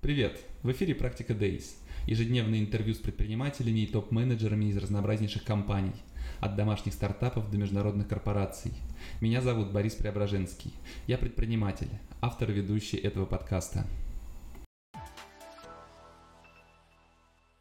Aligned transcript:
Привет! 0.00 0.38
В 0.62 0.70
эфире 0.70 0.94
«Практика 0.94 1.32
Days»– 1.32 1.74
ежедневное 2.06 2.60
интервью 2.60 2.94
с 2.94 2.98
предпринимателями 2.98 3.80
и 3.80 3.86
топ-менеджерами 3.88 4.66
из 4.66 4.76
разнообразнейших 4.76 5.42
компаний, 5.42 5.90
от 6.38 6.54
домашних 6.54 6.94
стартапов 6.94 7.50
до 7.50 7.58
международных 7.58 8.06
корпораций. 8.06 8.70
Меня 9.20 9.42
зовут 9.42 9.72
Борис 9.72 9.96
Преображенский. 9.96 10.72
Я 11.08 11.18
предприниматель, 11.18 11.90
автор 12.20 12.48
и 12.52 12.54
ведущий 12.54 12.96
этого 12.96 13.26
подкаста– 13.26 13.88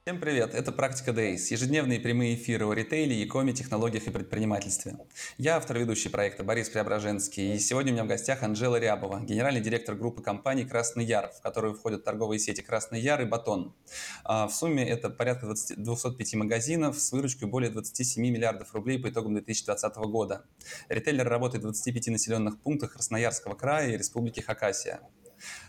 Всем 0.08 0.22
привет, 0.22 0.56
это 0.56 0.72
«Практика 0.72 1.12
Days», 1.12 1.50
ежедневные 1.50 2.00
прямые 2.00 2.36
эфиры 2.36 2.66
о 2.66 2.72
ритейле, 2.72 3.14
e-коме, 3.14 3.52
технологиях 3.52 4.08
и 4.08 4.10
предпринимательстве. 4.10 4.96
Я 5.38 5.58
автор 5.58 5.78
ведущий 5.78 6.08
проекта 6.08 6.46
Борис 6.46 6.70
Преображенский, 6.70 7.56
и 7.56 7.60
сегодня 7.60 7.92
у 7.92 7.96
меня 7.96 8.06
в 8.06 8.08
гостях 8.08 8.42
Анжела 8.42 8.78
Рябова, 8.80 9.20
генеральный 9.20 9.60
директор 9.60 9.96
группы 9.96 10.24
компаний 10.24 10.64
«Красный 10.64 11.04
Яр», 11.04 11.30
в 11.38 11.42
которую 11.42 11.74
входят 11.74 12.06
торговые 12.06 12.40
сети 12.40 12.62
«Красный 12.62 13.02
Яр» 13.02 13.24
и 13.24 13.26
«Батон». 13.26 13.76
А, 14.24 14.48
в 14.48 14.54
сумме 14.54 14.88
это 14.88 15.10
порядка 15.10 15.48
20, 15.48 15.84
205 15.84 16.36
магазинов 16.36 16.98
с 16.98 17.12
выручкой 17.12 17.50
более 17.50 17.70
27 17.70 18.24
миллиардов 18.24 18.74
рублей 18.74 19.00
по 19.00 19.10
итогам 19.10 19.34
2020 19.34 19.94
года. 19.98 20.46
Ритейлер 20.88 21.28
работает 21.28 21.64
в 21.64 21.68
25 21.68 22.08
населенных 22.08 22.62
пунктах 22.62 22.94
Красноярского 22.94 23.56
края 23.56 23.90
и 23.90 23.98
Республики 23.98 24.40
Хакасия. 24.40 25.02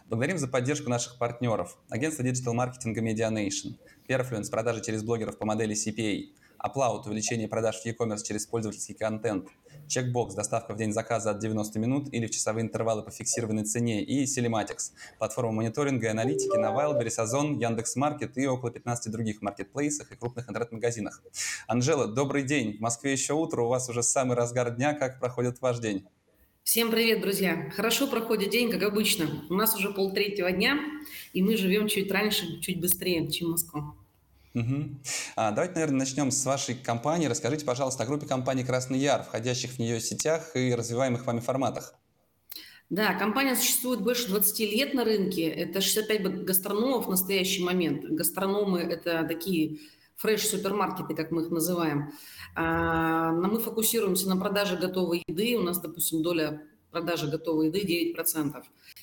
Благодарим 0.07 0.39
за 0.39 0.49
поддержку 0.49 0.89
наших 0.89 1.19
партнеров. 1.19 1.77
Агентство 1.91 2.25
диджитал-маркетинга 2.25 3.03
Medianation, 3.03 3.77
Perfluence– 4.09 4.51
продажи 4.51 4.83
через 4.83 5.03
блогеров 5.03 5.37
по 5.37 5.45
модели 5.45 5.75
CPA, 5.75 6.31
Upload– 6.65 7.03
увеличение 7.07 7.47
продаж 7.47 7.77
в 7.77 7.85
e-commerce 7.85 8.23
через 8.25 8.47
пользовательский 8.47 8.95
контент, 8.95 9.49
Checkbox– 9.87 10.35
доставка 10.35 10.73
в 10.73 10.79
день 10.79 10.93
заказа 10.93 11.31
от 11.31 11.41
90 11.41 11.79
минут 11.79 12.09
или 12.11 12.27
в 12.27 12.31
часовые 12.31 12.65
интервалы 12.65 13.03
по 13.03 13.11
фиксированной 13.11 13.65
цене 13.65 14.03
и 14.03 14.25
Telematics– 14.25 14.93
платформа 15.19 15.53
мониторинга 15.53 16.07
и 16.07 16.11
аналитики 16.11 16.57
на 16.57 16.69
Wildberries, 16.69 17.21
Озон, 17.21 17.59
Яндекс.Маркет 17.59 18.39
и 18.39 18.47
около 18.47 18.71
15 18.71 19.13
других 19.13 19.43
маркетплейсах 19.43 20.11
и 20.11 20.17
крупных 20.17 20.49
интернет-магазинах. 20.49 21.23
Анжела, 21.67 22.07
добрый 22.07 22.45
день. 22.45 22.79
В 22.79 22.81
Москве 22.81 23.13
еще 23.13 23.35
утро, 23.35 23.63
у 23.63 23.69
вас 23.69 23.91
уже 23.91 24.03
самый 24.03 24.39
разгар 24.39 24.71
дня. 24.71 24.95
Как 24.95 25.21
проходит 25.21 25.61
ваш 25.61 25.81
день? 25.81 26.07
Всем 26.69 26.91
привет, 26.91 27.23
друзья! 27.23 27.71
Хорошо 27.75 28.07
проходит 28.07 28.51
день, 28.51 28.71
как 28.71 28.83
обычно. 28.83 29.27
У 29.49 29.55
нас 29.55 29.75
уже 29.75 29.91
полтретьего 29.91 30.53
дня, 30.53 30.79
и 31.33 31.43
мы 31.43 31.57
живем 31.57 31.89
чуть 31.89 32.13
раньше, 32.13 32.61
чуть 32.61 32.79
быстрее, 32.79 33.31
чем 33.31 33.53
Москва. 33.53 33.95
Угу. 34.59 35.01
А, 35.37 35.51
давайте, 35.53 35.75
наверное, 35.75 36.01
начнем 36.01 36.31
с 36.31 36.45
вашей 36.45 36.75
компании. 36.75 37.27
Расскажите, 37.27 37.65
пожалуйста, 37.65 38.03
о 38.03 38.07
группе 38.07 38.27
компании 38.27 38.65
«Красный 38.65 38.99
Яр», 38.99 39.23
входящих 39.23 39.73
в 39.73 39.79
нее 39.79 40.01
сетях 40.01 40.57
и 40.57 40.75
развиваемых 40.75 41.27
вами 41.27 41.41
форматах. 41.41 41.95
Да, 42.91 43.15
компания 43.15 43.55
существует 43.55 44.01
больше 44.01 44.29
20 44.29 44.61
лет 44.61 44.95
на 44.95 45.05
рынке. 45.05 45.47
Это 45.47 45.81
65 45.81 46.45
гастрономов 46.45 47.07
в 47.07 47.11
настоящий 47.11 47.63
момент. 47.63 48.05
Гастрономы– 48.05 48.79
это 48.81 49.25
такие 49.25 49.81
фреш-супермаркеты, 50.17 51.15
как 51.15 51.31
мы 51.31 51.43
их 51.43 51.51
называем. 51.51 52.13
А, 52.55 53.33
мы 53.33 53.61
фокусируемся 53.61 54.29
на 54.29 54.37
продаже 54.37 54.77
готовой 54.77 55.23
еды. 55.29 55.57
У 55.57 55.63
нас, 55.63 55.79
допустим, 55.79 56.23
доля 56.23 56.63
продажи 56.91 57.29
готовой 57.29 57.67
еды 57.67 58.15
9%. 58.17 58.63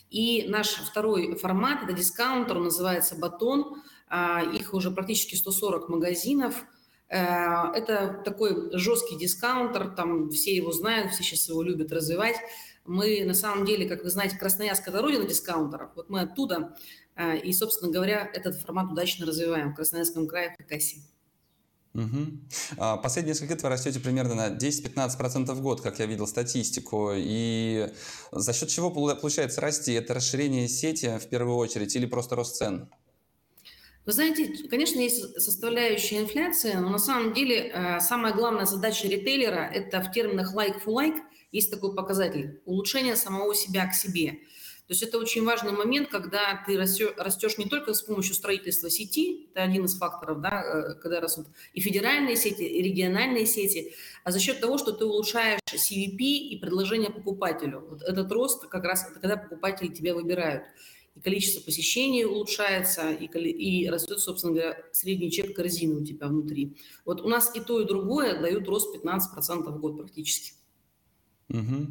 И 0.09 0.45
наш 0.49 0.69
второй 0.69 1.35
формат– 1.35 1.83
это 1.85 1.93
дискаунтер, 1.93 2.59
называется 2.59 3.15
«Батон». 3.15 3.81
А, 4.07 4.43
их 4.43 4.73
уже 4.73 4.91
практически 4.91 5.35
140 5.35 5.89
магазинов. 5.89 6.65
Э, 7.09 7.71
это 7.73 8.21
такой 8.23 8.77
жесткий 8.77 9.17
дискаунтер, 9.17 9.95
там 9.95 10.29
все 10.29 10.55
его 10.55 10.71
знают, 10.71 11.11
все 11.11 11.23
сейчас 11.23 11.49
его 11.49 11.61
любят 11.63 11.91
развивать. 11.91 12.35
Мы, 12.85 13.23
на 13.25 13.33
самом 13.33 13.65
деле, 13.65 13.87
как 13.87 14.03
вы 14.03 14.09
знаете, 14.09 14.37
Красноярск– 14.37 14.87
это 14.87 15.01
родина 15.01 15.25
дискаунтеров. 15.25 15.89
Вот 15.95 16.09
мы 16.09 16.21
оттуда, 16.21 16.75
э, 17.15 17.37
и, 17.39 17.51
собственно 17.53 17.91
говоря, 17.91 18.29
этот 18.33 18.55
формат 18.55 18.91
удачно 18.91 19.25
развиваем 19.25 19.71
в 19.71 19.75
Красноярском 19.75 20.27
крае, 20.27 20.53
в 20.53 20.57
Хакасии. 20.57 21.03
Угу. 21.95 22.97
Последние 23.01 23.33
несколько 23.33 23.53
лет 23.53 23.63
вы 23.63 23.69
растете 23.69 24.01
примерно 24.01 24.35
на 24.35 24.49
10-15% 24.49 25.53
в 25.53 25.61
год, 25.61 25.79
как 25.79 25.99
я 25.99 26.05
видел 26.05 26.27
статистику. 26.27 27.11
И 27.15 27.89
за 28.33 28.53
счет 28.53 28.67
чего 28.67 28.91
получается 28.91 29.61
расти? 29.61 29.93
Это 29.93 30.13
расширение 30.13 30.67
сети 30.67 31.17
в 31.17 31.29
первую 31.29 31.55
очередь 31.55 31.95
или 31.95 32.05
просто 32.05 32.35
рост 32.35 32.57
цен? 32.57 32.89
Вы 34.05 34.11
знаете, 34.11 34.67
конечно, 34.69 34.99
есть 34.99 35.41
составляющая 35.41 36.19
инфляции, 36.19 36.73
но 36.73 36.89
на 36.89 36.99
самом 36.99 37.33
деле 37.33 37.71
э, 37.73 37.99
самая 37.99 38.33
главная 38.33 38.65
задача 38.65 39.07
ритейлера– 39.07 39.69
это 39.73 40.01
в 40.01 40.11
терминах 40.11 40.55
like 40.55 40.83
for 40.83 40.93
like 40.93 41.19
есть 41.51 41.71
такой 41.71 41.95
показатель– 41.95 42.61
улучшение 42.65 43.15
самого 43.15 43.55
себя 43.55 43.87
к 43.87 43.93
себе– 43.93 44.39
то 44.87 44.91
есть 44.91 45.01
это 45.01 45.17
очень 45.17 45.43
важный 45.43 45.71
момент, 45.71 46.09
когда 46.09 46.63
ты 46.63 46.77
растешь 46.77 47.57
не 47.57 47.65
только 47.65 47.95
с 47.95 48.03
помощью 48.03 48.35
строительства 48.35 48.87
сети, 48.91 49.49
это 49.51 49.63
один 49.63 49.85
из 49.85 49.97
факторов, 49.97 50.41
да, 50.41 50.61
э, 50.61 50.93
когда 51.01 51.19
растут 51.19 51.47
и 51.73 51.81
федеральные 51.81 52.35
сети, 52.35 52.61
и 52.61 52.83
региональные 52.83 53.47
сети, 53.47 53.95
а 54.23 54.29
за 54.29 54.39
счет 54.39 54.59
того, 54.59 54.77
что 54.77 54.91
ты 54.91 55.05
улучшаешь 55.05 55.59
CVP 55.73 56.19
и 56.19 56.59
предложение 56.59 57.09
покупателю. 57.09 57.79
Вот 57.89 58.03
этот 58.03 58.31
рост 58.31 58.67
как 58.67 58.83
раз 58.83 59.09
это 59.09 59.19
когда 59.19 59.37
покупатели 59.37 59.87
тебя 59.87 60.13
выбирают. 60.13 60.65
И 61.15 61.21
количество 61.21 61.61
посещений 61.61 62.25
улучшается, 62.25 63.11
и, 63.11 63.25
и 63.25 63.89
растет, 63.89 64.19
собственно 64.19 64.53
говоря, 64.53 64.77
средний 64.91 65.31
чек 65.31 65.55
корзины 65.55 66.01
у 66.01 66.05
тебя 66.05 66.27
внутри. 66.27 66.77
Вот 67.05 67.21
у 67.21 67.27
нас 67.27 67.55
и 67.55 67.61
то, 67.61 67.79
и 67.79 67.85
другое 67.85 68.39
дают 68.39 68.67
рост 68.67 68.93
15% 68.95 69.69
в 69.69 69.79
год 69.79 69.97
практически. 69.97 70.53
Угу. 71.49 71.87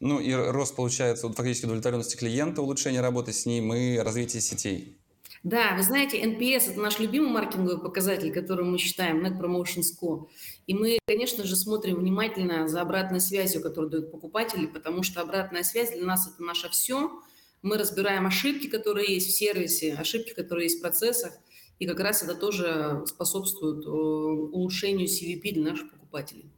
Ну 0.00 0.20
и 0.20 0.32
рост 0.32 0.76
получается 0.76 1.26
вот, 1.26 1.36
фактически 1.36 1.64
удовлетворенности 1.64 2.16
клиента, 2.16 2.62
улучшение 2.62 3.00
работы 3.00 3.32
с 3.32 3.46
ним 3.46 3.72
и 3.72 3.96
развитие 3.96 4.42
сетей. 4.42 4.98
Да, 5.44 5.74
вы 5.76 5.82
знаете, 5.82 6.20
NPS– 6.20 6.70
это 6.72 6.80
наш 6.80 6.98
любимый 6.98 7.30
маркетинговый 7.30 7.80
показатель, 7.80 8.32
который 8.32 8.64
мы 8.64 8.76
считаем, 8.76 9.24
Net 9.24 9.38
Promotion 9.38 9.82
Score. 9.82 10.26
И 10.66 10.74
мы, 10.74 10.98
конечно 11.06 11.44
же, 11.44 11.54
смотрим 11.54 11.96
внимательно 11.96 12.66
за 12.66 12.80
обратной 12.80 13.20
связью, 13.20 13.62
которую 13.62 13.90
дают 13.90 14.10
покупатели, 14.10 14.66
потому 14.66 15.04
что 15.04 15.20
обратная 15.20 15.62
связь 15.62 15.92
для 15.92 16.04
нас– 16.04 16.28
это 16.34 16.42
наше 16.42 16.68
все. 16.70 17.22
Мы 17.62 17.76
разбираем 17.76 18.26
ошибки, 18.26 18.68
которые 18.68 19.14
есть 19.14 19.28
в 19.28 19.36
сервисе, 19.36 19.94
ошибки, 19.94 20.32
которые 20.32 20.66
есть 20.66 20.78
в 20.78 20.82
процессах, 20.82 21.32
и 21.78 21.86
как 21.86 22.00
раз 22.00 22.22
это 22.22 22.34
тоже 22.34 23.02
способствует 23.06 23.84
э, 23.84 23.88
улучшению 23.88 25.06
CVP 25.06 25.52
для 25.54 25.70
наших 25.70 25.90
покупателей. 25.90 26.50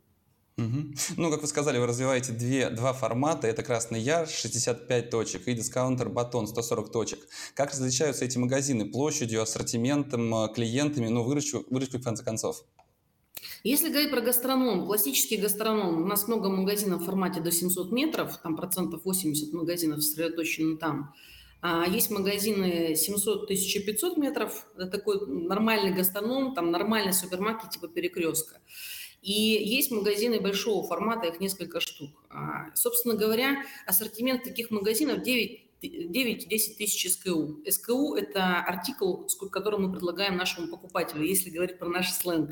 Ну, 1.17 1.31
как 1.31 1.41
вы 1.41 1.47
сказали, 1.47 1.79
вы 1.79 1.87
развиваете 1.87 2.33
две, 2.33 2.69
два 2.69 2.93
формата. 2.93 3.47
Это 3.47 3.63
Красный 3.63 4.01
Яр, 4.01 4.29
65 4.29 5.11
точек, 5.11 5.49
и 5.49 5.55
дискаунтер 5.55 6.11
Батон, 6.11 6.47
140 6.47 6.93
точек. 6.93 7.21
Как 7.55 7.71
различаются 7.71 8.25
эти 8.25 8.37
магазины 8.37 8.85
площадью, 8.85 9.43
ассортиментом, 9.43 10.35
э, 10.35 10.53
клиентами, 10.55 11.09
ну, 11.09 11.23
выручку 11.23 11.65
в 11.99 12.03
конце 12.03 12.25
концов? 12.25 12.65
Если 13.63 13.89
говорить 13.91 14.11
про 14.11 14.21
гастроном, 14.21 14.87
классический 14.87 15.37
гастроном, 15.37 16.03
у 16.03 16.07
нас 16.07 16.27
много 16.29 16.49
магазинов 16.49 17.03
в 17.03 17.05
формате 17.05 17.41
до 17.41 17.51
700 17.51 17.93
метров, 17.93 18.39
там 18.39 18.57
процентов 18.57 19.05
80 19.05 19.53
магазинов 19.53 20.03
сосредоточены 20.03 20.77
там. 20.79 21.15
А 21.63 21.87
есть 21.87 22.11
магазины 22.11 22.95
700-1500 22.95 24.19
метров, 24.19 24.67
это 24.77 24.87
такой 24.87 25.27
нормальный 25.27 25.93
гастроном, 25.93 26.55
там 26.55 26.71
нормальный 26.71 27.13
супермаркет 27.13 27.71
типа 27.71 27.89
перекрестка. 27.89 28.61
И 29.21 29.33
есть 29.33 29.91
магазины 29.91 30.41
большого 30.41 30.87
формата, 30.87 31.27
их 31.27 31.41
несколько 31.41 31.81
штук. 31.81 32.11
А, 32.31 32.75
собственно 32.75 33.15
говоря, 33.15 33.63
ассортимент 33.87 34.43
таких 34.43 34.71
магазинов 34.71 35.23
9 35.23 35.67
9-10 35.83 36.49
тысяч 36.77 37.11
СКУ. 37.11 37.63
СКУ– 37.69 38.15
это 38.17 38.59
артикул, 38.59 39.27
который 39.51 39.81
мы 39.81 39.91
предлагаем 39.91 40.37
нашему 40.37 40.69
покупателю, 40.69 41.23
если 41.25 41.51
говорить 41.51 41.79
про 41.79 41.89
наш 41.89 42.13
сленг. 42.13 42.51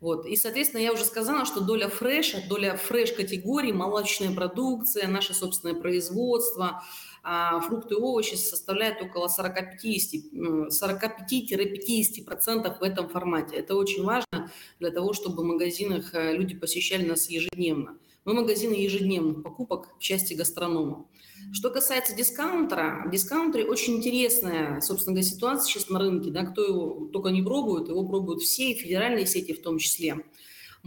Вот. 0.00 0.26
И, 0.26 0.36
соответственно, 0.36 0.80
я 0.80 0.92
уже 0.92 1.04
сказала, 1.04 1.44
что 1.44 1.60
доля 1.60 1.88
фреша, 1.88 2.42
доля 2.48 2.76
фреш-категории, 2.76 3.72
молочная 3.72 4.34
продукция, 4.34 5.08
наше 5.08 5.34
собственное 5.34 5.80
производство– 5.80 6.82
а 7.28 7.58
фрукты 7.58 7.94
и 7.94 7.98
овощи 7.98 8.36
составляют 8.36 9.02
около 9.02 9.26
45-50% 9.26 10.70
45 10.70 12.78
в 12.78 12.82
этом 12.84 13.08
формате. 13.08 13.56
Это 13.56 13.74
очень 13.74 14.04
важно 14.04 14.48
для 14.78 14.92
того, 14.92 15.12
чтобы 15.12 15.42
в 15.42 15.46
магазинах 15.46 16.14
э, 16.14 16.36
люди 16.36 16.54
посещали 16.54 17.04
нас 17.04 17.28
ежедневно. 17.28 17.98
Мы 18.24 18.34
магазины 18.34 18.74
ежедневных 18.74 19.42
покупок 19.42 19.88
в 19.98 20.00
части 20.00 20.34
гастронома. 20.34 21.08
Что 21.52 21.70
касается 21.70 22.14
дискаунтера, 22.14 23.04
в 23.06 23.10
дискаунтере 23.10 23.64
очень 23.64 23.96
интересная, 23.96 24.80
собственно 24.80 25.14
говоря, 25.14 25.30
ситуация 25.30 25.66
сейчас 25.66 25.88
на 25.88 25.98
рынке. 25.98 26.30
Да, 26.30 26.44
кто 26.44 26.64
его 26.64 27.08
только 27.12 27.30
не 27.30 27.42
пробует, 27.42 27.88
его 27.88 28.06
пробуют 28.06 28.42
все, 28.42 28.72
и 28.72 28.74
федеральные 28.74 29.26
сети 29.26 29.52
в 29.52 29.62
том 29.62 29.78
числе 29.78 30.24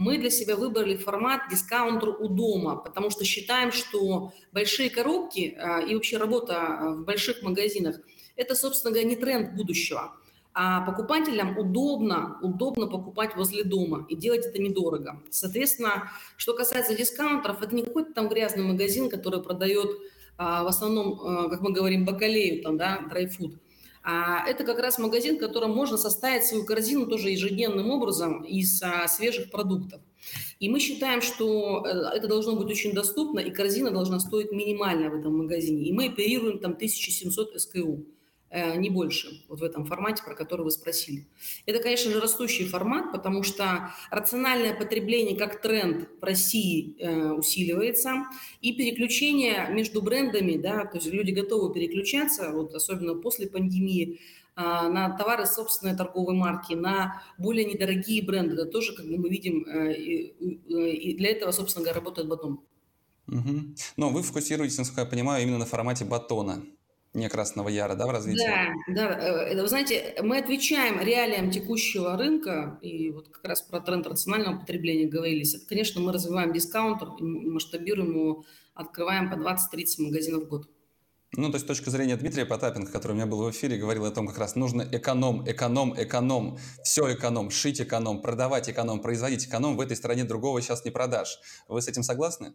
мы 0.00 0.16
для 0.16 0.30
себя 0.30 0.56
выбрали 0.56 0.96
формат 0.96 1.42
дискаунтер 1.50 2.08
у 2.08 2.28
дома, 2.28 2.76
потому 2.76 3.10
что 3.10 3.26
считаем, 3.26 3.70
что 3.70 4.32
большие 4.50 4.88
коробки 4.88 5.54
а, 5.58 5.80
и 5.80 5.94
вообще 5.94 6.16
работа 6.16 6.56
а, 6.56 6.94
в 6.94 7.04
больших 7.04 7.42
магазинах– 7.42 8.00
это, 8.36 8.54
собственно 8.54 8.92
говоря, 8.92 9.10
не 9.10 9.16
тренд 9.16 9.54
будущего. 9.54 10.16
А 10.54 10.80
покупателям 10.86 11.58
удобно, 11.58 12.38
удобно 12.40 12.86
покупать 12.86 13.36
возле 13.36 13.62
дома 13.62 14.06
и 14.08 14.16
делать 14.16 14.46
это 14.46 14.58
недорого. 14.58 15.22
Соответственно, 15.28 16.10
что 16.38 16.54
касается 16.54 16.96
дискаунтеров, 16.96 17.60
это 17.60 17.74
не 17.74 17.82
какой-то 17.82 18.14
там 18.14 18.30
грязный 18.30 18.64
магазин, 18.64 19.10
который 19.10 19.42
продает 19.42 19.90
в 20.64 20.66
основном, 20.68 21.50
как 21.50 21.60
мы 21.60 21.72
говорим, 21.72 22.04
бакалею, 22.04 22.62
там, 22.62 22.78
да, 22.78 23.00
драйфуд. 23.08 23.58
А 24.02 24.48
это 24.48 24.64
как 24.64 24.78
раз 24.78 24.98
магазин, 24.98 25.36
в 25.36 25.40
котором 25.40 25.72
можно 25.72 25.98
составить 25.98 26.44
свою 26.44 26.64
корзину 26.64 27.06
тоже 27.06 27.30
ежедневным 27.30 27.90
образом 27.90 28.42
из 28.44 28.82
а, 28.82 29.06
свежих 29.08 29.50
продуктов. 29.50 30.00
И 30.58 30.70
мы 30.70 30.80
считаем, 30.80 31.20
что 31.20 31.84
э, 31.84 32.16
это 32.16 32.28
должно 32.28 32.56
быть 32.56 32.70
очень 32.70 32.92
доступно, 32.92 33.40
и 33.40 33.50
корзина 33.50 33.90
должна 33.90 34.18
стоить 34.20 34.52
минимально 34.52 35.10
в 35.10 35.14
этом 35.14 35.36
магазине. 35.36 35.84
И 35.84 35.92
мы 35.92 36.06
оперируем 36.06 36.58
там 36.60 36.72
1700 36.72 37.60
СКУ. 37.60 38.06
Э, 38.52 38.76
не 38.76 38.90
больше, 38.90 39.44
вот 39.48 39.60
в 39.60 39.62
этом 39.62 39.84
формате, 39.84 40.24
про 40.24 40.34
который 40.34 40.62
вы 40.62 40.72
спросили. 40.72 41.28
Это, 41.66 41.78
конечно 41.80 42.10
же, 42.10 42.20
растущий 42.20 42.66
формат, 42.66 43.12
потому 43.12 43.44
что 43.44 43.92
рациональное 44.10 44.74
потребление 44.74 45.36
как 45.36 45.62
тренд 45.62 46.08
в 46.20 46.24
России 46.24 46.96
э, 46.98 47.30
усиливается, 47.30 48.24
и 48.60 48.72
переключение 48.72 49.68
между 49.70 50.02
брендами, 50.02 50.56
да, 50.56 50.84
то 50.84 50.96
есть 50.96 51.06
люди 51.06 51.30
готовы 51.30 51.72
переключаться, 51.72 52.50
вот 52.50 52.74
особенно 52.74 53.14
после 53.14 53.46
пандемии, 53.46 54.18
э, 54.56 54.60
на 54.60 55.16
товары 55.16 55.46
собственной 55.46 55.96
торговой 55.96 56.34
марки, 56.34 56.74
на 56.74 57.22
более 57.38 57.64
недорогие 57.64 58.20
бренды. 58.20 58.54
Это 58.54 58.66
тоже, 58.66 58.96
как 58.96 59.06
бы 59.06 59.16
мы 59.16 59.28
видим, 59.28 59.64
э, 59.64 59.94
и, 59.94 61.14
для 61.16 61.30
этого, 61.30 61.52
собственно 61.52 61.84
говоря, 61.84 62.00
работает 62.00 62.26
батон. 62.26 62.58
Угу. 63.28 63.74
Но 63.96 64.10
вы 64.10 64.24
фокусируетесь, 64.24 64.78
насколько 64.78 65.02
я 65.02 65.06
понимаю, 65.06 65.44
именно 65.44 65.58
на 65.58 65.66
формате 65.66 66.04
батона 66.04 66.64
не 67.12 67.28
Красного 67.28 67.68
Яра, 67.68 67.94
да, 67.94 68.06
в 68.06 68.10
развитии? 68.10 68.46
Да, 68.46 68.94
да. 68.94 69.18
Э, 69.18 69.52
это, 69.52 69.62
вы 69.62 69.68
знаете, 69.68 70.14
мы 70.22 70.38
отвечаем 70.38 71.00
реалиям 71.00 71.50
текущего 71.50 72.16
рынка, 72.16 72.78
и 72.82 73.10
вот 73.10 73.28
как 73.28 73.44
раз 73.44 73.62
про 73.62 73.80
тренд 73.80 74.06
рационального 74.06 74.60
потребления 74.60 75.06
говорились. 75.06 75.54
Это, 75.54 75.66
конечно, 75.66 76.00
мы 76.00 76.12
развиваем 76.12 76.52
дискаунтер, 76.52 77.08
масштабируем 77.18 78.10
его, 78.10 78.44
открываем 78.74 79.30
по 79.30 79.34
20-30 79.34 79.56
магазинов 79.98 80.44
в 80.44 80.48
год. 80.48 80.68
Ну, 81.32 81.48
то 81.48 81.54
есть 81.54 81.64
с 81.64 81.68
точки 81.68 81.90
зрения 81.90 82.16
Дмитрия 82.16 82.44
Потапенко, 82.44 82.90
который 82.90 83.12
у 83.12 83.14
меня 83.14 83.26
был 83.26 83.44
в 83.44 83.50
эфире, 83.52 83.76
говорил 83.76 84.04
о 84.04 84.10
том, 84.10 84.26
как 84.26 84.38
раз 84.38 84.56
нужно 84.56 84.82
эконом, 84.90 85.48
эконом, 85.48 85.94
эконом, 85.96 86.58
все 86.82 87.14
эконом, 87.14 87.50
шить 87.50 87.80
эконом, 87.80 88.20
продавать 88.20 88.68
эконом, 88.68 89.00
производить 89.00 89.46
эконом. 89.46 89.76
В 89.76 89.80
этой 89.80 89.96
стране 89.96 90.24
другого 90.24 90.60
сейчас 90.60 90.84
не 90.84 90.90
продашь. 90.90 91.38
Вы 91.68 91.82
с 91.82 91.86
этим 91.86 92.02
согласны? 92.02 92.52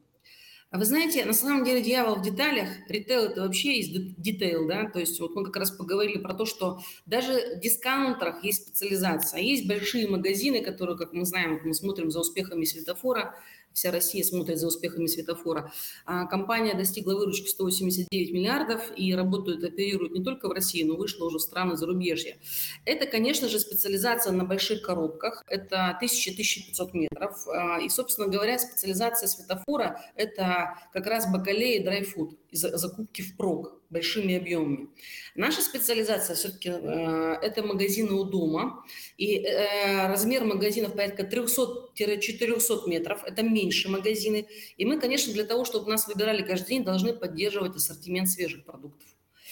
А 0.72 0.78
вы 0.78 0.86
знаете, 0.86 1.24
на 1.26 1.34
самом 1.34 1.64
деле 1.64 1.82
дьявол 1.82 2.16
в 2.16 2.22
деталях. 2.22 2.70
Ритейл– 2.90 3.22
это 3.24 3.42
вообще 3.42 3.78
есть 3.78 4.20
детейл, 4.22 4.68
да, 4.68 4.90
то 4.90 5.00
есть 5.00 5.20
вот 5.20 5.36
мы 5.36 5.46
как 5.46 5.56
раз 5.56 5.72
поговорили 5.72 6.18
про 6.18 6.34
то, 6.34 6.46
что 6.46 6.80
даже 7.06 7.56
в 7.56 7.60
дискаунтерах 7.62 8.44
есть 8.44 8.68
специализация. 8.68 9.40
Есть 9.40 9.68
большие 9.68 10.08
магазины, 10.10 10.62
которые, 10.62 10.98
как 10.98 11.14
мы 11.14 11.26
знаем, 11.26 11.62
мы 11.64 11.74
смотрим 11.74 12.12
за 12.12 12.20
успехами 12.20 12.66
светофора, 12.66 13.36
вся 13.76 13.92
Россия 13.92 14.24
смотрит 14.24 14.58
за 14.58 14.68
успехами 14.68 15.06
светофора. 15.06 15.72
А 16.06 16.26
компания 16.26 16.74
достигла 16.74 17.14
выручки 17.16 17.50
189 17.50 18.32
миллиардов 18.32 18.82
и 18.96 19.14
работает, 19.14 19.64
оперирует 19.64 20.14
не 20.14 20.24
только 20.24 20.48
в 20.48 20.52
России, 20.52 20.84
но 20.84 20.96
вышла 20.96 21.26
уже 21.26 21.38
в 21.38 21.42
страны 21.42 21.76
зарубежья. 21.76 22.38
Это, 22.86 23.06
конечно 23.06 23.50
же, 23.50 23.60
специализация 23.60 24.32
на 24.32 24.46
больших 24.46 24.82
коробках, 24.82 25.44
это 25.48 26.00
1000-1500 26.02 26.90
метров. 26.94 27.48
А, 27.48 27.80
и, 27.82 27.90
собственно 27.90 28.28
говоря, 28.28 28.58
специализация 28.58 29.28
светофора– 29.28 30.02
это 30.16 30.80
как 30.94 31.06
раз 31.06 31.30
бакалея 31.32 31.84
драйфуд, 31.84 32.40
закупки 32.52 33.22
впрок 33.22 33.82
большими 33.96 34.36
объемами. 34.36 34.90
Наша 35.36 35.62
специализация 35.62 36.36
все-таки 36.36 36.70
э, 36.70 37.38
это 37.42 37.64
магазины 37.64 38.12
у 38.12 38.26
дома, 38.26 38.84
и 39.18 39.38
э, 39.38 40.08
размер 40.08 40.44
магазинов 40.44 40.96
порядка 40.96 41.24
300-400 41.24 42.90
метров, 42.90 43.24
это 43.24 43.42
меньше 43.42 43.90
магазины. 43.90 44.48
И 44.76 44.86
мы, 44.86 45.00
конечно, 45.00 45.32
для 45.32 45.46
того, 45.46 45.64
чтобы 45.64 45.90
нас 45.90 46.08
выбирали 46.08 46.42
каждый 46.42 46.70
день, 46.70 46.84
должны 46.84 47.14
поддерживать 47.14 47.78
ассортимент 47.78 48.28
свежих 48.28 48.66
продуктов. 48.66 49.08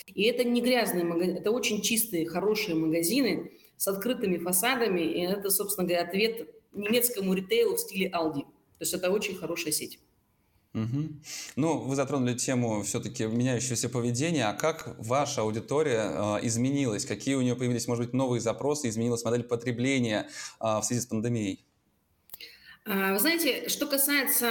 И 0.08 0.24
это 0.24 0.44
не 0.44 0.62
грязные 0.62 1.06
магазины, 1.06 1.38
это 1.38 1.52
очень 1.52 1.82
чистые, 1.82 2.28
хорошие 2.28 2.76
магазины 2.76 3.52
с 3.78 3.88
открытыми 3.88 4.38
фасадами, 4.38 5.02
и 5.02 5.22
это, 5.22 5.50
собственно 5.50 5.88
говоря, 5.88 6.04
ответ 6.04 6.50
немецкому 6.74 7.34
ритейлу 7.34 7.78
в 7.78 7.80
стиле 7.80 8.12
Aldi. 8.14 8.42
То 8.42 8.82
есть 8.82 8.94
это 8.94 9.10
очень 9.10 9.36
хорошая 9.36 9.72
сеть. 9.72 10.00
Угу. 10.74 11.10
Ну, 11.56 11.78
вы 11.80 11.96
затронули 11.96 12.34
тему 12.34 12.82
все-таки 12.82 13.26
меняющегося 13.26 13.90
поведения. 13.90 14.48
А 14.48 14.54
как 14.54 14.96
ваша 14.98 15.42
аудитория 15.42 16.40
э, 16.42 16.48
изменилась? 16.48 17.06
Какие 17.06 17.36
у 17.36 17.42
нее 17.42 17.56
появились, 17.56 17.88
может 17.88 18.06
быть, 18.06 18.14
новые 18.14 18.42
запросы? 18.42 18.90
Изменилась 18.90 19.24
модель 19.24 19.44
потребления 19.44 20.28
э, 20.60 20.80
в 20.80 20.82
связи 20.82 21.02
с 21.02 21.06
пандемией? 21.06 21.64
А, 22.86 23.14
вы 23.14 23.20
знаете, 23.20 23.70
что 23.70 23.86
касается, 23.86 24.48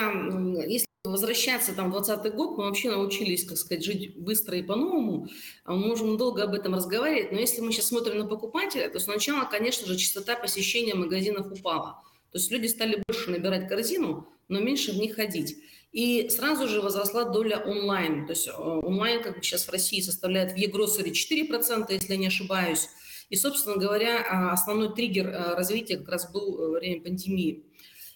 если 0.67 0.87
возвращаться 1.05 1.75
там 1.75 1.91
в 1.91 1.93
20 1.93 2.35
год, 2.35 2.57
мы 2.57 2.65
вообще 2.65 2.91
научились, 2.91 3.45
как 3.45 3.59
сказать, 3.59 3.85
жить 3.85 4.17
быстро 4.17 4.57
и 4.57 4.63
по-новому. 4.63 5.29
А 5.65 5.73
мы 5.73 5.89
можем 5.89 6.17
долго 6.17 6.45
об 6.45 6.55
этом 6.55 6.77
разговаривать, 6.77 7.33
но 7.33 7.41
если 7.41 7.61
мы 7.61 7.73
сейчас 7.73 7.87
смотрим 7.87 8.19
на 8.19 8.27
покупателя, 8.27 8.89
то 8.89 9.01
сначала, 9.01 9.45
конечно 9.45 9.89
же, 9.89 9.97
частота 9.97 10.37
посещения 10.37 10.95
магазинов 10.95 11.51
упала. 11.51 12.01
То 12.31 12.39
есть 12.39 12.51
люди 12.53 12.69
стали 12.69 13.03
больше 13.07 13.31
набирать 13.31 13.69
корзину, 13.69 14.29
но 14.49 14.61
меньше 14.61 14.93
в 14.93 14.97
них 14.97 15.17
ходить. 15.17 15.59
И 15.93 16.31
сразу 16.31 16.69
же 16.69 16.81
возросла 16.81 17.25
доля 17.25 17.59
онлайн. 17.59 18.27
То 18.27 18.33
есть 18.33 18.49
э, 18.49 18.53
онлайн 18.53 19.23
как 19.23 19.37
бы 19.37 19.43
сейчас 19.43 19.67
в 19.67 19.71
России 19.71 20.00
составляет 20.00 20.53
в 20.53 20.56
e-grocery 20.56 21.12
4%, 21.12 21.93
если 21.93 22.12
я 22.12 22.19
не 22.19 22.29
ошибаюсь. 22.29 22.89
И, 23.29 23.37
собственно 23.37 23.77
говоря, 23.77 24.25
а, 24.29 24.53
основной 24.53 24.94
триггер 24.94 25.29
э, 25.29 25.55
развития 25.55 25.99
как 25.99 26.09
раз 26.09 26.33
был 26.33 26.59
э, 26.59 26.69
во 26.69 26.79
время 26.79 27.03
пандемии. 27.03 27.65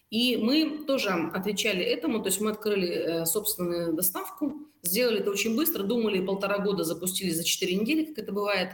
И 0.08 0.37
мы 0.37 0.84
тоже 0.87 1.11
отвечали 1.11 1.82
этому, 1.84 2.20
то 2.20 2.28
есть 2.28 2.40
мы 2.40 2.50
открыли 2.52 3.25
собственную 3.25 3.93
доставку, 3.93 4.55
сделали 4.82 5.19
это 5.19 5.32
очень 5.32 5.56
быстро, 5.56 5.82
думали 5.82 6.25
полтора 6.25 6.58
года, 6.58 6.84
запустили 6.84 7.31
за 7.31 7.43
4 7.43 7.75
недели, 7.75 8.05
как 8.05 8.19
это 8.19 8.32
бывает. 8.32 8.70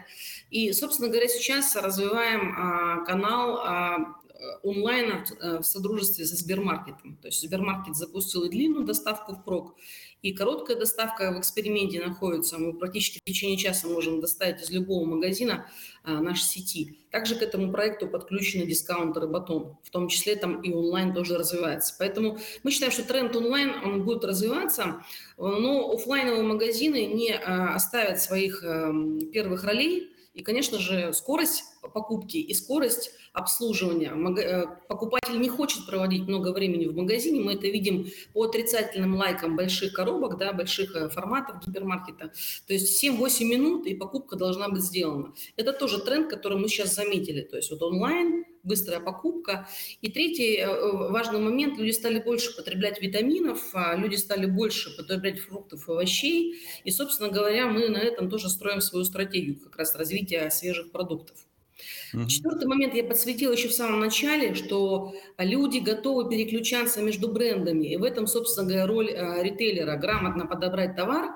И, 0.50 0.72
собственно 0.72 1.08
говоря, 1.08 1.28
сейчас 1.28 1.74
развиваем 1.74 2.54
а, 2.56 3.04
канал 3.04 4.18
Э, 4.42 4.58
онлайн 4.64 5.24
э, 5.40 5.58
в 5.58 5.62
содружестве 5.62 6.26
со 6.26 6.34
Сбермаркетом. 6.36 7.16
То 7.22 7.28
есть 7.28 7.40
Сбермаркет 7.40 7.94
запустил 7.94 8.42
и 8.42 8.48
длинную 8.48 8.84
доставку 8.84 9.34
в 9.34 9.44
прок, 9.44 9.76
и 10.20 10.32
короткая 10.32 10.76
доставка 10.76 11.32
в 11.32 11.38
эксперименте 11.38 12.04
находится. 12.04 12.58
Мы 12.58 12.72
практически 12.72 13.18
в 13.18 13.24
течение 13.24 13.56
часа 13.56 13.88
можем 13.88 14.20
доставить 14.20 14.62
из 14.62 14.70
любого 14.70 15.04
магазина 15.04 15.66
нашей 16.04 16.44
сети. 16.44 16.98
Также 17.10 17.34
к 17.34 17.42
этому 17.42 17.72
проекту 17.72 18.06
подключены 18.06 18.64
дискаунтеры 18.64 19.26
Батон, 19.26 19.76
в 19.82 19.90
том 19.90 20.08
числе 20.08 20.36
там 20.36 20.60
и 20.60 20.72
онлайн 20.72 21.12
тоже 21.12 21.36
развивается. 21.36 21.94
Поэтому 21.98 22.38
мы 22.62 22.70
считаем, 22.70 22.92
что 22.92 23.02
тренд 23.04 23.34
онлайн 23.34 23.70
он 23.84 24.04
будет 24.04 24.24
развиваться, 24.24 25.04
но 25.38 25.90
офлайновые 25.90 26.44
магазины 26.44 27.06
не 27.06 27.32
оставят 27.34 28.20
своих 28.20 28.62
а, 28.64 28.92
первых 29.32 29.64
ролей. 29.64 30.08
И, 30.34 30.42
конечно 30.42 30.78
же, 30.78 31.12
скорость 31.12 31.64
покупки 31.92 32.36
и 32.36 32.54
скорость 32.54 33.10
обслуживания. 33.32 34.12
Э, 34.40 34.66
покупатель 34.88 35.40
не 35.40 35.48
хочет 35.48 35.86
проводить 35.86 36.28
много 36.28 36.52
времени 36.52 36.86
в 36.86 36.94
магазине. 36.94 37.40
Мы 37.40 37.54
это 37.54 37.66
видим 37.66 38.06
по 38.32 38.44
отрицательным 38.44 39.16
лайкам 39.16 39.56
больших 39.56 39.92
коробок, 39.92 40.36
да, 40.38 40.52
больших 40.52 40.94
э, 40.94 41.08
форматов 41.08 41.64
гипермаркета. 41.66 42.32
То 42.66 42.72
есть 42.72 43.02
7-8 43.02 43.44
минут, 43.44 43.86
и 43.86 43.94
покупка 43.94 44.36
должна 44.36 44.68
быть 44.68 44.82
сделана. 44.82 45.32
Это 45.56 45.72
тоже 45.72 46.00
тренд, 46.00 46.28
который 46.28 46.58
мы 46.58 46.68
сейчас 46.68 46.94
заметили. 46.94 47.40
То 47.42 47.56
есть 47.56 47.70
вот 47.70 47.82
онлайн, 47.82 48.44
быстрая 48.62 49.00
покупка. 49.00 49.66
И 50.02 50.10
третий 50.10 50.58
э, 50.58 51.10
важный 51.10 51.40
момент, 51.40 51.78
люди 51.78 51.92
стали 51.92 52.18
больше 52.20 52.54
потреблять 52.54 53.00
витаминов, 53.00 53.70
а 53.72 53.96
люди 53.96 54.16
стали 54.16 54.46
больше 54.46 54.94
потреблять 54.96 55.40
фруктов 55.40 55.88
и 55.88 55.92
овощей. 55.92 56.60
И, 56.84 56.90
собственно 56.90 57.30
говоря, 57.30 57.66
мы 57.66 57.88
на 57.88 57.98
этом 57.98 58.28
тоже 58.28 58.50
строим 58.50 58.80
свою 58.80 59.04
стратегию 59.04 59.58
как 59.58 59.76
раз 59.76 59.94
развития 59.94 60.50
свежих 60.50 60.92
продуктов. 60.92 61.36
Угу. 62.14 62.26
Четвертый 62.26 62.66
момент 62.66 62.94
я 62.94 63.04
подсветила 63.04 63.52
еще 63.52 63.68
в 63.68 63.72
самом 63.72 64.00
начале, 64.00 64.54
что 64.54 65.14
люди 65.38 65.78
готовы 65.78 66.28
переключаться 66.28 67.00
между 67.00 67.28
брендами. 67.28 67.86
И 67.86 67.96
в 67.96 68.04
этом, 68.04 68.26
собственно 68.26 68.66
говоря, 68.66 68.86
роль 68.86 69.10
э, 69.10 69.42
ритейлера– 69.42 69.96
грамотно 69.98 70.46
подобрать 70.46 70.94
товар, 70.96 71.30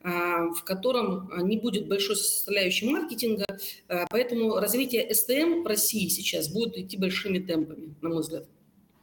э, 0.00 0.08
в 0.08 0.62
котором 0.64 1.30
не 1.46 1.58
будет 1.58 1.88
большой 1.88 2.16
составляющей 2.16 2.88
маркетинга. 2.88 3.46
Э, 3.88 4.04
поэтому 4.10 4.56
развитие 4.56 5.12
СТМ 5.12 5.62
в 5.62 5.66
России 5.66 6.08
сейчас 6.08 6.48
будет 6.48 6.78
идти 6.78 6.96
большими 6.96 7.38
темпами, 7.38 7.94
на 8.00 8.08
мой 8.08 8.20
взгляд. 8.20 8.46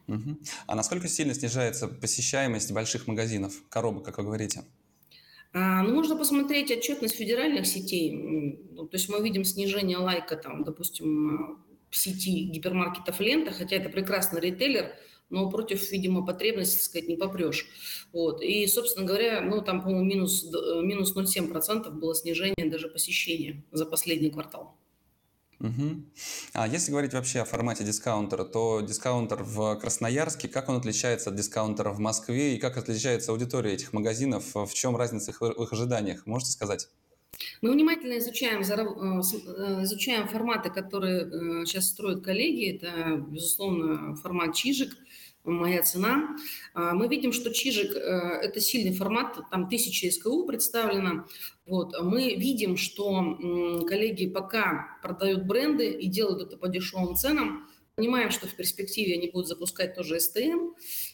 Угу. 0.07 0.37
А 0.65 0.75
насколько 0.75 1.07
сильно 1.07 1.35
снижается 1.35 1.87
посещаемость 1.87 2.71
больших 2.71 3.05
магазинов, 3.07 3.53
коробок, 3.69 4.05
как 4.05 4.17
вы 4.17 4.23
говорите? 4.23 4.63
А, 5.51 5.81
ну, 5.83 5.95
можно 5.95 6.15
посмотреть 6.15 6.71
отчетность 6.71 7.15
федеральных 7.15 7.65
сетей. 7.65 8.11
Ну, 8.11 8.87
то 8.87 8.97
есть 8.97 9.09
мы 9.09 9.23
видим 9.23 9.43
снижение 9.43 9.97
лайка, 9.97 10.35
там, 10.35 10.63
допустим, 10.63 11.63
в 11.89 11.95
сети 11.95 12.43
гипермаркетов 12.43 13.19
лента, 13.19 13.51
хотя 13.51 13.77
это 13.77 13.89
прекрасный 13.89 14.39
ритейлер, 14.41 14.93
но 15.29 15.49
против, 15.49 15.91
видимо, 15.91 16.25
потребности, 16.25 16.77
так 16.77 16.83
сказать, 16.83 17.09
не 17.09 17.15
попрешь. 17.15 17.67
Вот. 18.13 18.41
И, 18.41 18.65
собственно 18.67 19.05
говоря, 19.05 19.41
ну, 19.41 19.61
там, 19.61 19.81
по-моему, 19.81 20.03
минус, 20.03 20.45
минус 20.83 21.15
0,7% 21.15 21.89
было 21.91 22.13
снижение 22.13 22.69
даже 22.69 22.87
посещения 22.87 23.63
за 23.71 23.85
последний 23.85 24.29
квартал. 24.29 24.75
Угу. 25.59 26.03
А 26.53 26.67
если 26.67 26.91
говорить 26.91 27.13
вообще 27.13 27.41
о 27.41 27.45
формате 27.45 27.83
дискаунтера, 27.83 28.45
то 28.45 28.79
дискаунтер 28.81 29.43
в 29.43 29.75
Красноярске, 29.75 30.47
как 30.47 30.69
он 30.69 30.77
отличается 30.77 31.29
от 31.29 31.35
дискаунтера 31.35 31.91
в 31.91 31.99
Москве 31.99 32.55
и 32.55 32.59
как 32.59 32.77
отличается 32.77 33.31
аудитория 33.31 33.73
этих 33.73 33.91
магазинов, 33.91 34.55
в 34.55 34.73
чем 34.73 34.95
разница 34.95 35.33
в 35.33 35.63
их 35.63 35.73
ожиданиях, 35.73 36.25
можете 36.25 36.51
сказать? 36.51 36.87
Мы 37.61 37.71
внимательно 37.71 38.17
изучаем, 38.19 38.61
изучаем 38.61 40.27
форматы, 40.27 40.69
которые 40.69 41.65
сейчас 41.65 41.87
строят 41.89 42.23
коллеги. 42.23 42.75
Это, 42.75 43.17
безусловно, 43.17 44.15
формат 44.15 44.55
Чижик– 44.55 44.95
моя 45.43 45.81
цена. 45.81 46.35
А, 46.73 46.93
мы 46.93 47.07
видим, 47.07 47.31
что 47.31 47.53
Чижик 47.53 47.95
э,– 47.95 47.99
это 48.43 48.59
сильный 48.59 48.93
формат, 48.93 49.39
там 49.51 49.69
тысяча 49.69 50.11
СКУ 50.11 50.45
представлено. 50.45 51.25
Вот. 51.65 51.93
Мы 52.01 52.35
видим, 52.35 52.77
что 52.77 53.37
коллеги 53.87 54.27
пока 54.27 54.97
продают 55.01 55.45
бренды 55.45 55.91
и 55.91 56.07
делают 56.07 56.41
это 56.41 56.57
по 56.57 56.67
дешевым 56.67 57.15
ценам, 57.15 57.68
Понимаем, 57.99 58.31
что 58.31 58.47
в 58.47 58.55
перспективе 58.55 59.15
они 59.15 59.29
будут 59.29 59.49
запускать 59.49 59.93
тоже 59.93 60.21
СТМ. 60.21 60.69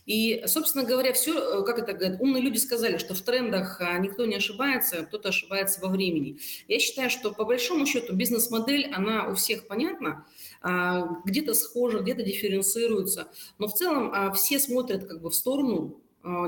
И, 0.06 0.44
собственно 0.46 0.84
говоря, 0.84 1.14
все, 1.14 1.34
э, 1.34 1.66
как 1.66 1.80
это 1.80 1.94
говорят, 1.94 2.22
умные 2.22 2.44
люди 2.44 2.60
сказали, 2.60 3.00
что 3.00 3.16
в 3.16 3.22
трендах 3.22 3.82
а, 3.82 3.98
никто 3.98 4.24
не 4.28 4.36
ошибается, 4.36 4.98
кто-то 4.98 5.30
ошибается 5.30 5.82
во 5.82 5.88
времени. 5.88 6.38
Я 6.68 6.78
считаю, 6.78 7.10
что 7.10 7.34
по 7.34 7.44
большому 7.44 7.88
счету 7.88 8.14
бизнес-модель, 8.14 8.92
она 8.94 9.30
у 9.30 9.34
всех 9.34 9.66
понятна, 9.66 10.28
а, 10.62 11.08
где-то 11.26 11.56
схожа, 11.56 12.02
где-то 12.02 12.22
дифференцируется, 12.22 13.30
но 13.58 13.68
в 13.68 13.74
целом 13.74 14.12
а, 14.14 14.32
все 14.32 14.60
смотрят 14.60 15.08
как 15.08 15.24
бы 15.24 15.32
в 15.32 15.36
сторону 15.36 16.04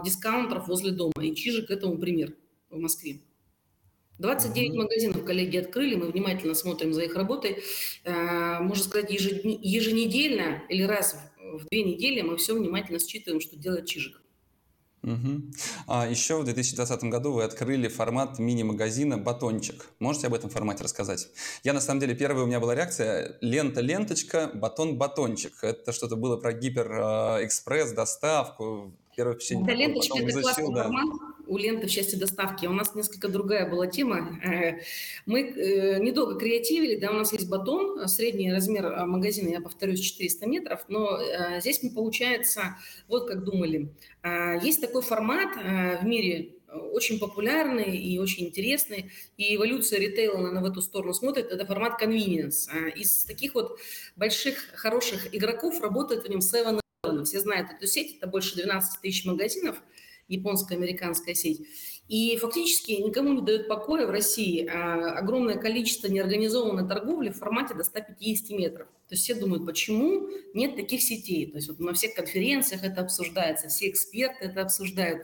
дискаунтеров 0.06 0.68
возле 0.68 0.92
дома. 0.92 1.14
И 1.24 1.34
Чижик 1.34 1.72
этому 1.72 1.98
пример 1.98 2.36
в 2.70 2.78
Москве. 2.78 3.22
29 4.20 4.72
mm-hmm. 4.72 4.78
магазинов 4.78 5.26
коллеги 5.26 5.58
открыли, 5.58 5.96
мы 5.96 6.08
внимательно 6.08 6.56
смотрим 6.56 6.94
за 6.94 7.04
их 7.04 7.16
работой. 7.16 7.64
Э, 8.04 8.60
можно 8.60 8.84
сказать, 8.84 9.12
еженедельно 9.12 10.64
или 10.70 10.84
раз 10.84 11.18
в 11.40 11.68
две 11.70 11.84
недели 11.84 12.22
мы 12.22 12.38
все 12.38 12.56
внимательно 12.56 13.00
считываем, 13.00 13.42
что 13.42 13.56
делает 13.56 13.86
Чижик. 13.86 14.22
Угу. 15.04 15.42
А 15.88 16.08
еще 16.08 16.38
в 16.38 16.44
2020 16.44 17.04
году 17.04 17.32
вы 17.32 17.44
открыли 17.44 17.88
формат 17.88 18.40
мини-магазина 18.40 19.18
«Батончик». 19.18 19.88
Можете 20.00 20.28
об 20.28 20.34
этом 20.34 20.50
формате 20.50 20.84
рассказать? 20.84 21.30
Я, 21.64 21.74
на 21.74 21.80
самом 21.80 22.02
деле, 22.02 22.16
первая 22.16 22.44
у 22.44 22.48
меня 22.48 22.60
была 22.60 22.76
реакция 22.76 23.38
«лента-ленточка, 23.42 24.52
батон-батончик». 24.54 25.64
Это 25.64 25.94
что-то 25.94 26.16
было 26.16 26.36
про 26.38 26.52
гиперэкспресс, 26.52 27.92
доставку. 27.94 28.94
Первое 29.16 29.36
впечатление. 29.36 29.68
Да, 29.68 29.74
ленточка– 29.74 30.18
это 30.20 30.42
классный 30.42 30.74
да. 30.74 30.84
формат 30.84 31.37
у 31.48 31.58
ленты 31.58 31.88
в 31.88 31.90
части 31.90 32.16
доставки. 32.16 32.66
У 32.66 32.74
нас 32.74 32.96
несколько 32.96 33.28
другая 33.30 33.70
была 33.70 33.88
тема. 33.88 34.40
Э, 34.44 34.82
мы 35.26 35.42
э, 35.42 36.00
недолго 36.00 36.36
креативили, 36.36 36.96
да, 36.96 37.12
у 37.12 37.14
нас 37.16 37.34
есть 37.34 37.50
батон, 37.50 38.08
средний 38.08 38.52
размер 38.52 38.86
э, 38.86 39.06
магазина, 39.06 39.50
я 39.50 39.62
повторюсь, 39.62 40.00
400 40.02 40.48
метров, 40.48 40.86
но 40.88 41.20
здесь 41.60 41.82
мы, 41.84 41.92
получается, 41.92 42.78
вот 43.08 43.28
как 43.28 43.44
думали. 43.44 43.94
Есть 44.62 44.82
такой 44.82 45.02
формат 45.02 45.56
в 46.02 46.06
мире, 46.06 46.56
очень 46.92 47.20
популярный 47.20 47.98
и 47.98 48.20
очень 48.20 48.48
интересный, 48.48 49.12
и 49.38 49.56
эволюция 49.56 50.00
ритейла, 50.00 50.38
наверное, 50.38 50.62
в 50.62 50.66
эту 50.66 50.82
сторону 50.82 51.14
смотрит, 51.14 51.52
это 51.52 51.66
формат 51.66 52.02
convenience. 52.02 52.68
Из 52.96 53.24
таких 53.24 53.56
вот 53.56 53.80
больших, 54.16 54.58
хороших 54.76 55.34
игроков 55.34 55.82
работает 55.82 56.26
в 56.26 56.30
нем 56.30 56.42
7 56.42 56.80
Все 57.24 57.40
знают 57.40 57.72
эту 57.72 57.88
сеть, 57.88 58.18
это 58.18 58.28
больше 58.28 58.56
12 58.56 59.02
тысяч 59.02 59.26
магазинов– 59.26 59.82
японско-американская 60.28 61.36
сеть. 61.36 61.62
И 62.08 62.38
фактически 62.38 62.94
никому 62.94 63.34
не 63.34 63.42
дает 63.42 63.68
покоя 63.68 64.08
в 64.08 64.10
России 64.10 64.66
а, 64.66 65.18
огромное 65.18 65.58
количество 65.58 66.08
неорганизованной 66.08 66.88
торговли 66.88 67.30
в 67.30 67.38
формате 67.38 67.74
до 67.74 67.84
150 67.84 68.58
метров. 68.58 68.88
То 69.10 69.14
есть 69.14 69.24
все 69.24 69.36
думают, 69.36 69.66
почему 69.66 70.30
нет 70.54 70.78
таких 70.78 71.02
сетей. 71.02 71.48
То 71.48 71.58
есть 71.58 71.68
вот 71.68 71.80
на 71.80 71.94
всех 71.94 72.14
конференциях 72.14 72.84
это 72.84 73.02
обсуждается, 73.02 73.68
все 73.68 73.90
эксперты 73.90 74.46
это 74.46 74.62
обсуждают. 74.62 75.24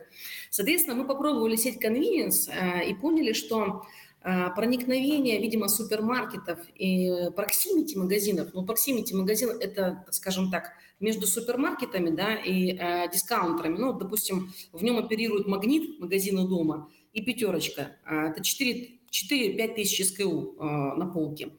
Соответственно, 0.50 0.96
мы 0.96 1.08
попробовали 1.08 1.56
сеть 1.56 1.82
Convenience 1.82 2.50
а, 2.50 2.82
и 2.82 2.94
поняли, 2.94 3.32
что 3.32 3.84
проникновение, 4.24 5.40
видимо, 5.40 5.68
супермаркетов 5.68 6.60
и 6.76 7.30
proximity 7.36 7.98
магазинов. 7.98 8.50
Ну, 8.54 8.66
proximity 8.66 9.14
магазин– 9.14 9.50
это, 9.60 10.06
скажем 10.12 10.50
так, 10.50 10.72
между 11.04 11.28
супермаркетами 11.28 12.10
да, 12.10 12.36
и 12.36 12.78
э, 12.78 13.12
дискаунтерами. 13.12 13.78
Ну, 13.78 13.94
допустим, 13.94 14.54
в 14.72 14.84
нем 14.84 14.98
оперирует 14.98 15.48
«Магнит» 15.48 16.00
магазин 16.00 16.42
у 16.42 16.48
дома 16.48 16.90
и 17.12 17.22
пятерочка. 17.22 17.98
Э, 18.06 18.30
это 18.30 18.42
4-5 18.42 19.76
тысяч 19.76 20.08
SKU 20.08 20.56
э, 20.58 20.64
на 20.64 21.06
полке. 21.06 21.50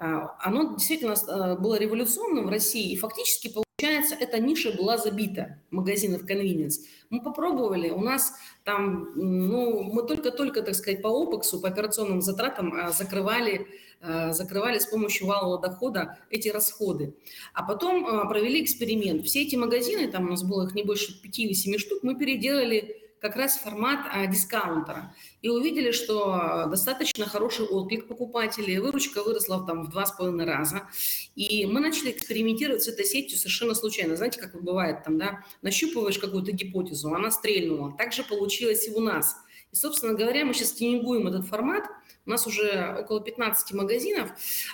Э, 0.00 0.26
оно 0.40 0.74
действительно 0.74 1.12
э, 1.14 1.58
было 1.58 1.78
революционным 1.78 2.46
в 2.46 2.50
России 2.50 2.92
и 2.92 2.96
фактически 2.96 3.48
Получается, 3.80 4.16
эта 4.18 4.40
ниша 4.40 4.72
была 4.72 4.98
забита 4.98 5.60
магазинов 5.70 6.24
convenience. 6.28 6.80
Мы 7.10 7.22
попробовали, 7.22 7.90
у 7.90 8.00
нас 8.00 8.32
там, 8.64 9.12
ну, 9.14 9.84
мы 9.84 10.02
только-только, 10.02 10.62
так 10.62 10.74
сказать, 10.74 11.00
по 11.00 11.06
опексу, 11.06 11.60
по 11.60 11.68
операционным 11.68 12.20
затратам 12.20 12.74
а, 12.74 12.90
закрывали, 12.90 13.68
а, 14.00 14.32
закрывали 14.32 14.80
с 14.80 14.86
помощью 14.86 15.28
валового 15.28 15.60
дохода 15.60 16.18
эти 16.28 16.48
расходы. 16.48 17.14
А 17.54 17.62
потом 17.62 18.04
а, 18.04 18.24
провели 18.24 18.64
эксперимент. 18.64 19.24
Все 19.24 19.42
эти 19.42 19.54
магазины, 19.54 20.10
там 20.10 20.26
у 20.26 20.30
нас 20.30 20.42
было 20.42 20.66
их 20.66 20.74
не 20.74 20.82
больше 20.82 21.22
5 21.22 21.38
или 21.38 21.52
7 21.52 21.78
штук, 21.78 22.00
мы 22.02 22.16
переделали 22.16 23.07
как 23.20 23.36
раз 23.36 23.58
формат 23.58 24.06
а, 24.10 24.26
дискаунтера. 24.26 25.14
И 25.42 25.48
увидели, 25.48 25.90
что 25.90 26.66
достаточно 26.68 27.26
хороший 27.26 27.66
отклик 27.66 28.08
покупателей, 28.08 28.78
выручка 28.78 29.22
выросла 29.22 29.64
там, 29.66 29.84
в 29.84 29.90
два 29.90 30.06
с 30.06 30.12
половиной 30.12 30.44
раза. 30.44 30.88
И 31.34 31.66
мы 31.66 31.80
начали 31.80 32.10
экспериментировать 32.10 32.82
с 32.82 32.88
этой 32.88 33.04
сетью 33.04 33.38
совершенно 33.38 33.74
случайно. 33.74 34.16
Знаете, 34.16 34.40
как 34.40 34.60
бывает, 34.62 35.04
там, 35.04 35.18
да, 35.18 35.44
нащупываешь 35.62 36.18
какую-то 36.18 36.52
гипотезу, 36.52 37.14
она 37.14 37.30
стрельнула. 37.30 37.94
Так 37.96 38.12
же 38.12 38.24
получилось 38.24 38.86
и 38.88 38.90
у 38.90 39.00
нас. 39.00 39.36
И, 39.72 39.76
собственно 39.76 40.14
говоря, 40.14 40.44
мы 40.44 40.54
сейчас 40.54 40.72
тюнингуем 40.72 41.26
этот 41.28 41.46
формат. 41.46 41.84
У 42.26 42.30
нас 42.30 42.46
уже 42.46 42.98
около 43.00 43.22
15 43.22 43.72
магазинов, 43.72 44.30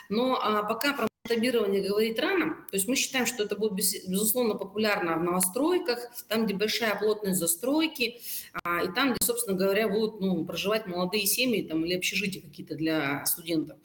но 0.09 0.41
а, 0.43 0.65
пока 0.65 1.07
масштабирование 1.27 1.81
говорить 1.83 2.19
рано. 2.19 2.55
То 2.71 2.77
есть 2.77 2.87
мы 2.87 2.97
считаем, 2.97 3.25
что 3.25 3.45
это 3.45 3.57
будет, 3.57 3.73
безусловно, 3.73 4.57
популярно 4.57 5.17
в 5.17 5.23
новостройках, 5.23 5.99
там, 6.29 6.45
где 6.45 6.55
большая 6.55 6.99
плотность 6.99 7.39
застройки, 7.39 8.21
а, 8.63 8.83
и 8.85 8.93
там, 8.93 9.15
где, 9.15 9.25
собственно 9.25 9.57
говоря, 9.57 9.89
будут 9.89 10.21
ну, 10.21 10.45
проживать 10.45 10.87
молодые 10.87 11.25
семьи 11.27 11.63
там, 11.63 11.83
или 11.87 11.95
общежития 11.95 12.43
какие-то 12.43 12.75
для 12.75 13.25
студентов. 13.25 13.79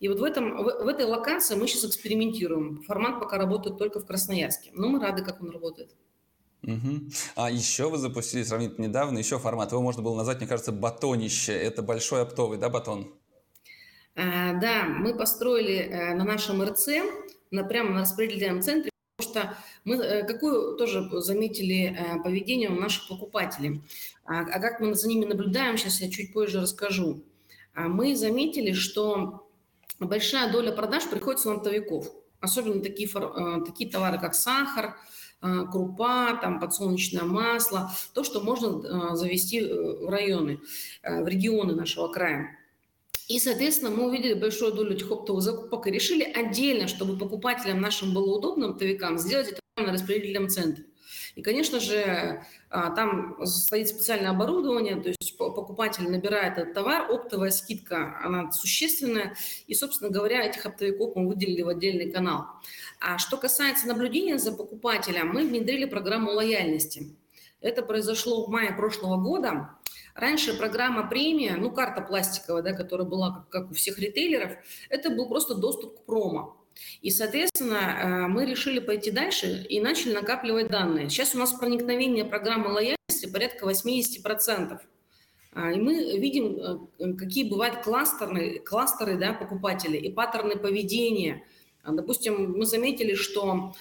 И 0.00 0.08
вот 0.08 0.20
в, 0.20 0.24
этом, 0.24 0.56
в, 0.56 0.84
в 0.84 0.88
этой 0.88 1.04
локации 1.04 1.54
мы 1.54 1.68
сейчас 1.68 1.84
экспериментируем. 1.84 2.82
Формат 2.82 3.20
пока 3.20 3.36
работает 3.36 3.76
только 3.76 4.00
в 4.00 4.06
Красноярске, 4.06 4.70
но 4.72 4.88
мы 4.88 4.98
рады, 4.98 5.22
как 5.22 5.42
он 5.42 5.50
работает. 5.50 5.94
Угу. 6.62 7.10
А 7.34 7.50
еще 7.50 7.90
вы 7.90 7.98
запустили 7.98 8.42
сравнительно 8.42 8.86
недавно 8.86 9.18
еще 9.18 9.38
формат. 9.38 9.70
Его 9.70 9.82
можно 9.82 10.00
было 10.00 10.16
назвать, 10.16 10.38
мне 10.38 10.46
кажется, 10.46 10.72
батонище. 10.72 11.52
Это 11.52 11.82
большой 11.82 12.22
оптовый, 12.22 12.56
да, 12.56 12.70
батон? 12.70 13.14
Э, 14.16 14.58
да, 14.58 14.84
мы 14.84 15.14
построили 15.14 15.76
э, 15.76 16.14
на 16.14 16.24
нашем 16.24 16.62
РЦ, 16.62 16.88
на, 17.50 17.64
прямо 17.64 17.90
на 17.90 18.00
распределительном 18.00 18.62
центре, 18.62 18.90
потому 19.18 19.32
что 19.32 19.56
мы 19.84 19.96
э, 19.96 20.26
какую 20.26 20.76
тоже 20.76 21.08
заметили 21.20 21.96
поведение 22.24 22.70
у 22.70 22.80
наших 22.80 23.08
покупателей. 23.08 23.82
А, 24.24 24.40
а 24.40 24.58
как 24.58 24.80
мы 24.80 24.94
за 24.94 25.08
ними 25.08 25.26
наблюдаем, 25.26 25.76
сейчас 25.76 26.00
я 26.00 26.10
чуть 26.10 26.32
позже 26.32 26.62
расскажу. 26.62 27.22
А 27.74 27.88
мы 27.88 28.16
заметили, 28.16 28.72
что 28.72 29.46
большая 30.00 30.50
доля 30.50 30.72
продаж 30.72 31.06
приходится 31.08 31.50
на 31.50 31.56
оптовиков. 31.56 32.06
Особенно 32.40 32.82
такие, 32.82 33.08
такие 33.66 33.90
товары, 33.90 34.18
как 34.18 34.34
сахар, 34.34 34.96
крупа, 35.40 36.38
там, 36.40 36.58
подсолнечное 36.58 37.24
масло, 37.24 37.90
то, 38.14 38.24
что 38.24 38.40
можно 38.40 39.14
завести 39.16 39.62
в 39.62 40.08
районы, 40.08 40.60
в 41.02 41.26
регионы 41.26 41.74
нашего 41.74 42.08
края. 42.08 42.56
И, 43.28 43.40
соответственно, 43.40 43.90
мы 43.90 44.06
увидели 44.06 44.34
большую 44.34 44.72
долю 44.72 44.94
этих 44.94 45.10
оптовых 45.10 45.42
закупок 45.42 45.86
и 45.86 45.90
решили 45.90 46.22
отдельно, 46.22 46.86
чтобы 46.86 47.18
покупателям 47.18 47.80
нашим 47.80 48.14
было 48.14 48.36
удобно, 48.36 48.70
оптовикам, 48.70 49.18
сделать 49.18 49.48
это 49.48 49.60
на 49.76 49.92
распределительном 49.92 50.48
центре. 50.48 50.84
И, 51.34 51.42
конечно 51.42 51.80
же, 51.80 52.44
а, 52.70 52.90
там 52.92 53.36
стоит 53.44 53.88
специальное 53.88 54.30
оборудование, 54.30 54.96
то 54.96 55.10
есть 55.10 55.36
покупатель 55.36 56.08
набирает 56.08 56.56
этот 56.56 56.72
товар, 56.72 57.10
оптовая 57.10 57.50
скидка, 57.50 58.18
она 58.24 58.50
существенная, 58.52 59.36
и, 59.66 59.74
собственно 59.74 60.08
говоря, 60.08 60.44
этих 60.44 60.64
оптовиков 60.64 61.14
мы 61.14 61.28
выделили 61.28 61.62
в 61.62 61.68
отдельный 61.68 62.10
канал. 62.10 62.46
А 63.00 63.18
что 63.18 63.36
касается 63.36 63.86
наблюдения 63.86 64.38
за 64.38 64.52
покупателем, 64.52 65.28
мы 65.28 65.46
внедрили 65.46 65.84
программу 65.84 66.30
лояльности. 66.30 67.14
Это 67.60 67.82
произошло 67.82 68.46
в 68.46 68.48
мае 68.48 68.72
прошлого 68.72 69.20
года. 69.20 69.75
Раньше 70.16 70.56
программа 70.56 71.06
премия, 71.08 71.56
ну 71.56 71.70
карта 71.70 72.00
пластиковая, 72.00 72.62
да, 72.62 72.72
которая 72.72 73.06
была 73.06 73.32
как, 73.32 73.48
как 73.50 73.70
у 73.70 73.74
всех 73.74 73.98
ритейлеров, 73.98 74.52
это 74.88 75.10
был 75.10 75.28
просто 75.28 75.54
доступ 75.54 76.00
к 76.00 76.04
промо. 76.06 76.56
И, 77.02 77.10
соответственно, 77.10 77.74
э, 77.76 78.26
мы 78.26 78.46
решили 78.46 78.78
пойти 78.78 79.10
дальше 79.10 79.66
и 79.68 79.80
начали 79.80 80.14
накапливать 80.14 80.68
данные. 80.68 81.10
Сейчас 81.10 81.34
у 81.34 81.38
нас 81.38 81.52
проникновение 81.52 82.24
программы 82.24 82.68
лояльности 82.72 83.30
порядка 83.30 83.66
80%. 83.66 84.80
А, 85.52 85.72
и 85.72 85.78
мы 85.78 86.18
видим, 86.18 86.88
э, 86.98 87.14
какие 87.14 87.48
бывают 87.48 87.82
кластеры, 87.82 88.58
кластеры 88.60 89.18
да, 89.18 89.34
покупателей 89.34 89.98
и 89.98 90.12
паттерны 90.12 90.56
поведения. 90.56 91.44
Допустим, 91.84 92.52
мы 92.58 92.66
заметили, 92.66 93.14
что 93.14 93.74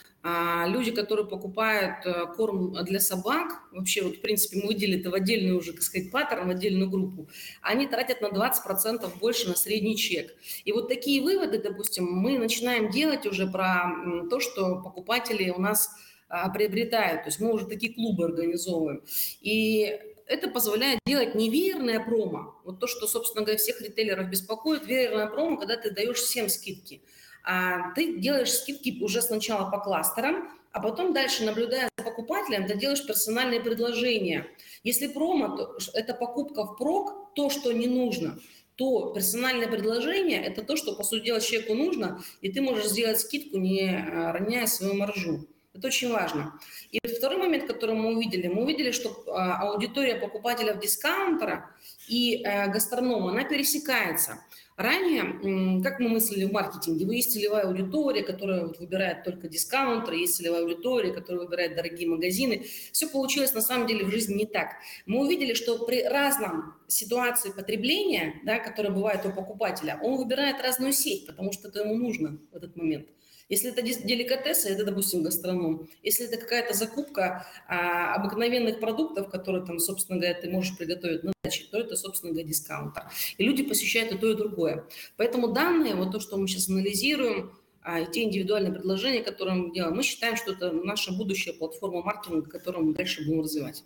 люди, 0.68 0.92
которые 0.92 1.28
покупают 1.28 2.06
э, 2.06 2.26
корм 2.36 2.74
для 2.84 3.00
собак, 3.00 3.62
вообще 3.72 4.04
вот 4.04 4.18
в 4.18 4.22
принципе 4.22 4.60
мы 4.60 4.68
выделили 4.68 5.00
это 5.00 5.10
в 5.12 5.14
отдельную 5.14 5.58
уже, 5.58 5.74
так 5.74 5.84
сказать, 5.84 6.12
паттерн, 6.12 6.48
в 6.48 6.50
отдельную 6.52 6.90
группу, 6.90 7.30
они 7.62 7.86
тратят 7.88 8.22
на 8.22 8.28
20% 8.28 9.20
больше 9.20 9.50
на 9.50 9.56
средний 9.56 9.96
чек. 9.96 10.34
И 10.64 10.72
вот 10.72 10.88
такие 10.88 11.22
выводы, 11.22 11.62
допустим, 11.62 12.06
мы 12.06 12.40
начинаем 12.40 12.90
делать 12.90 13.26
уже 13.26 13.46
про 13.46 13.92
то, 14.30 14.40
что 14.40 14.82
покупатели 14.82 15.50
у 15.52 15.60
нас 15.60 15.90
а, 16.28 16.50
приобретают. 16.50 17.24
То 17.24 17.30
есть 17.30 17.40
мы 17.40 17.54
уже 17.54 17.68
такие 17.68 17.94
клубы 17.94 18.26
организовываем. 18.26 19.04
И 19.42 20.00
это 20.26 20.50
позволяет 20.50 21.00
делать 21.06 21.36
неверное 21.36 22.04
промо. 22.04 22.60
Вот 22.64 22.80
то, 22.80 22.88
что, 22.88 23.06
собственно 23.06 23.44
говоря, 23.44 23.60
всех 23.60 23.80
ритейлеров 23.82 24.28
беспокоит, 24.28 24.88
верное 24.88 25.28
промо, 25.28 25.58
когда 25.58 25.78
ты 25.78 25.92
даешь 25.92 26.18
всем 26.18 26.50
скидки. 26.50 27.02
А 27.46 27.92
ты 27.94 28.18
делаешь 28.18 28.52
скидки 28.52 29.02
уже 29.02 29.22
сначала 29.22 29.70
по 29.70 29.80
кластерам, 29.80 30.50
а 30.72 30.82
потом 30.82 31.14
дальше, 31.14 31.46
наблюдая 31.46 31.90
за 31.98 32.04
покупателем, 32.04 32.68
ты 32.68 32.76
делаешь 32.76 33.06
персональные 33.06 33.62
предложения. 33.62 34.48
Если 34.84 35.08
промо, 35.08 35.56
то 35.56 35.78
это 35.94 36.14
покупка 36.14 36.64
в 36.64 36.76
прок, 36.76 37.34
то, 37.36 37.50
что 37.50 37.72
не 37.72 37.88
нужно, 37.88 38.40
то 38.76 39.14
персональное 39.14 39.68
предложение– 39.68 40.44
это 40.46 40.64
то, 40.64 40.76
что, 40.76 40.96
по 40.96 41.04
сути 41.04 41.26
дела, 41.26 41.40
человеку 41.40 41.76
нужно, 41.76 42.22
и 42.42 42.52
ты 42.52 42.62
можешь 42.62 42.88
сделать 42.88 43.20
скидку, 43.20 43.58
не 43.58 43.84
э, 43.84 44.32
роняя 44.32 44.66
свою 44.66 44.96
маржу. 44.96 45.48
Это 45.76 45.88
очень 45.88 46.12
важно. 46.12 46.58
И 46.90 47.00
второй 47.06 47.38
момент, 47.38 47.66
который 47.66 47.96
мы 47.96 48.16
увидели, 48.16 48.48
мы 48.48 48.64
увидели, 48.64 48.92
что 48.92 49.24
а, 49.28 49.72
аудитория 49.72 50.16
покупателя 50.16 50.74
дискаунтера 50.74 51.70
и 52.08 52.42
э, 52.44 52.72
гастронома, 52.72 53.32
она 53.32 53.44
пересекается. 53.44 54.40
Ранее, 54.78 55.82
как 55.82 56.00
мы 56.00 56.10
мыслили 56.10 56.46
в 56.46 56.52
маркетинге, 56.52 57.06
есть 57.16 57.32
целевая 57.32 57.66
аудитория, 57.66 58.24
которая 58.24 58.66
вот 58.66 58.78
выбирает 58.80 59.24
только 59.24 59.48
дискаунтеры, 59.48 60.18
есть 60.18 60.36
целевая 60.36 60.64
аудитория, 60.64 61.14
которая 61.14 61.46
выбирает 61.46 61.76
дорогие 61.76 62.10
магазины. 62.10 62.66
Все 62.92 63.08
получилось 63.08 63.54
на 63.54 63.62
самом 63.62 63.88
деле 63.88 64.04
в 64.04 64.12
жизни 64.12 64.34
не 64.34 64.46
так. 64.46 64.72
Мы 65.06 65.26
увидели, 65.26 65.54
что 65.54 65.86
при 65.86 66.04
разном 66.04 66.74
ситуации 66.88 67.52
потребления, 67.52 68.42
да, 68.44 68.60
которая 68.60 68.92
бывает 68.92 69.26
у 69.26 69.32
покупателя, 69.32 69.98
он 70.04 70.18
выбирает 70.18 70.62
разную 70.62 70.92
сеть, 70.92 71.26
потому 71.26 71.54
что 71.54 71.70
это 71.70 71.80
ему 71.80 71.96
нужно 71.96 72.38
в 72.52 72.56
этот 72.56 72.76
момент. 72.76 73.08
Если 73.48 73.70
это 73.72 73.82
деликатесы, 73.84 74.70
это, 74.70 74.86
допустим, 74.86 75.22
гастроном. 75.22 75.88
Если 76.02 76.26
это 76.26 76.38
какая-то 76.38 76.74
закупка 76.74 77.46
а, 77.68 78.16
обыкновенных 78.16 78.80
продуктов, 78.80 79.30
которые 79.30 79.64
там, 79.66 79.80
собственно 79.80 80.20
говоря, 80.20 80.34
ты 80.40 80.50
можешь 80.50 80.76
приготовить 80.76 81.24
на 81.24 81.32
даче, 81.44 81.66
то 81.70 81.78
это, 81.78 81.96
собственно 81.96 82.32
говоря, 82.32 82.48
дискаунтер. 82.48 83.04
И 83.38 83.44
люди 83.46 83.64
посещают 83.64 84.12
и 84.12 84.18
то, 84.18 84.32
и 84.32 84.36
другое. 84.36 84.86
Поэтому 85.18 85.50
данные, 85.50 85.96
вот 85.96 86.12
то, 86.12 86.20
что 86.20 86.38
мы 86.38 86.48
сейчас 86.48 86.70
анализируем, 86.70 87.52
а, 87.82 88.00
и 88.00 88.12
те 88.12 88.24
индивидуальные 88.24 88.74
предложения, 88.74 89.22
которые 89.22 89.56
мы 89.56 89.74
делаем, 89.74 89.96
мы 89.96 90.02
считаем, 90.02 90.38
что 90.38 90.54
это 90.54 90.72
наша 90.72 91.12
будущая 91.12 91.54
платформа 91.54 92.02
маркетинга, 92.02 92.50
которую 92.50 92.86
мы 92.88 92.94
дальше 92.96 93.24
будем 93.24 93.42
развивать. 93.42 93.84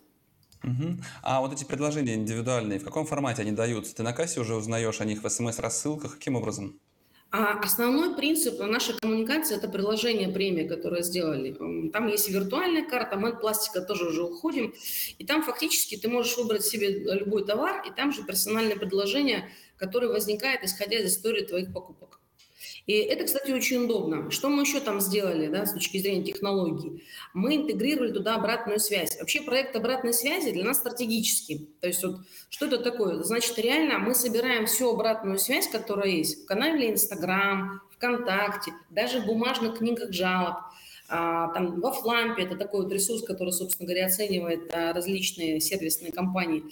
Угу. 0.63 1.01
А 1.21 1.41
вот 1.41 1.51
эти 1.51 1.65
предложения 1.65 2.15
индивидуальные, 2.15 2.79
в 2.79 2.85
каком 2.85 3.05
формате 3.05 3.41
они 3.41 3.51
даются? 3.51 3.93
Ты 3.93 4.03
на 4.03 4.13
кассе 4.13 4.39
уже 4.39 4.55
узнаешь 4.55 5.01
о 5.01 5.05
них 5.05 5.21
в 5.21 5.29
смс-рассылках? 5.29 6.13
Каким 6.17 6.37
образом? 6.37 6.79
А 7.31 7.59
основной 7.59 8.15
принцип 8.15 8.59
нашей 8.59 8.95
коммуникации– 8.95 9.55
это 9.57 9.69
приложение 9.69 10.29
премии, 10.29 10.67
которое 10.67 11.03
сделали. 11.03 11.53
Там 11.91 12.07
есть 12.07 12.27
виртуальная 12.27 12.83
карта, 12.89 13.17
мы 13.17 13.29
от 13.29 13.39
пластика 13.39 13.81
тоже 13.81 14.07
уже 14.07 14.23
уходим. 14.23 14.73
И 15.19 15.25
там 15.25 15.43
фактически 15.43 15.95
ты 15.95 16.09
можешь 16.09 16.35
выбрать 16.37 16.65
себе 16.65 16.89
любой 16.89 17.45
товар, 17.45 17.83
и 17.87 17.91
там 17.91 18.11
же 18.11 18.23
персональное 18.23 18.77
предложение, 18.77 19.51
которое 19.77 20.07
возникает, 20.07 20.63
исходя 20.63 20.97
из 20.97 21.13
истории 21.13 21.45
твоих 21.45 21.71
покупок. 21.71 22.18
И 22.89 22.93
это, 22.93 23.25
кстати, 23.25 23.51
очень 23.51 23.83
удобно. 23.83 24.31
Что 24.31 24.49
мы 24.49 24.63
еще 24.63 24.79
там 24.79 24.99
сделали 24.99 25.45
да, 25.45 25.67
с 25.67 25.73
точки 25.73 25.99
зрения 25.99 26.23
технологий? 26.23 27.03
Мы 27.35 27.57
интегрировали 27.57 28.11
туда 28.11 28.33
обратную 28.33 28.79
связь. 28.79 29.15
Вообще 29.19 29.43
проект 29.43 29.75
обратной 29.75 30.11
связи 30.11 30.49
для 30.49 30.63
нас 30.63 30.77
стратегический. 30.77 31.69
То 31.81 31.87
есть 31.87 32.03
вот 32.03 32.21
что 32.49 32.65
это 32.65 32.79
такое? 32.79 33.21
Значит, 33.21 33.59
реально 33.59 33.99
мы 33.99 34.15
собираем 34.15 34.65
всю 34.65 34.89
обратную 34.89 35.37
связь, 35.37 35.67
которая 35.67 36.07
есть 36.07 36.41
в 36.41 36.47
канале 36.47 36.89
Инстаграм, 36.89 37.79
ВКонтакте, 37.91 38.71
даже 38.89 39.19
в 39.19 39.27
бумажных 39.27 39.77
книгах 39.77 40.11
жалоб– 40.11 40.55
там 41.09 41.79
во 41.81 41.91
Флампе, 41.91 42.43
это 42.43 42.55
такой 42.55 42.83
вот 42.83 42.93
ресурс, 42.93 43.23
который, 43.23 43.51
собственно 43.51 43.87
говоря, 43.87 44.05
оценивает 44.05 44.71
а, 44.73 44.93
различные 44.93 45.59
сервисные 45.59 46.11
компании. 46.11 46.63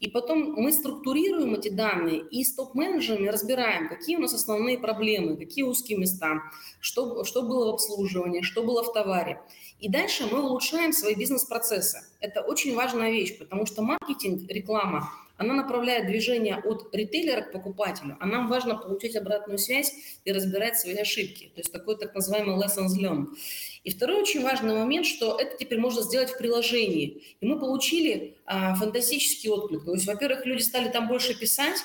И 0.00 0.10
потом 0.10 0.52
мы 0.52 0.72
структурируем 0.72 1.54
эти 1.54 1.68
данные 1.68 2.20
и 2.20 2.44
с 2.44 2.54
топ-менеджерами 2.54 3.28
разбираем, 3.28 3.88
какие 3.88 4.16
у 4.16 4.20
нас 4.20 4.34
основные 4.34 4.78
проблемы, 4.78 5.36
какие 5.36 5.64
узкие 5.64 5.98
места, 5.98 6.42
что, 6.80 7.24
что 7.24 7.42
было 7.42 7.70
в 7.70 7.74
обслуживании, 7.74 8.42
что 8.42 8.62
было 8.62 8.82
в 8.82 8.92
товаре. 8.92 9.40
И 9.80 9.88
дальше 9.88 10.26
мы 10.30 10.42
улучшаем 10.42 10.92
свои 10.92 11.14
бизнес-процессы. 11.14 12.00
Это 12.20 12.42
очень 12.42 12.74
важная 12.74 13.10
вещь, 13.10 13.38
потому 13.38 13.66
что 13.66 13.82
маркетинг, 13.82 14.50
реклама– 14.50 15.10
она 15.38 15.54
направляет 15.54 16.06
движение 16.06 16.56
от 16.56 16.94
ритейлера 16.94 17.42
к 17.42 17.52
покупателю, 17.52 18.16
а 18.20 18.26
нам 18.26 18.48
важно 18.48 18.74
получить 18.76 19.16
обратную 19.16 19.58
связь 19.58 19.92
и 20.24 20.32
разбирать 20.32 20.78
свои 20.78 20.96
ошибки. 20.96 21.50
То 21.54 21.60
есть 21.60 21.72
такой 21.72 21.96
так 21.98 22.14
называемый 22.14 22.56
lessons 22.56 22.98
learned. 22.98 23.26
И 23.86 23.90
второй 23.92 24.20
очень 24.20 24.42
важный 24.42 24.74
момент, 24.74 25.06
что 25.06 25.38
это 25.38 25.56
теперь 25.56 25.78
можно 25.78 26.02
сделать 26.02 26.30
в 26.30 26.38
приложении. 26.38 27.22
И 27.40 27.46
мы 27.46 27.56
получили 27.56 28.36
а, 28.44 28.74
фантастический 28.74 29.48
отклик. 29.48 29.84
То 29.84 29.94
есть, 29.94 30.08
во-первых, 30.08 30.44
люди 30.44 30.62
стали 30.62 30.88
там 30.88 31.06
больше 31.06 31.38
писать, 31.38 31.76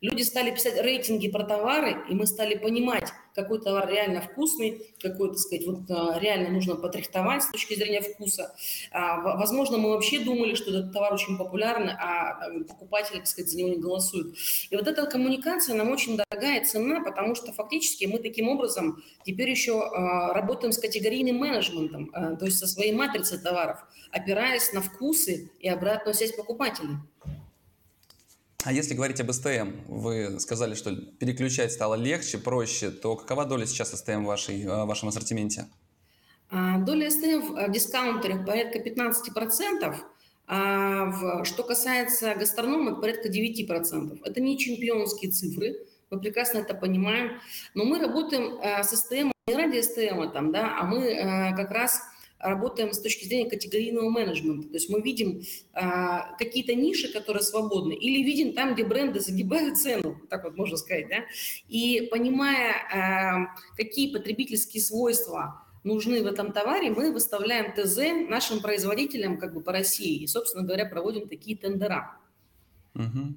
Люди 0.00 0.22
стали 0.22 0.50
писать 0.50 0.80
рейтинги 0.80 1.28
про 1.28 1.44
товары, 1.44 1.94
и 2.08 2.14
мы 2.14 2.26
стали 2.26 2.56
понимать, 2.56 3.12
какой 3.34 3.60
товар 3.60 3.86
реально 3.86 4.22
вкусный, 4.22 4.94
какой, 4.98 5.28
так 5.28 5.38
сказать, 5.38 5.66
вот 5.66 5.90
а, 5.90 6.18
реально 6.18 6.48
нужно 6.48 6.74
потряхтовать 6.74 7.42
с 7.42 7.50
точки 7.50 7.74
зрения 7.74 8.00
вкуса. 8.00 8.54
А, 8.92 9.20
возможно, 9.36 9.76
мы 9.76 9.90
вообще 9.90 10.20
думали, 10.20 10.54
что 10.54 10.70
этот 10.70 10.94
товар 10.94 11.12
очень 11.12 11.36
популярный, 11.36 11.92
а 11.92 12.40
покупатели, 12.66 13.18
так 13.18 13.26
сказать, 13.26 13.50
за 13.50 13.58
него 13.58 13.68
не 13.68 13.76
голосуют. 13.76 14.36
И 14.70 14.76
вот 14.76 14.88
эта 14.88 15.04
коммуникация 15.04 15.74
нам 15.74 15.90
очень 15.90 16.16
дорогая 16.16 16.62
и 16.62 16.64
ценна, 16.64 17.04
потому 17.04 17.34
что 17.34 17.52
фактически 17.52 18.06
мы 18.06 18.20
таким 18.20 18.48
образом 18.48 19.02
теперь 19.26 19.50
еще 19.50 19.82
а, 19.82 20.32
работаем 20.32 20.72
с 20.72 20.78
категорийным 20.78 21.36
менеджментом, 21.36 22.10
то 22.38 22.46
есть 22.46 22.58
со 22.58 22.66
своей 22.66 22.92
матрицей 22.92 23.38
товаров, 23.38 23.84
опираясь 24.12 24.72
на 24.72 24.80
вкусы 24.80 25.50
и 25.60 25.68
обратную 25.68 26.14
связь 26.14 26.32
покупателей. 26.32 26.96
А 28.64 28.72
если 28.72 28.94
говорить 28.94 29.20
об 29.20 29.32
СТМ, 29.32 29.70
вы 29.88 30.38
сказали, 30.38 30.74
что 30.74 30.94
переключать 30.94 31.72
стало 31.72 31.94
легче, 31.94 32.36
проще, 32.36 32.90
то 32.90 33.16
какова 33.16 33.46
доля 33.46 33.64
сейчас 33.64 33.90
СТМ 33.90 34.24
в, 34.24 34.26
вашей, 34.26 34.66
в 34.66 34.84
вашем 34.84 35.08
ассортименте? 35.08 35.66
А, 36.50 36.78
доля 36.78 37.10
СТМ 37.10 37.54
в 37.54 37.72
дискаунтере 37.72 38.44
порядка 38.44 38.78
15%, 38.78 39.96
а 40.46 41.04
в, 41.06 41.44
что 41.44 41.62
касается 41.62 42.34
гастронома, 42.34 43.00
порядка 43.00 43.28
9%. 43.28 44.18
Это 44.24 44.40
не 44.40 44.58
чемпионские 44.58 45.30
цифры, 45.30 45.76
мы 46.10 46.20
прекрасно 46.20 46.58
это 46.58 46.74
понимаем, 46.74 47.40
но 47.74 47.84
мы 47.84 47.98
работаем 47.98 48.58
э, 48.60 48.82
с 48.82 48.90
СТМ 48.90 49.30
не 49.46 49.54
ради 49.54 49.80
СТМ, 49.80 50.32
там, 50.32 50.52
да, 50.52 50.76
а 50.78 50.84
мы 50.84 51.06
э, 51.06 51.56
как 51.56 51.70
раз 51.70 52.02
работаем 52.40 52.92
с 52.92 53.00
точки 53.00 53.26
зрения 53.26 53.48
категорийного 53.48 54.08
менеджмента. 54.08 54.68
То 54.68 54.74
есть 54.74 54.88
мы 54.88 55.00
видим 55.00 55.42
а, 55.72 56.34
какие-то 56.36 56.74
ниши, 56.74 57.12
которые 57.12 57.42
свободны, 57.42 57.92
или 57.92 58.22
видим 58.22 58.54
там, 58.54 58.74
где 58.74 58.84
бренды 58.84 59.20
загибают 59.20 59.78
цену, 59.78 60.20
так 60.28 60.44
вот 60.44 60.56
можно 60.56 60.76
сказать, 60.76 61.08
да, 61.08 61.24
и 61.68 62.08
понимая, 62.10 62.74
а, 62.92 63.56
какие 63.76 64.12
потребительские 64.12 64.82
свойства 64.82 65.66
нужны 65.84 66.22
в 66.22 66.26
этом 66.26 66.52
товаре, 66.52 66.90
мы 66.90 67.12
выставляем 67.12 67.72
ТЗ 67.74 68.28
нашим 68.28 68.60
производителям 68.60 69.38
как 69.38 69.54
бы 69.54 69.60
по 69.60 69.72
России 69.72 70.22
и, 70.22 70.26
собственно 70.26 70.64
говоря, 70.64 70.86
проводим 70.86 71.28
такие 71.28 71.56
тендера. 71.56 72.16
Угу. 72.94 73.34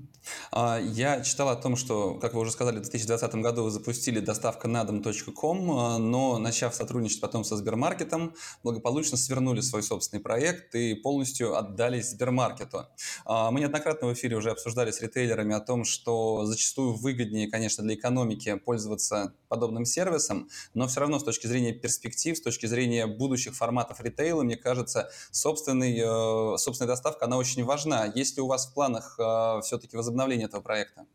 Я 0.51 1.21
читал 1.21 1.49
о 1.49 1.55
том, 1.55 1.75
что, 1.75 2.15
как 2.15 2.33
вы 2.33 2.41
уже 2.41 2.51
сказали, 2.51 2.77
в 2.77 2.81
2020 2.81 3.35
году 3.35 3.63
вы 3.63 3.71
запустили 3.71 4.19
доставка 4.19 4.67
на 4.67 4.83
дом.ком, 4.83 5.71
а, 5.71 5.97
но 5.97 6.37
начав 6.37 6.73
сотрудничать 6.75 7.21
потом 7.21 7.43
со 7.43 7.57
Сбермаркетом, 7.57 8.33
благополучно 8.63 9.17
свернули 9.17 9.61
свой 9.61 9.83
собственный 9.83 10.21
проект 10.21 10.75
и 10.75 10.93
полностью 10.93 11.55
отдались 11.55 12.11
Сбермаркету. 12.11 12.87
А, 13.25 13.51
мы 13.51 13.59
неоднократно 13.59 14.07
в 14.07 14.13
эфире 14.13 14.37
уже 14.37 14.51
обсуждали 14.51 14.91
с 14.91 15.01
ритейлерами 15.01 15.55
о 15.55 15.59
том, 15.59 15.85
что 15.85 16.45
зачастую 16.45 16.93
выгоднее, 16.93 17.49
конечно, 17.49 17.83
для 17.83 17.95
экономики 17.95 18.55
пользоваться 18.55 19.33
подобным 19.47 19.85
сервисом, 19.85 20.49
но 20.73 20.87
все 20.87 21.01
равно 21.01 21.19
с 21.19 21.23
точки 21.23 21.47
зрения 21.47 21.73
перспектив, 21.73 22.37
с 22.37 22.41
точки 22.41 22.65
зрения 22.65 23.05
будущих 23.05 23.55
форматов 23.55 24.01
ритейла, 24.01 24.43
мне 24.43 24.57
кажется, 24.57 25.11
собственный, 25.31 25.99
э, 25.99 26.57
собственная 26.57 26.87
доставка, 26.87 27.25
она 27.25 27.37
очень 27.37 27.63
важна. 27.63 28.05
Есть 28.15 28.35
ли 28.37 28.41
у 28.41 28.47
вас 28.47 28.65
в 28.67 28.73
планах 28.73 29.15
э, 29.19 29.61
все-таки 29.61 29.95
возобновление 29.95 30.12
этого 30.45 30.61
проекта? 30.61 31.05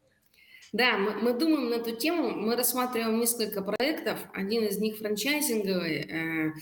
Да, 0.73 0.99
мы, 0.99 1.13
мы 1.15 1.33
думаем 1.33 1.71
на 1.71 1.75
эту 1.75 1.97
тему, 1.97 2.31
мы 2.31 2.55
рассматриваем 2.55 3.19
несколько 3.19 3.63
проектов, 3.63 4.19
один 4.35 4.65
из 4.65 4.79
них 4.79 4.99
франчайзинговый, 4.99 5.97
э, 5.97 6.53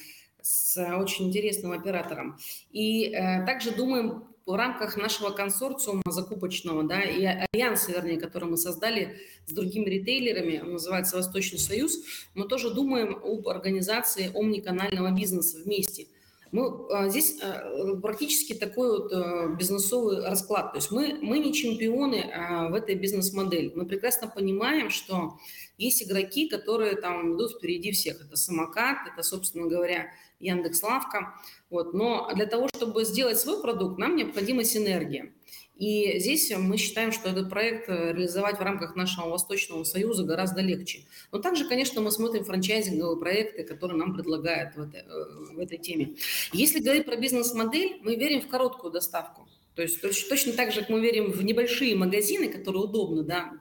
с 0.43 0.77
очень 0.97 1.29
интересным 1.29 1.73
оператором. 1.73 2.39
И 2.71 3.07
э, 3.09 3.45
также 3.45 3.73
думаем 3.73 4.25
в 4.47 4.55
рамках 4.55 4.97
нашего 4.97 5.31
консорциума 5.31 6.03
закупочного, 6.07 6.85
да, 6.85 7.03
и 7.03 7.25
альянса, 7.25 7.91
вернее, 7.91 8.21
который 8.21 8.49
мы 8.49 8.57
создали 8.57 9.19
с 9.47 9.53
другими 9.53 9.87
ритейлерами, 9.87 10.61
он 10.61 10.75
называется 10.75 11.17
Восточный 11.17 11.59
Союз, 11.59 11.99
мы 12.35 12.47
тоже 12.47 12.73
думаем 12.73 13.19
об 13.25 13.49
организации 13.49 14.31
омниканального 14.33 15.11
бизнеса 15.11 15.59
вместе. 15.65 16.07
Мы, 16.53 16.87
а, 16.91 17.09
здесь 17.09 17.39
а, 17.43 17.97
практически 17.97 18.55
такой 18.55 18.91
вот 18.91 19.13
а, 19.13 19.49
бизнесовый 19.49 20.23
расклад. 20.23 20.73
То 20.73 20.79
есть 20.79 20.91
мы, 20.91 21.19
мы 21.21 21.39
не 21.39 21.53
чемпионы 21.53 22.71
в 22.71 22.75
этой 22.75 22.95
бизнес-модели. 22.95 23.73
Мы 23.75 23.87
прекрасно 23.87 24.29
понимаем, 24.29 24.91
что 24.91 25.39
есть 25.79 26.03
игроки, 26.03 26.49
которые 26.49 26.97
там 26.97 27.37
идут 27.37 27.53
впереди 27.53 27.93
всех. 27.93 28.21
Это 28.21 28.37
самокат, 28.37 28.99
это, 29.13 29.23
собственно 29.23 29.67
говоря, 29.67 30.07
Яндекс 30.41 30.83
Лавка. 30.83 31.35
Вот. 31.71 31.95
Но 31.95 32.31
для 32.35 32.47
того, 32.47 32.69
чтобы 32.75 33.05
сделать 33.05 33.39
свой 33.39 33.61
продукт, 33.61 33.99
нам 33.99 34.17
необходима 34.17 34.65
синергия. 34.65 35.33
И 35.77 36.19
здесь 36.19 36.51
мы 36.57 36.79
считаем, 36.79 37.13
что 37.13 37.29
этот 37.29 37.51
проект 37.51 37.89
э, 37.89 38.13
реализовать 38.13 38.59
в 38.59 38.63
рамках 38.63 38.97
нашего 38.97 39.29
Восточного 39.29 39.85
Союза 39.85 40.25
гораздо 40.25 40.63
легче. 40.63 41.05
Но 41.33 41.39
также, 41.39 41.69
конечно, 41.69 42.01
мы 42.01 42.11
смотрим 42.11 42.45
франчайзинговые 42.45 43.19
проекты, 43.19 43.63
которые 43.63 43.99
нам 43.99 44.15
предлагают 44.15 44.75
в 44.75 44.81
этой, 44.81 45.01
э, 45.01 45.55
в 45.55 45.59
этой 45.59 45.77
теме. 45.77 46.15
Если 46.53 46.81
говорить 46.81 47.05
про 47.05 47.17
бизнес-модель, 47.17 48.01
мы 48.03 48.17
верим 48.17 48.41
в 48.41 48.49
короткую 48.49 48.91
доставку. 48.91 49.49
То 49.75 49.83
есть 49.83 50.01
точно 50.01 50.55
так 50.55 50.73
же, 50.73 50.81
как 50.81 50.89
мы 50.89 51.01
верим 51.01 51.31
в 51.31 51.43
небольшие 51.45 51.95
магазины, 51.95 52.49
которые 52.49 52.85
удобны, 52.85 53.23
да, 53.23 53.53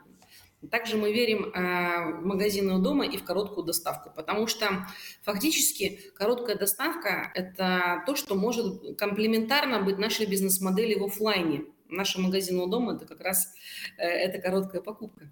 также 0.71 0.97
мы 0.97 1.11
верим 1.11 1.45
э, 1.45 2.21
в 2.21 2.25
магазины 2.25 2.73
у 2.75 2.79
дома 2.79 3.05
и 3.05 3.17
в 3.17 3.23
короткую 3.23 3.65
доставку, 3.65 4.11
потому 4.15 4.47
что 4.47 4.87
фактически 5.23 5.99
короткая 6.15 6.57
доставка– 6.57 7.31
это 7.35 8.03
то, 8.05 8.15
что 8.15 8.35
может 8.35 8.97
комплементарно 8.97 9.81
быть 9.83 9.97
нашей 9.97 10.25
бизнес-модели 10.25 10.97
в 10.97 11.03
офлайне. 11.03 11.65
Наши 11.87 12.19
магазины 12.19 12.63
у 12.63 12.67
дома– 12.67 12.93
это 12.95 13.05
как 13.05 13.21
раз 13.21 13.53
э, 13.97 14.05
эта 14.05 14.39
короткая 14.39 14.81
покупка. 14.81 15.29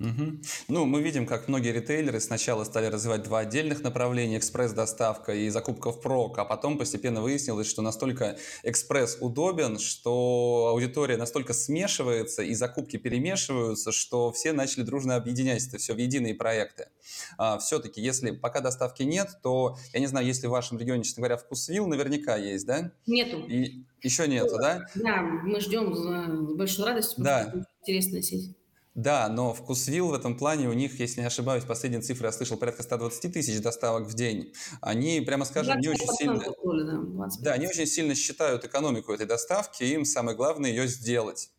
Угу. 0.00 0.40
Ну, 0.68 0.84
мы 0.86 1.02
видим, 1.02 1.26
как 1.26 1.48
многие 1.48 1.72
ритейлеры 1.72 2.20
сначала 2.20 2.62
стали 2.62 2.86
развивать 2.86 3.24
два 3.24 3.40
отдельных 3.40 3.82
направления– 3.82 4.36
экспресс-доставка 4.38 5.34
и 5.34 5.48
закупка 5.48 5.90
в 5.90 6.00
прок, 6.00 6.38
а 6.38 6.44
потом 6.44 6.78
постепенно 6.78 7.20
выяснилось, 7.20 7.66
что 7.66 7.82
настолько 7.82 8.38
экспресс 8.62 9.18
удобен, 9.20 9.80
что 9.80 10.68
аудитория 10.70 11.16
настолько 11.16 11.52
смешивается 11.52 12.42
и 12.42 12.54
закупки 12.54 12.96
перемешиваются, 12.96 13.90
что 13.90 14.30
все 14.30 14.52
начали 14.52 14.84
дружно 14.84 15.16
объединять 15.16 15.66
это 15.66 15.78
все 15.78 15.94
в 15.94 15.98
единые 15.98 16.34
проекты. 16.34 16.88
А, 17.36 17.58
все-таки, 17.58 18.00
если 18.00 18.30
пока 18.30 18.60
доставки 18.60 19.02
нет, 19.02 19.38
то, 19.42 19.76
я 19.92 19.98
не 19.98 20.06
знаю, 20.06 20.26
если 20.26 20.46
в 20.46 20.50
вашем 20.50 20.78
регионе, 20.78 21.02
честно 21.02 21.22
говоря, 21.22 21.36
вкусвилл 21.36 21.88
наверняка 21.88 22.36
есть, 22.36 22.66
да? 22.66 22.92
Нету. 23.06 23.38
И 23.48 23.84
еще 24.00 24.28
нету, 24.28 24.58
да? 24.58 24.86
Да, 24.94 25.22
мы 25.22 25.60
ждем 25.60 25.92
с 25.92 26.54
большой 26.54 26.86
радостью, 26.86 27.24
да. 27.24 27.52
интересная 27.80 28.22
сеть. 28.22 28.57
Да, 28.98 29.28
но 29.28 29.54
вкусвилл 29.54 30.08
в 30.08 30.14
этом 30.14 30.36
плане 30.36 30.68
у 30.68 30.72
них, 30.72 30.98
если 30.98 31.20
не 31.20 31.28
ошибаюсь, 31.28 31.62
последние 31.62 32.02
цифры 32.02 32.26
я 32.26 32.32
слышал, 32.32 32.56
порядка 32.56 32.82
120 32.82 33.32
тысяч 33.32 33.60
доставок 33.60 34.08
в 34.08 34.14
день. 34.14 34.52
Они, 34.80 35.20
прямо 35.20 35.44
скажем, 35.44 35.78
не 35.78 35.86
очень 35.86 36.08
сильно... 36.14 36.42
да, 36.42 37.28
да, 37.38 37.52
они 37.52 37.68
очень 37.68 37.86
сильно 37.86 38.16
считают 38.16 38.64
экономику 38.64 39.12
этой 39.12 39.26
доставки, 39.26 39.84
им 39.84 40.04
самое 40.04 40.36
главное 40.36 40.70
ее 40.70 40.88
сделать. 40.88 41.52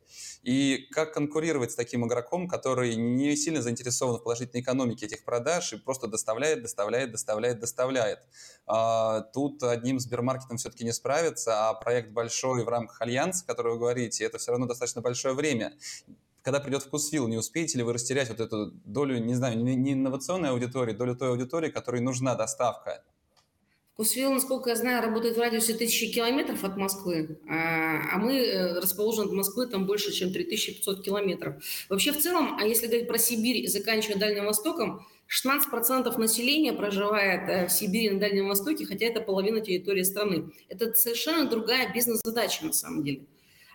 И 0.44 0.90
как 0.92 1.14
конкурировать 1.14 1.72
с 1.72 1.76
таким 1.76 2.06
игроком, 2.06 2.50
который 2.50 2.96
не 2.96 3.38
сильно 3.38 3.62
заинтересован 3.62 4.18
в 4.18 4.24
положительной 4.24 4.62
экономике 4.62 5.06
этих 5.06 5.24
продаж 5.24 5.72
и 5.72 5.78
просто 5.78 6.08
доставляет, 6.08 6.62
доставляет, 6.62 7.14
доставляет, 7.14 7.62
доставляет. 7.62 8.20
А, 8.68 9.22
тут 9.22 9.64
одним 9.64 10.02
Сбермаркетом 10.02 10.58
все-таки 10.58 10.84
не 10.84 10.92
справится, 10.92 11.70
а 11.70 11.74
проект 11.74 12.12
большой 12.12 12.66
в 12.66 12.68
рамках 12.68 13.02
Альянса, 13.02 13.46
который 13.46 13.72
вы 13.72 13.80
говорите, 13.80 14.26
это 14.26 14.40
все 14.40 14.52
равно 14.52 14.66
достаточно 14.66 15.00
большое 15.00 15.34
время 15.34 15.78
когда 16.50 16.62
придет 16.62 16.82
вкусвилл, 16.82 17.28
не 17.28 17.38
успеете 17.38 17.78
ли 17.78 17.84
вы 17.84 17.94
растерять 17.94 18.30
вот 18.30 18.40
эту 18.40 18.72
долю, 18.84 19.20
не 19.20 19.36
знаю, 19.36 19.64
не 19.64 19.94
инновационной 19.94 20.50
аудитории, 20.50 20.94
долю 20.94 21.16
той 21.16 21.30
аудитории, 21.30 21.70
которой 21.70 22.02
нужна 22.02 22.34
доставка? 22.34 23.04
Вкусвилл, 23.94 24.34
насколько 24.34 24.72
я 24.72 24.76
знаю, 24.76 25.04
работает 25.04 25.38
в 25.38 25.40
радиусе 25.40 25.76
тысячи 25.76 26.12
километров 26.12 26.64
от 26.64 26.76
Москвы, 26.76 27.40
а, 27.48 28.16
а 28.16 28.18
мы 28.18 28.40
э, 28.40 28.80
расположены 28.80 29.28
от 29.28 29.34
Москвы 29.34 29.68
там 29.68 29.86
больше, 29.86 30.12
чем 30.12 30.34
3500 30.34 31.04
километров. 31.04 31.64
Вообще 31.88 32.12
в 32.12 32.18
целом, 32.18 32.58
а 32.60 32.66
если 32.66 32.88
говорить 32.88 33.08
про 33.08 33.20
Сибирь 33.20 33.68
заканчивая 33.68 34.18
Дальним 34.18 34.46
Востоком, 34.46 35.06
16% 35.30 36.18
населения 36.18 36.74
проживает 36.74 37.48
э, 37.48 37.68
в 37.68 37.72
Сибири 37.72 38.10
на 38.10 38.20
Дальнем 38.20 38.48
Востоке, 38.48 38.88
хотя 38.88 39.06
это 39.06 39.22
половина 39.22 39.62
территории 39.62 40.02
страны. 40.02 40.52
Это 40.68 40.96
совершенно 40.96 41.48
другая 41.48 41.94
бизнес-задача 41.94 42.66
на 42.66 42.74
самом 42.74 43.04
деле. 43.04 43.22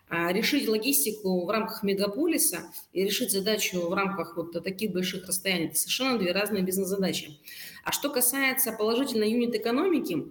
А 0.09 0.33
решить 0.33 0.69
логистику 0.69 1.45
в 1.45 1.51
рамках 1.51 1.83
мегаполиса 1.83 2.71
и 2.93 3.05
решить 3.05 3.31
задачу 3.31 3.89
в 3.89 3.95
рамках 3.95 4.37
вот 4.37 4.53
таких 4.63 4.93
больших 4.93 5.27
расстояний– 5.27 5.67
это 5.69 5.77
совершенно 5.77 6.19
две 6.19 6.33
разные 6.33 6.63
бизнес-задачи. 6.63 7.39
А 7.85 7.93
что 7.93 8.11
касается 8.11 8.73
положительной 8.73 9.31
юнит-экономики, 9.31 10.27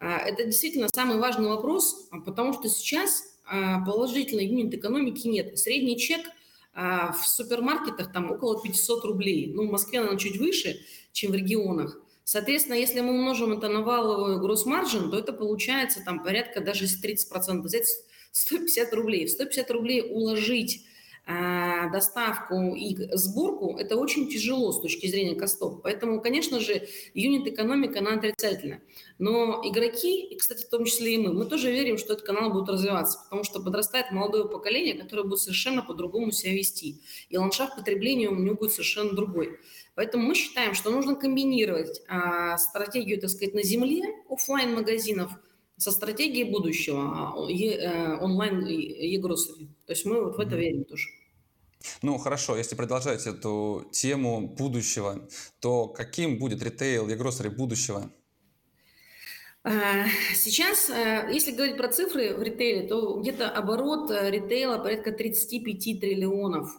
а, 0.00 0.18
это 0.18 0.44
действительно 0.44 0.88
самый 0.88 1.18
важный 1.18 1.48
вопрос, 1.48 2.08
потому 2.24 2.54
что 2.54 2.68
сейчас 2.68 3.22
а, 3.44 3.84
положительной 3.84 4.46
юнит-экономики 4.46 5.26
нет. 5.28 5.58
Средний 5.58 5.98
чек 5.98 6.20
в 6.74 7.26
супермаркетах 7.26 8.12
там 8.12 8.30
около 8.30 8.62
500 8.62 9.04
рублей. 9.04 9.52
Ну, 9.52 9.66
в 9.66 9.70
Москве, 9.72 9.98
наверное, 9.98 10.20
чуть 10.20 10.38
выше, 10.38 10.78
чем 11.10 11.32
в 11.32 11.34
регионах. 11.34 12.00
Соответственно, 12.22 12.74
если 12.74 13.00
мы 13.00 13.14
умножим 13.14 13.54
это 13.54 13.68
на 13.68 13.80
валовую 13.80 14.38
гросс-маржин, 14.38 15.10
то 15.10 15.18
это 15.18 15.32
получается 15.32 16.02
там 16.04 16.22
порядка 16.22 16.60
даже 16.60 16.84
30%. 16.84 17.62
Взять 17.62 17.88
150 18.32 18.92
рублей. 18.94 19.26
В 19.26 19.30
150 19.30 19.70
рублей 19.70 20.02
уложить 20.08 20.84
а, 21.30 21.90
доставку 21.90 22.74
и 22.74 22.96
сборку, 23.12 23.76
это 23.78 23.96
очень 23.96 24.30
тяжело 24.30 24.72
с 24.72 24.80
точки 24.80 25.08
зрения 25.08 25.34
костов. 25.34 25.82
Поэтому, 25.82 26.22
конечно 26.22 26.58
же, 26.58 26.88
юнит-экономика, 27.12 27.98
она 27.98 28.14
отрицательная. 28.14 28.82
Но 29.18 29.60
игроки, 29.62 30.22
и, 30.24 30.38
кстати, 30.38 30.64
в 30.64 30.70
том 30.70 30.86
числе 30.86 31.16
и 31.16 31.18
мы, 31.18 31.34
мы 31.34 31.44
тоже 31.44 31.70
верим, 31.70 31.98
что 31.98 32.14
этот 32.14 32.24
канал 32.24 32.50
будет 32.50 32.70
развиваться, 32.70 33.18
потому 33.24 33.44
что 33.44 33.60
подрастает 33.60 34.10
молодое 34.10 34.48
поколение, 34.48 34.94
которое 34.94 35.24
будет 35.24 35.40
совершенно 35.40 35.82
по-другому 35.82 36.32
себя 36.32 36.54
вести. 36.54 37.02
И 37.28 37.36
ландшафт 37.36 37.76
потребления 37.76 38.30
у 38.30 38.34
него 38.34 38.54
будет 38.54 38.72
совершенно 38.72 39.12
другой. 39.12 39.58
Поэтому 39.96 40.26
мы 40.28 40.34
считаем, 40.34 40.72
что 40.72 40.90
нужно 40.90 41.14
комбинировать 41.14 42.00
а, 42.08 42.56
стратегию, 42.56 43.20
так 43.20 43.28
сказать, 43.28 43.52
на 43.52 43.62
земле 43.62 44.02
офлайн 44.30 44.74
магазинов– 44.74 45.32
со 45.78 45.92
стратегией 45.92 46.50
будущего 46.50 47.00
а, 47.00 47.50
э, 47.50 48.18
онлайн 48.20 48.66
e-grocery. 48.66 49.68
То 49.86 49.92
есть 49.92 50.04
мы 50.04 50.24
вот 50.24 50.36
в 50.36 50.40
это 50.40 50.56
верим 50.56 50.84
тоже. 50.84 51.08
Ну 52.02 52.18
хорошо, 52.18 52.56
если 52.56 52.74
продолжать 52.74 53.26
эту 53.26 53.88
тему 53.92 54.48
будущего, 54.48 55.28
то 55.60 55.86
каким 55.86 56.38
будет 56.38 56.62
ритейл 56.62 57.08
e-grocery 57.08 57.50
будущего? 57.50 58.10
А, 59.62 60.06
сейчас, 60.34 60.90
э, 60.90 61.30
если 61.32 61.52
говорить 61.52 61.76
про 61.76 61.88
цифры 61.88 62.34
в 62.34 62.42
ритейле, 62.42 62.88
то 62.88 63.20
где-то 63.20 63.48
оборот 63.48 64.10
э, 64.10 64.30
ритейла 64.30 64.78
порядка 64.78 65.12
35 65.12 66.00
триллионов. 66.00 66.76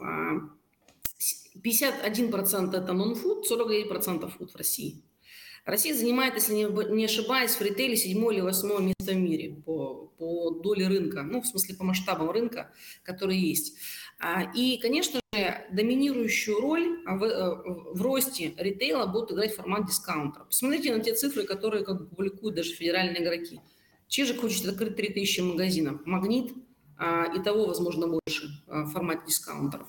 51% 1.63 2.75
это 2.75 2.93
нон-фуд, 2.93 3.49
49% 3.49 4.29
фуд 4.29 4.51
в 4.51 4.55
России. 4.55 5.01
Россия 5.65 5.93
занимает, 5.93 6.35
если 6.35 6.53
не 6.53 7.05
ошибаюсь, 7.05 7.51
в 7.51 7.61
ритейле 7.61 7.95
седьмое 7.95 8.35
или 8.35 8.41
восьмое 8.41 8.79
место 8.79 9.13
в 9.13 9.15
мире 9.15 9.55
по, 9.65 10.11
по 10.17 10.51
доле 10.51 10.87
рынка, 10.87 11.23
ну, 11.23 11.41
в 11.41 11.47
смысле, 11.47 11.75
по 11.75 11.83
масштабам 11.83 12.31
рынка, 12.31 12.71
который 13.03 13.37
есть. 13.37 13.77
А, 14.19 14.51
и, 14.53 14.77
конечно 14.77 15.21
же, 15.33 15.65
доминирующую 15.71 16.59
роль 16.59 16.99
в, 17.05 17.23
э, 17.23 17.55
в 17.93 18.01
росте 18.01 18.53
ритейла 18.57 19.05
будут 19.05 19.31
играть 19.31 19.55
формат 19.55 19.87
дискаунтера. 19.87 20.43
Посмотрите 20.43 20.93
на 20.93 21.01
те 21.01 21.13
цифры, 21.13 21.43
которые 21.43 21.85
как 21.85 22.09
публикуют 22.09 22.55
даже 22.55 22.73
федеральные 22.73 23.23
игроки. 23.23 23.61
Чижик 24.07 24.41
хочет 24.41 24.67
открыть 24.67 24.95
3000 24.95 25.41
магазинов. 25.41 26.05
Магнит 26.05 26.51
а, 26.97 27.25
и 27.33 27.41
того, 27.41 27.65
возможно, 27.65 28.07
больше 28.07 28.49
а, 28.67 28.83
в 28.83 28.91
формате 28.91 29.21
дискаунтеров. 29.27 29.87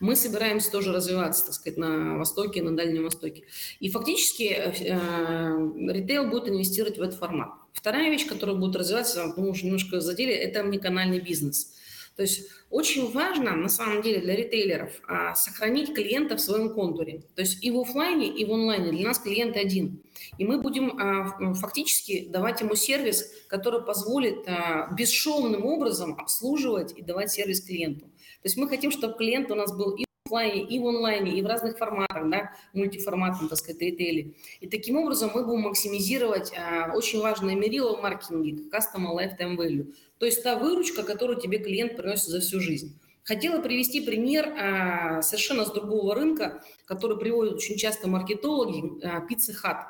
Мы 0.00 0.16
собираемся 0.16 0.70
тоже 0.70 0.92
развиваться, 0.92 1.46
так 1.46 1.54
сказать, 1.54 1.78
на 1.78 2.18
Востоке, 2.18 2.62
на 2.62 2.76
Дальнем 2.76 3.04
Востоке. 3.04 3.44
И 3.80 3.90
фактически 3.90 4.44
э, 4.44 4.72
э, 4.72 5.92
ритейл 5.92 6.28
будет 6.28 6.48
инвестировать 6.48 6.98
в 6.98 7.02
этот 7.02 7.18
формат. 7.18 7.50
Вторая 7.72 8.10
вещь, 8.10 8.26
которая 8.26 8.56
будет 8.56 8.76
развиваться, 8.76 9.32
мы 9.36 9.48
уже 9.48 9.64
немножко 9.64 10.00
задели, 10.00 10.32
это 10.32 10.60
омниканальный 10.60 11.20
бизнес. 11.20 11.72
То 12.16 12.22
есть 12.22 12.48
очень 12.68 13.10
важно, 13.10 13.56
на 13.56 13.68
самом 13.68 14.02
деле, 14.02 14.20
для 14.20 14.36
ритейлеров 14.36 14.90
а, 15.08 15.34
сохранить 15.34 15.94
клиента 15.94 16.36
в 16.36 16.40
своем 16.40 16.74
контуре. 16.74 17.22
То 17.34 17.40
есть 17.40 17.64
и 17.64 17.70
в 17.70 17.80
офлайне, 17.80 18.28
и 18.28 18.44
в 18.44 18.52
онлайне 18.52 18.92
для 18.92 19.08
нас 19.08 19.18
клиент 19.18 19.56
один. 19.56 20.02
И 20.36 20.44
мы 20.44 20.60
будем 20.60 20.98
а, 20.98 21.54
фактически 21.54 22.28
давать 22.28 22.60
ему 22.60 22.74
сервис, 22.74 23.30
который 23.48 23.82
позволит 23.82 24.46
а, 24.46 24.92
бесшовным 24.94 25.64
образом 25.64 26.14
обслуживать 26.18 26.92
и 26.96 27.02
давать 27.02 27.30
сервис 27.30 27.62
клиенту. 27.62 28.06
То 28.42 28.48
есть 28.48 28.56
мы 28.56 28.68
хотим, 28.68 28.90
чтобы 28.90 29.14
клиент 29.16 29.50
у 29.50 29.54
нас 29.54 29.72
был 29.72 29.94
и 29.94 30.04
в 30.04 30.12
офлайне, 30.26 30.64
и 30.64 30.78
в 30.78 30.86
онлайне, 30.86 31.38
и 31.38 31.42
в 31.42 31.46
разных 31.46 31.78
форматах, 31.78 32.28
да, 32.28 32.52
мультиформатном, 32.72 33.48
так 33.48 33.58
сказать, 33.58 33.80
ритейле. 33.80 34.34
И 34.60 34.66
таким 34.66 34.96
образом 34.96 35.30
мы 35.34 35.44
будем 35.44 35.60
максимизировать 35.60 36.52
а, 36.56 36.92
очень 36.94 37.20
важное 37.20 37.54
мерило 37.54 37.96
в 37.96 38.02
маркетинге, 38.02 38.64
Customer 38.72 39.14
Lifetime 39.14 39.56
Value. 39.56 39.94
То 40.18 40.26
есть 40.26 40.42
та 40.42 40.56
выручка, 40.56 41.02
которую 41.02 41.40
тебе 41.40 41.58
клиент 41.58 41.96
приносит 41.96 42.28
за 42.28 42.40
всю 42.40 42.60
жизнь. 42.60 42.98
Хотела 43.24 43.60
привести 43.60 44.00
пример 44.00 44.48
а, 44.48 45.22
совершенно 45.22 45.64
с 45.64 45.70
другого 45.70 46.14
рынка, 46.14 46.64
который 46.86 47.18
приводят 47.18 47.54
очень 47.54 47.76
часто 47.76 48.08
маркетологи, 48.08 49.04
а, 49.04 49.20
пиццы 49.20 49.52
хат. 49.52 49.86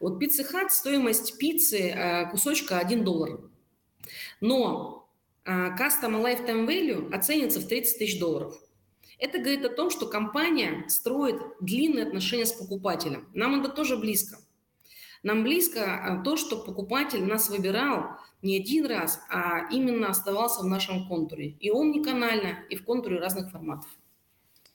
Вот 0.00 0.18
пиццы 0.18 0.44
хат, 0.44 0.72
стоимость 0.72 1.38
пиццы 1.38 1.90
а, 1.90 2.24
кусочка 2.30 2.78
1 2.78 3.04
доллар. 3.04 3.40
Но 4.40 4.97
Customer 5.48 6.22
Lifetime 6.22 6.66
Value 6.66 7.12
оценится 7.12 7.60
в 7.60 7.66
30 7.66 7.98
тысяч 7.98 8.20
долларов. 8.20 8.54
Это 9.18 9.38
говорит 9.38 9.64
о 9.64 9.70
том, 9.70 9.90
что 9.90 10.06
компания 10.06 10.84
строит 10.88 11.40
длинные 11.60 12.06
отношения 12.06 12.46
с 12.46 12.52
покупателем. 12.52 13.28
Нам 13.34 13.60
это 13.60 13.70
тоже 13.70 13.96
близко. 13.96 14.38
Нам 15.22 15.42
близко 15.42 15.82
а, 15.82 16.22
то, 16.22 16.36
что 16.36 16.58
покупатель 16.58 17.24
нас 17.24 17.48
выбирал 17.48 18.04
не 18.42 18.56
один 18.56 18.86
раз, 18.86 19.20
а 19.28 19.68
именно 19.72 20.08
оставался 20.08 20.62
в 20.62 20.66
нашем 20.66 21.08
контуре. 21.08 21.56
И 21.58 21.70
омниканально, 21.70 22.60
и 22.70 22.76
в 22.76 22.84
контуре 22.84 23.18
разных 23.18 23.50
форматов. 23.50 23.90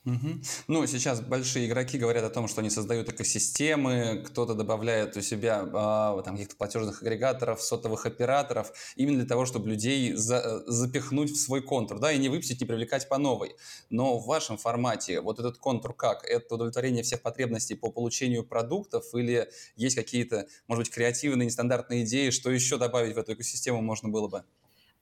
Угу. 0.06 0.42
Ну, 0.68 0.86
сейчас 0.86 1.22
большие 1.22 1.66
игроки 1.66 1.98
говорят 1.98 2.26
о 2.26 2.30
том, 2.30 2.50
что 2.50 2.60
они 2.60 2.70
создают 2.70 3.08
экосистемы, 3.08 4.22
кто-то 4.28 4.54
добавляет 4.54 5.16
у 5.16 5.22
себя 5.22 5.66
а, 5.74 6.22
там 6.24 6.36
каких-то 6.36 6.58
платежных 6.58 7.02
агрегаторов, 7.02 7.62
сотовых 7.62 8.06
операторов, 8.06 8.74
именно 8.98 9.20
для 9.20 9.28
того, 9.28 9.46
чтобы 9.46 9.70
людей 9.70 10.12
за, 10.12 10.62
запихнуть 10.68 11.32
в 11.32 11.38
свой 11.38 11.62
контур, 11.62 12.00
да, 12.00 12.12
и 12.12 12.18
не 12.18 12.28
выпустить, 12.28 12.60
не 12.60 12.68
привлекать 12.68 13.08
по 13.08 13.18
новой. 13.18 13.56
Но 13.90 14.18
в 14.20 14.26
вашем 14.26 14.58
формате 14.58 15.22
вот 15.22 15.40
этот 15.40 15.58
контур 15.58 15.96
как? 15.96 16.26
Это 16.26 16.56
удовлетворение 16.56 17.04
всех 17.04 17.22
потребностей 17.22 17.76
по 17.76 17.90
получению 17.90 18.44
продуктов 18.44 19.06
или 19.16 19.50
есть 19.78 19.96
какие-то, 19.96 20.48
может 20.68 20.84
быть, 20.84 20.94
креативные, 20.94 21.46
нестандартные 21.46 22.04
идеи, 22.04 22.30
что 22.32 22.52
еще 22.52 22.78
добавить 22.78 23.16
в 23.16 23.18
эту 23.20 23.34
экосистему 23.36 23.82
можно 23.82 24.10
было 24.10 24.28
бы? 24.28 24.44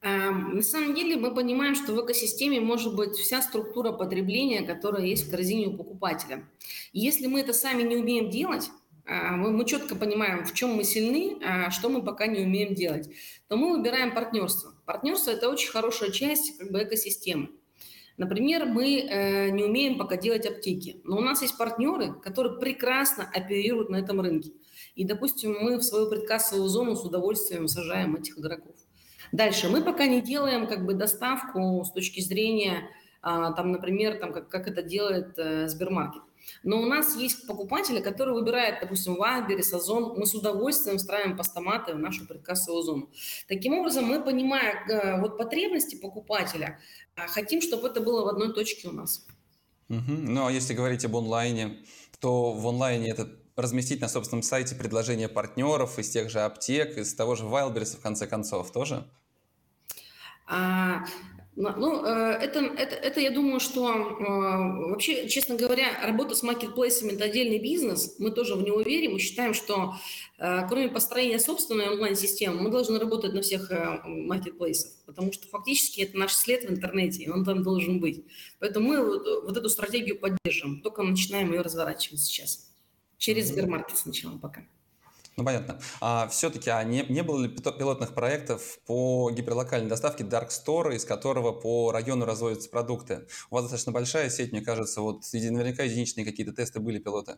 На 0.02 0.64
самом 0.64 0.96
деле 0.96 1.16
мы 1.16 1.34
понимаем, 1.34 1.76
что 1.76 1.94
в 1.94 2.04
экосистеме 2.04 2.60
может 2.60 2.96
быть 2.96 3.16
вся 3.16 3.42
структура 3.42 3.92
потребления, 3.92 4.64
которая 4.64 5.06
есть 5.06 5.28
в 5.28 5.32
корзине 5.32 5.68
у 5.68 5.78
покупателя. 5.78 6.50
если 6.92 7.28
мы 7.28 7.42
это 7.42 7.54
сами 7.54 7.84
не 7.84 7.98
умеем 7.98 8.32
делать, 8.32 8.72
мы, 9.06 9.52
мы 9.52 9.66
четко 9.66 9.96
понимаем, 9.96 10.44
в 10.46 10.54
чем 10.54 10.72
мы 10.72 10.84
сильны, 10.84 11.38
а 11.44 11.70
что 11.70 11.90
мы 11.90 12.04
пока 12.04 12.26
не 12.26 12.42
умеем 12.42 12.74
делать, 12.74 13.10
то 13.48 13.58
мы 13.58 13.78
выбираем 13.78 14.14
партнерство. 14.14 14.74
Партнерство– 14.86 15.32
это 15.32 15.50
очень 15.50 15.70
хорошая 15.70 16.10
часть 16.10 16.58
как 16.58 16.72
бы, 16.72 16.82
экосистемы. 16.82 17.50
Например, 18.18 18.66
мы 18.66 19.00
э, 19.00 19.50
не 19.50 19.64
умеем 19.64 19.98
пока 19.98 20.16
делать 20.16 20.46
аптеки, 20.46 21.02
но 21.04 21.18
у 21.18 21.22
нас 21.22 21.42
есть 21.42 21.58
партнеры, 21.58 22.14
которые 22.14 22.60
прекрасно 22.60 23.30
оперируют 23.34 23.90
на 23.90 23.96
этом 23.98 24.22
рынке. 24.22 24.52
И, 24.96 25.06
допустим, 25.06 25.58
мы 25.60 25.78
в 25.78 25.84
свою 25.84 26.10
предкассовую 26.10 26.68
зону 26.70 26.96
с 26.96 27.04
удовольствием 27.04 27.68
сажаем 27.68 28.16
этих 28.16 28.38
игроков. 28.38 28.76
Дальше. 29.32 29.70
Мы 29.70 29.82
пока 29.82 30.08
не 30.08 30.22
делаем 30.22 30.68
как 30.68 30.86
бы 30.86 30.94
доставку 30.94 31.84
с 31.86 31.92
точки 31.92 32.22
зрения, 32.22 32.90
а, 33.22 33.54
там, 33.54 33.72
например, 33.72 34.20
там, 34.20 34.34
как, 34.34 34.50
как 34.50 34.68
это 34.68 34.82
делает 34.82 35.38
э, 35.38 35.68
Сбермаркет. 35.68 36.24
Но 36.64 36.82
у 36.82 36.86
нас 36.86 37.16
есть 37.16 37.48
покупатели, 37.48 38.02
которые 38.02 38.36
выбирают, 38.36 38.80
допустим, 38.82 39.16
Вайберис, 39.16 39.74
Озон. 39.74 40.16
Мы 40.18 40.26
с 40.26 40.34
удовольствием 40.34 40.98
встраиваем 40.98 41.38
постаматы 41.38 41.94
в 41.94 42.00
нашу 42.00 42.28
предкассовую 42.28 42.84
зону. 42.84 43.10
Таким 43.48 43.74
образом, 43.74 44.06
мы, 44.06 44.24
понимая 44.24 44.86
э, 44.88 45.22
вот 45.22 45.38
потребности 45.38 45.96
покупателя, 45.96 46.80
а, 47.16 47.28
хотим, 47.28 47.62
чтобы 47.62 47.88
это 47.88 48.02
было 48.02 48.26
в 48.26 48.28
одной 48.28 48.54
точке 48.54 48.90
у 48.90 48.92
нас. 48.92 49.26
Угу. 49.90 50.02
Ну, 50.08 50.48
а 50.48 50.52
если 50.52 50.74
говорить 50.74 51.06
об 51.06 51.16
онлайне, 51.16 51.84
то 52.20 52.54
в 52.54 52.68
онлайне 52.68 53.10
это 53.10 53.30
разместить 53.56 54.02
на 54.02 54.08
собственном 54.08 54.44
сайте 54.44 54.76
предложения 54.76 55.28
партнеров 55.28 56.00
из 56.00 56.10
тех 56.10 56.30
же 56.30 56.42
аптек, 56.42 56.98
из 56.98 57.14
того 57.14 57.36
же 57.36 57.44
Wildberries, 57.44 57.98
в 57.98 58.02
конце 58.02 58.26
концов, 58.28 58.72
тоже? 58.72 59.06
А, 60.48 61.06
ну, 61.56 62.06
э, 62.06 62.38
это, 62.42 62.60
это, 62.60 62.96
это, 62.96 63.20
я 63.20 63.30
думаю, 63.30 63.60
что 63.60 63.94
э, 63.94 64.90
вообще, 64.90 65.28
честно 65.28 65.56
говоря, 65.56 66.00
работа 66.02 66.34
с 66.34 66.44
маркетплейсами– 66.44 67.12
это 67.14 67.26
отдельный 67.26 67.60
бизнес. 67.60 68.16
Мы 68.20 68.32
тоже 68.32 68.56
в 68.56 68.64
него 68.64 68.82
верим. 68.82 69.14
Мы 69.14 69.20
считаем, 69.20 69.54
что 69.54 69.96
э, 70.38 70.68
кроме 70.70 70.88
построения 70.88 71.40
собственной 71.40 71.90
онлайн-системы, 71.90 72.62
мы 72.62 72.72
должны 72.72 72.98
работать 73.00 73.34
на 73.34 73.42
всех 73.42 73.70
маркетплейсах, 74.06 74.94
потому 75.06 75.34
что 75.34 75.48
фактически 75.50 76.02
это 76.02 76.18
наш 76.18 76.34
след 76.34 76.64
в 76.64 76.72
интернете, 76.72 77.24
и 77.24 77.30
он 77.30 77.44
там 77.44 77.64
должен 77.64 78.00
быть. 78.00 78.24
Поэтому 78.60 78.88
мы 78.88 79.06
вот, 79.06 79.44
вот 79.44 79.58
эту 79.58 79.70
стратегию 79.70 80.20
поддержим, 80.20 80.82
только 80.82 81.04
начинаем 81.04 81.52
ее 81.52 81.62
разворачивать 81.62 82.22
сейчас. 82.22 82.72
Через 83.18 83.50
Сбермаркет 83.50 83.98
сначала 83.98 84.38
пока. 84.38 84.64
Ну, 85.38 85.46
понятно. 85.46 85.80
А 86.02 86.28
все-таки 86.28 86.70
а 86.70 86.84
не, 86.84 87.04
не 87.04 87.24
было 87.24 87.42
ли 87.42 87.50
пилотных 87.50 88.14
проектов 88.14 88.80
по 88.86 89.32
гиперлокальной 89.32 89.90
доставке 89.90 90.24
Dark 90.24 90.50
Store, 90.50 90.94
из 90.94 91.06
которого 91.06 91.54
по 91.54 91.92
району 91.92 92.26
разводятся 92.26 92.70
продукты? 92.70 93.28
У 93.50 93.56
вас 93.56 93.64
достаточно 93.64 93.94
большая 93.94 94.30
сеть, 94.30 94.52
мне 94.52 94.62
кажется, 94.62 95.02
вот 95.02 95.24
наверняка 95.34 95.84
единичные 95.84 96.26
какие-то 96.26 96.54
тесты 96.54 96.80
были 96.80 97.00
пилоты. 97.00 97.38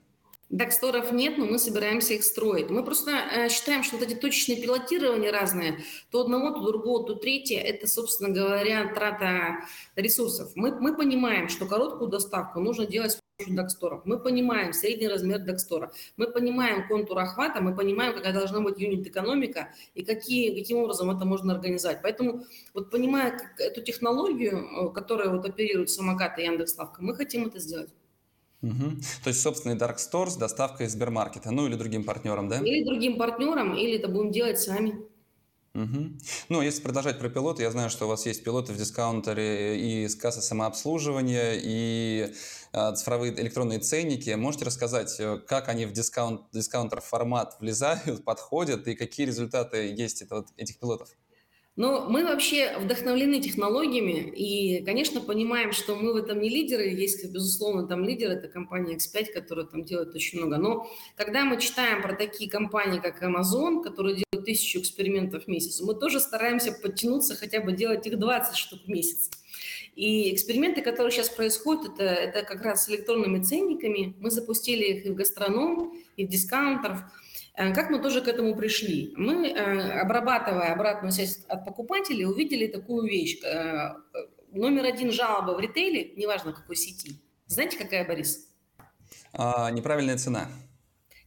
Даксторов 0.53 1.11
нет, 1.11 1.39
но 1.39 1.47
мы 1.47 1.57
собираемся 1.57 2.13
их 2.13 2.23
строить. 2.23 2.69
Мы 2.69 2.85
просто 2.85 3.09
э, 3.11 3.49
считаем, 3.49 3.81
что 3.81 3.97
вот 3.97 4.05
эти 4.05 4.13
точечные 4.13 4.61
пилотирования 4.61 5.31
разные, 5.31 5.79
то 6.11 6.21
одного, 6.21 6.51
то 6.51 6.61
другого, 6.61 7.07
то 7.07 7.15
третье, 7.15 7.59
это, 7.59 7.87
собственно 7.87 8.29
говоря, 8.29 8.93
трата 8.93 9.65
ресурсов. 9.95 10.51
Мы, 10.53 10.79
мы 10.79 10.95
понимаем, 10.95 11.49
что 11.49 11.65
короткую 11.65 12.11
доставку 12.11 12.59
нужно 12.59 12.85
делать 12.85 13.17
доксторов. 13.47 14.05
Мы 14.05 14.19
понимаем 14.19 14.73
средний 14.73 15.07
размер 15.07 15.39
докстора, 15.39 15.91
мы 16.17 16.27
понимаем 16.27 16.87
контур 16.87 17.17
охвата, 17.17 17.59
мы 17.59 17.75
понимаем, 17.75 18.13
какая 18.13 18.31
должна 18.31 18.61
быть 18.61 18.77
юнит-экономика 18.77 19.73
и 19.95 20.05
какие, 20.05 20.55
каким 20.55 20.77
образом 20.77 21.09
это 21.09 21.25
можно 21.25 21.55
организовать. 21.55 22.03
Поэтому 22.03 22.45
вот 22.75 22.91
понимая 22.91 23.41
эту 23.57 23.81
технологию, 23.81 24.57
э, 24.57 24.93
которая 24.93 25.29
вот 25.29 25.49
оперирует 25.49 25.89
самокат 25.89 26.37
и 26.37 26.43
Яндекс.Лавка, 26.43 27.01
мы 27.01 27.15
хотим 27.15 27.47
это 27.47 27.57
сделать. 27.57 27.89
Угу. 28.63 29.01
То 29.23 29.27
есть 29.27 29.41
собственный 29.41 29.75
Dark 29.75 29.97
Store 29.97 30.29
с 30.29 30.37
доставкой 30.37 30.87
из 30.87 30.93
Сбермаркета, 30.93 31.51
ну 31.51 31.67
или 31.67 31.75
другим 31.75 32.05
партнерам, 32.05 32.47
да? 32.47 32.59
Или 32.59 32.85
другим 32.85 33.17
партнерам, 33.17 33.75
или 33.75 33.97
это 33.97 34.07
будем 34.07 34.31
делать 34.31 34.59
сами. 34.59 35.05
Угу. 35.75 36.11
Ну, 36.49 36.61
если 36.61 36.81
продолжать 36.83 37.19
про 37.19 37.29
пилоты, 37.29 37.63
я 37.63 37.71
знаю, 37.71 37.89
что 37.89 38.05
у 38.05 38.07
вас 38.07 38.25
есть 38.27 38.43
пилоты 38.43 38.73
в 38.73 38.77
дискаунтере 38.77 39.79
и 39.79 40.07
с 40.07 40.15
кассы 40.15 40.41
самообслуживания, 40.41 41.59
и 41.61 42.31
э, 42.71 42.93
цифровые 42.95 43.33
электронные 43.33 43.79
ценники. 43.79 44.29
Можете 44.29 44.65
рассказать, 44.65 45.19
э, 45.19 45.39
как 45.47 45.69
они 45.69 45.87
в 45.87 45.91
дискаунт, 45.91 46.43
дискаунтер 46.53 47.01
формат 47.01 47.57
влезают, 47.59 48.23
подходят, 48.25 48.87
и 48.87 48.95
какие 48.95 49.25
результаты 49.25 49.87
есть 49.87 50.21
это, 50.21 50.45
этих 50.57 50.77
пилотов? 50.79 51.09
Но 51.75 52.07
мы 52.07 52.23
вообще 52.23 52.77
вдохновлены 52.77 53.41
технологиями 53.41 54.29
и, 54.29 54.85
конечно, 54.85 55.21
понимаем, 55.21 55.71
что 55.71 55.95
мы 55.95 56.13
в 56.13 56.17
этом 56.17 56.39
не 56.39 56.47
лидеры. 56.47 56.87
Есть, 56.89 57.25
безусловно, 57.31 57.87
там 57.87 58.03
лидер, 58.03 58.29
это 58.29 58.47
компания 58.47 58.97
X5, 58.97 59.33
которая 59.33 59.65
там 59.65 59.83
делает 59.83 60.13
очень 60.13 60.37
много. 60.37 60.57
Но 60.57 60.87
когда 61.15 61.45
мы 61.45 61.59
читаем 61.59 62.03
про 62.03 62.13
такие 62.13 62.47
компании, 62.47 62.99
как 62.99 63.23
Amazon, 63.23 63.81
которые 63.81 64.17
делают 64.17 64.45
тысячу 64.45 64.81
экспериментов 64.81 65.45
в 65.45 65.47
месяц, 65.47 65.81
мы 65.81 65.95
тоже 65.95 66.19
стараемся 66.19 66.73
подтянуться, 66.73 67.35
хотя 67.35 67.59
бы 67.59 67.71
делать 67.71 68.05
их 68.05 68.19
20 68.19 68.55
штук 68.55 68.81
в 68.85 68.87
месяц. 68.87 69.31
И 69.95 70.31
эксперименты, 70.31 70.83
которые 70.83 71.11
сейчас 71.11 71.29
происходят, 71.29 71.93
это, 71.93 72.03
это 72.03 72.43
как 72.43 72.61
раз 72.61 72.85
с 72.85 72.89
электронными 72.89 73.41
ценниками. 73.41 74.15
Мы 74.19 74.29
запустили 74.29 74.83
их 74.83 75.05
и 75.07 75.09
в 75.09 75.15
гастроном, 75.15 75.93
и 76.17 76.25
в 76.27 76.29
дискаунтеров– 76.29 76.99
как 77.55 77.91
мы 77.91 77.99
тоже 77.99 78.21
к 78.21 78.27
этому 78.27 78.55
пришли? 78.55 79.13
Мы, 79.15 79.47
э, 79.47 79.99
обрабатывая 79.99 80.73
обратную 80.73 81.11
связь 81.11 81.43
от 81.47 81.65
покупателей, 81.65 82.25
увидели 82.25 82.67
такую 82.67 83.07
вещь. 83.07 83.39
Э, 83.43 83.93
номер 84.51 84.85
один 84.85 85.11
жалоба 85.11 85.55
в 85.55 85.59
ритейле, 85.59 86.13
неважно 86.15 86.53
какой 86.53 86.75
сети. 86.75 87.21
Знаете, 87.45 87.77
какая, 87.77 88.07
Борис? 88.07 88.47
А, 89.33 89.69
неправильная 89.69 90.17
цена. 90.17 90.47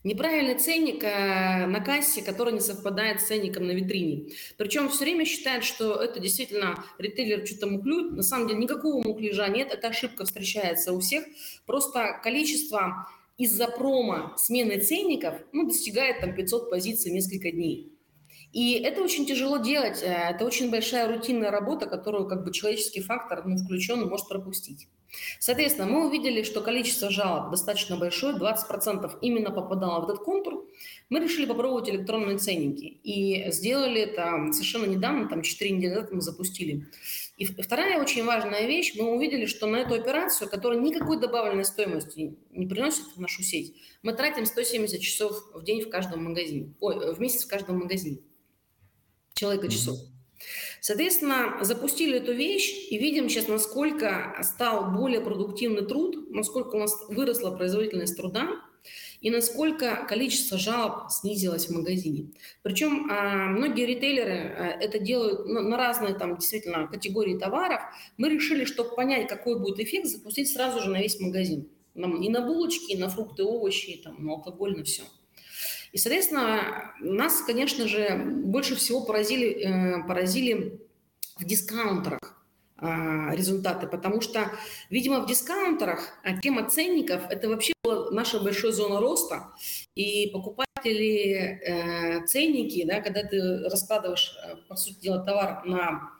Неправильный 0.02 0.56
ценник 0.56 1.02
на 1.02 1.80
кассе, 1.84 2.22
который 2.22 2.52
не 2.52 2.60
совпадает 2.60 3.20
с 3.20 3.26
ценником 3.26 3.66
на 3.66 3.72
витрине. 3.72 4.30
Причем 4.56 4.88
все 4.88 5.04
время 5.04 5.24
считают, 5.24 5.64
что 5.64 5.96
это 5.96 6.20
действительно 6.20 6.84
ритейлер 6.98 7.44
что-то 7.44 7.66
муклюет. 7.66 8.12
На 8.12 8.22
самом 8.22 8.46
деле 8.46 8.60
никакого 8.60 9.02
мукляжа 9.02 9.48
нет, 9.48 9.72
эта 9.72 9.88
ошибка 9.88 10.24
встречается 10.24 10.92
у 10.92 11.00
всех. 11.00 11.24
Просто 11.66 12.20
количество 12.22 13.08
из-за 13.38 13.68
промо 13.68 14.34
смены 14.36 14.80
ценников 14.80 15.34
ну, 15.52 15.66
достигает 15.66 16.20
там 16.20 16.34
500 16.34 16.70
позиций 16.70 17.12
несколько 17.12 17.50
дней. 17.50 17.92
И 18.52 18.74
это 18.74 19.02
очень 19.02 19.26
тяжело 19.26 19.58
делать, 19.58 20.02
э, 20.02 20.06
это 20.06 20.44
очень 20.44 20.70
большая 20.70 21.08
рутинная 21.08 21.50
работа, 21.50 21.86
которую 21.86 22.26
как 22.26 22.44
бы 22.44 22.52
человеческий 22.52 23.02
фактор 23.02 23.46
ну, 23.46 23.56
включен 23.58 24.08
может 24.08 24.28
пропустить. 24.28 24.88
Соответственно, 25.38 25.86
мы 25.86 26.06
увидели, 26.06 26.42
что 26.42 26.60
количество 26.60 27.10
жалоб 27.10 27.50
достаточно 27.50 27.96
большое, 27.96 28.36
20% 28.36 29.18
именно 29.22 29.50
попадало 29.50 30.00
в 30.00 30.10
этот 30.10 30.24
контур. 30.24 30.66
Мы 31.08 31.20
решили 31.20 31.46
попробовать 31.46 31.88
электронные 31.88 32.38
ценники 32.38 32.84
и 32.84 33.50
сделали 33.50 34.00
это 34.02 34.52
совершенно 34.52 34.86
недавно, 34.86 35.28
там 35.28 35.42
4 35.42 35.70
недели 35.70 35.94
назад 35.94 36.12
мы 36.12 36.20
запустили. 36.20 36.86
И 37.36 37.44
вторая 37.44 38.00
очень 38.00 38.24
важная 38.24 38.66
вещь, 38.66 38.94
мы 38.96 39.14
увидели, 39.14 39.44
что 39.44 39.66
на 39.66 39.76
эту 39.76 39.94
операцию, 39.94 40.48
которая 40.48 40.80
никакой 40.80 41.20
добавленной 41.20 41.66
стоимости 41.66 42.38
не 42.50 42.66
приносит 42.66 43.04
в 43.14 43.20
нашу 43.20 43.42
сеть, 43.42 43.76
мы 44.02 44.14
тратим 44.14 44.46
170 44.46 45.00
часов 45.00 45.44
в 45.52 45.62
день 45.62 45.82
в 45.82 45.90
каждом 45.90 46.24
магазине, 46.24 46.74
ой, 46.80 47.14
в 47.14 47.20
месяц 47.20 47.44
в 47.44 47.48
каждом 47.48 47.80
магазине. 47.80 48.20
Человека 49.34 49.68
часов. 49.68 49.98
Соответственно, 50.80 51.58
запустили 51.62 52.16
эту 52.16 52.32
вещь 52.32 52.72
и 52.90 52.96
видим 52.96 53.28
сейчас, 53.28 53.48
насколько 53.48 54.38
стал 54.42 54.92
более 54.92 55.20
продуктивный 55.20 55.84
труд, 55.86 56.30
насколько 56.30 56.76
у 56.76 56.78
нас 56.78 56.94
выросла 57.08 57.50
производительность 57.50 58.16
труда, 58.16 58.48
и 59.20 59.30
насколько 59.30 60.06
количество 60.08 60.58
жалоб 60.58 61.10
снизилось 61.10 61.66
в 61.66 61.74
магазине. 61.74 62.30
Причем 62.62 63.08
а, 63.10 63.46
многие 63.46 63.86
ритейлеры 63.86 64.32
а, 64.32 64.64
это 64.80 64.98
делают 64.98 65.46
на, 65.46 65.76
разные 65.76 66.14
там 66.14 66.36
действительно 66.36 66.86
категории 66.86 67.38
товаров. 67.38 67.80
Мы 68.16 68.28
решили, 68.28 68.64
чтобы 68.64 68.94
понять, 68.94 69.28
какой 69.28 69.58
будет 69.58 69.80
эффект, 69.80 70.06
запустить 70.06 70.52
сразу 70.52 70.80
же 70.80 70.90
на 70.90 71.00
весь 71.00 71.20
магазин. 71.20 71.68
И 71.94 72.28
на 72.28 72.42
булочки, 72.42 72.92
и 72.92 72.98
на 72.98 73.08
фрукты, 73.08 73.42
овощи, 73.42 73.90
и, 73.90 74.02
там, 74.02 74.22
на 74.22 74.32
алкоголь, 74.32 74.76
на 74.76 74.84
все. 74.84 75.02
И, 75.92 75.98
соответственно, 75.98 76.92
нас, 77.00 77.40
конечно 77.40 77.88
же, 77.88 78.22
больше 78.44 78.76
всего 78.76 79.02
поразили, 79.02 79.48
э, 79.48 80.06
поразили 80.06 80.78
в 81.38 81.44
дискаунтерах 81.44 82.35
результаты, 82.78 83.86
потому 83.86 84.20
что, 84.20 84.50
видимо, 84.90 85.20
в 85.20 85.26
дискаунтерах 85.26 86.12
а, 86.22 86.36
тема 86.36 86.68
ценников– 86.68 87.22
это 87.30 87.48
вообще 87.48 87.72
была 87.82 88.10
наша 88.10 88.38
большая 88.38 88.72
зона 88.72 89.00
роста, 89.00 89.52
и 89.94 90.28
покупатели 90.30 91.32
э, 91.32 92.26
ценники, 92.26 92.84
да, 92.84 93.00
когда 93.00 93.22
ты 93.22 93.64
раскладываешь, 93.70 94.36
э, 94.44 94.56
по 94.68 94.76
сути 94.76 95.00
дела, 95.00 95.24
товар 95.24 95.64
на 95.64 96.10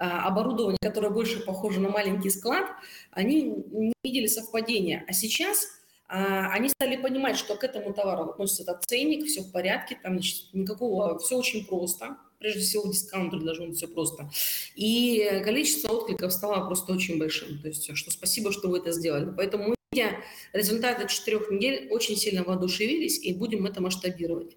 а, 0.00 0.28
оборудование, 0.28 0.78
которое 0.80 1.10
больше 1.10 1.40
похоже 1.40 1.80
на 1.80 1.90
маленький 1.90 2.30
склад, 2.30 2.66
они 3.10 3.42
не 3.42 3.92
видели 4.04 4.28
совпадения. 4.28 5.04
А 5.08 5.12
сейчас 5.12 5.66
а, 6.08 6.52
они 6.52 6.68
стали 6.68 6.96
понимать, 6.96 7.36
что 7.36 7.56
к 7.56 7.64
этому 7.64 7.92
товару 7.92 8.30
относится 8.30 8.62
этот 8.62 8.84
ценник, 8.84 9.26
все 9.26 9.42
в 9.42 9.50
порядке, 9.50 9.98
там 10.02 10.12
значит, 10.12 10.54
никакого, 10.54 11.18
все 11.18 11.36
очень 11.36 11.66
просто, 11.66 12.16
прежде 12.38 12.60
всего 12.60 12.84
в 12.84 12.92
дискаунтере 12.92 13.44
должно 13.44 13.66
быть 13.66 13.76
все 13.76 13.88
просто. 13.88 14.30
И 14.74 15.42
количество 15.44 15.88
откликов 15.88 16.32
стало 16.32 16.66
просто 16.66 16.92
очень 16.92 17.18
большим. 17.18 17.60
То 17.60 17.68
есть, 17.68 17.96
что 17.96 18.10
спасибо, 18.10 18.52
что 18.52 18.68
вы 18.68 18.78
это 18.78 18.92
сделали. 18.92 19.32
Поэтому 19.36 19.74
видя 19.92 20.16
результаты 20.52 21.08
четырех 21.08 21.50
недель, 21.50 21.88
очень 21.90 22.16
сильно 22.16 22.44
воодушевились 22.44 23.18
и 23.18 23.34
будем 23.34 23.66
это 23.66 23.80
масштабировать. 23.80 24.56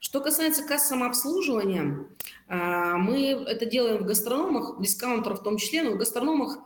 Что 0.00 0.20
касается 0.20 0.64
касс 0.64 0.88
самообслуживания, 0.88 2.08
а, 2.48 2.96
мы 2.96 3.20
это 3.20 3.66
делаем 3.66 3.98
в 3.98 4.04
гастрономах, 4.04 4.82
дискаунтерах 4.82 5.40
в 5.40 5.44
том 5.44 5.58
числе, 5.58 5.84
но 5.84 5.92
в 5.92 5.96
гастрономах 5.96 6.58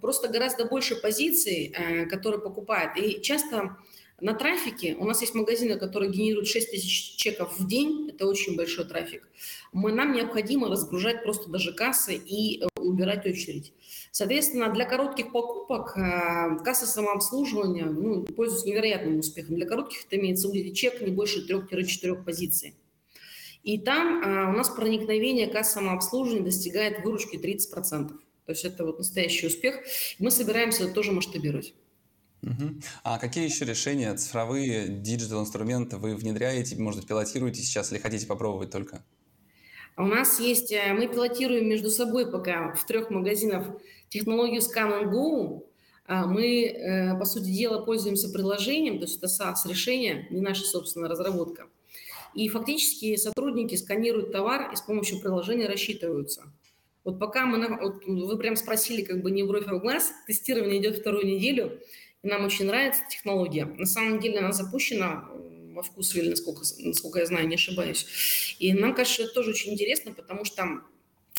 просто 0.00 0.28
гораздо 0.28 0.66
больше 0.66 0.94
позиций, 0.94 1.74
э, 1.76 2.06
которые 2.06 2.40
покупают. 2.40 2.96
И 2.96 3.20
часто 3.20 3.76
на 4.24 4.32
трафике 4.32 4.96
у 4.98 5.04
нас 5.04 5.20
есть 5.20 5.34
магазины, 5.34 5.78
которые 5.78 6.10
генерируют 6.10 6.48
6 6.48 6.70
тысяч 6.70 7.16
чеков 7.16 7.58
в 7.58 7.66
день. 7.66 8.08
Это 8.08 8.26
очень 8.26 8.56
большой 8.56 8.86
трафик. 8.86 9.28
Мы, 9.70 9.92
нам 9.92 10.14
необходимо 10.14 10.68
разгружать 10.68 11.22
просто 11.22 11.50
даже 11.50 11.74
кассы 11.74 12.14
и 12.14 12.62
э, 12.62 12.66
убирать 12.80 13.26
очередь. 13.26 13.74
Соответственно, 14.12 14.72
для 14.72 14.86
коротких 14.86 15.30
покупок 15.30 15.94
э, 15.98 16.64
касса 16.64 16.86
самообслуживания 16.86 17.84
ну, 17.84 18.24
пользуется 18.24 18.66
невероятным 18.66 19.18
успехом. 19.18 19.56
Для 19.56 19.66
коротких 19.66 20.06
это 20.06 20.16
имеется 20.16 20.48
в 20.48 20.54
виду 20.54 20.74
чек 20.74 21.02
не 21.02 21.10
больше 21.10 21.46
3-4 21.46 22.24
позиций. 22.24 22.76
И 23.62 23.78
там 23.78 24.22
а, 24.24 24.50
у 24.50 24.56
нас 24.56 24.70
проникновение 24.70 25.48
касс 25.48 25.72
самообслуживания 25.72 26.44
достигает 26.44 27.04
выручки 27.04 27.36
30%. 27.36 28.08
То 28.08 28.16
есть 28.46 28.64
это 28.64 28.86
вот 28.86 28.98
настоящий 28.98 29.48
успех. 29.48 29.76
Мы 30.18 30.30
собираемся 30.30 30.84
это 30.84 30.94
тоже 30.94 31.12
масштабировать. 31.12 31.74
Угу. 32.44 32.74
А 33.02 33.18
какие 33.18 33.44
еще 33.44 33.64
решения, 33.64 34.14
цифровые, 34.14 34.88
digital-инструменты 34.88 35.96
вы 35.96 36.14
внедряете, 36.14 36.76
может 36.76 37.00
быть, 37.00 37.08
пилотируете 37.08 37.62
сейчас 37.62 37.90
или 37.90 37.98
хотите 37.98 38.26
попробовать 38.26 38.70
только? 38.70 39.02
У 39.96 40.06
нас 40.06 40.40
есть, 40.40 40.72
э, 40.72 40.92
мы 40.92 41.06
пилотируем 41.06 41.68
между 41.68 41.88
собой 41.88 42.30
пока 42.30 42.74
в 42.74 42.84
трех 42.84 43.10
магазинах 43.10 43.66
технологию 44.08 44.60
Scan 44.60 45.02
and 45.02 45.10
Go. 45.10 45.66
А 46.06 46.26
мы, 46.26 46.64
э, 46.66 47.18
по 47.18 47.24
сути 47.24 47.50
дела, 47.50 47.82
пользуемся 47.82 48.28
приложением, 48.28 48.98
то 48.98 49.06
есть 49.06 49.16
это 49.16 49.26
SaaS-решение, 49.26 50.26
не 50.30 50.42
наша 50.42 50.64
собственная 50.64 51.08
разработка. 51.08 51.68
И 52.34 52.48
фактически 52.48 53.16
сотрудники 53.16 53.74
сканируют 53.76 54.32
товар 54.32 54.70
и 54.72 54.76
с 54.76 54.82
помощью 54.82 55.20
приложения 55.20 55.66
рассчитываются. 55.66 56.52
Вот 57.04 57.18
пока 57.18 57.46
мы, 57.46 57.78
вот 57.80 58.04
вы 58.04 58.38
прям 58.38 58.56
спросили 58.56 59.02
как 59.02 59.22
бы 59.22 59.30
не 59.30 59.44
бровь, 59.44 59.66
а 59.66 59.76
глаз, 59.76 60.12
тестирование 60.26 60.80
идет 60.80 60.98
вторую 60.98 61.26
неделю, 61.26 61.78
и 62.24 62.28
нам 62.28 62.44
очень 62.44 62.64
нравится 62.64 63.02
технология. 63.08 63.66
На 63.66 63.86
самом 63.86 64.18
деле 64.18 64.38
она 64.38 64.52
запущена 64.52 65.28
во 65.74 65.82
вкусвилле, 65.82 66.30
насколько, 66.30 66.62
насколько 66.78 67.18
я 67.18 67.26
знаю, 67.26 67.46
не 67.46 67.56
ошибаюсь. 67.56 68.56
И 68.58 68.72
нам 68.72 68.96
что 69.04 69.24
это 69.24 69.34
тоже 69.34 69.50
очень 69.50 69.74
интересно, 69.74 70.12
потому 70.12 70.44
что 70.44 70.80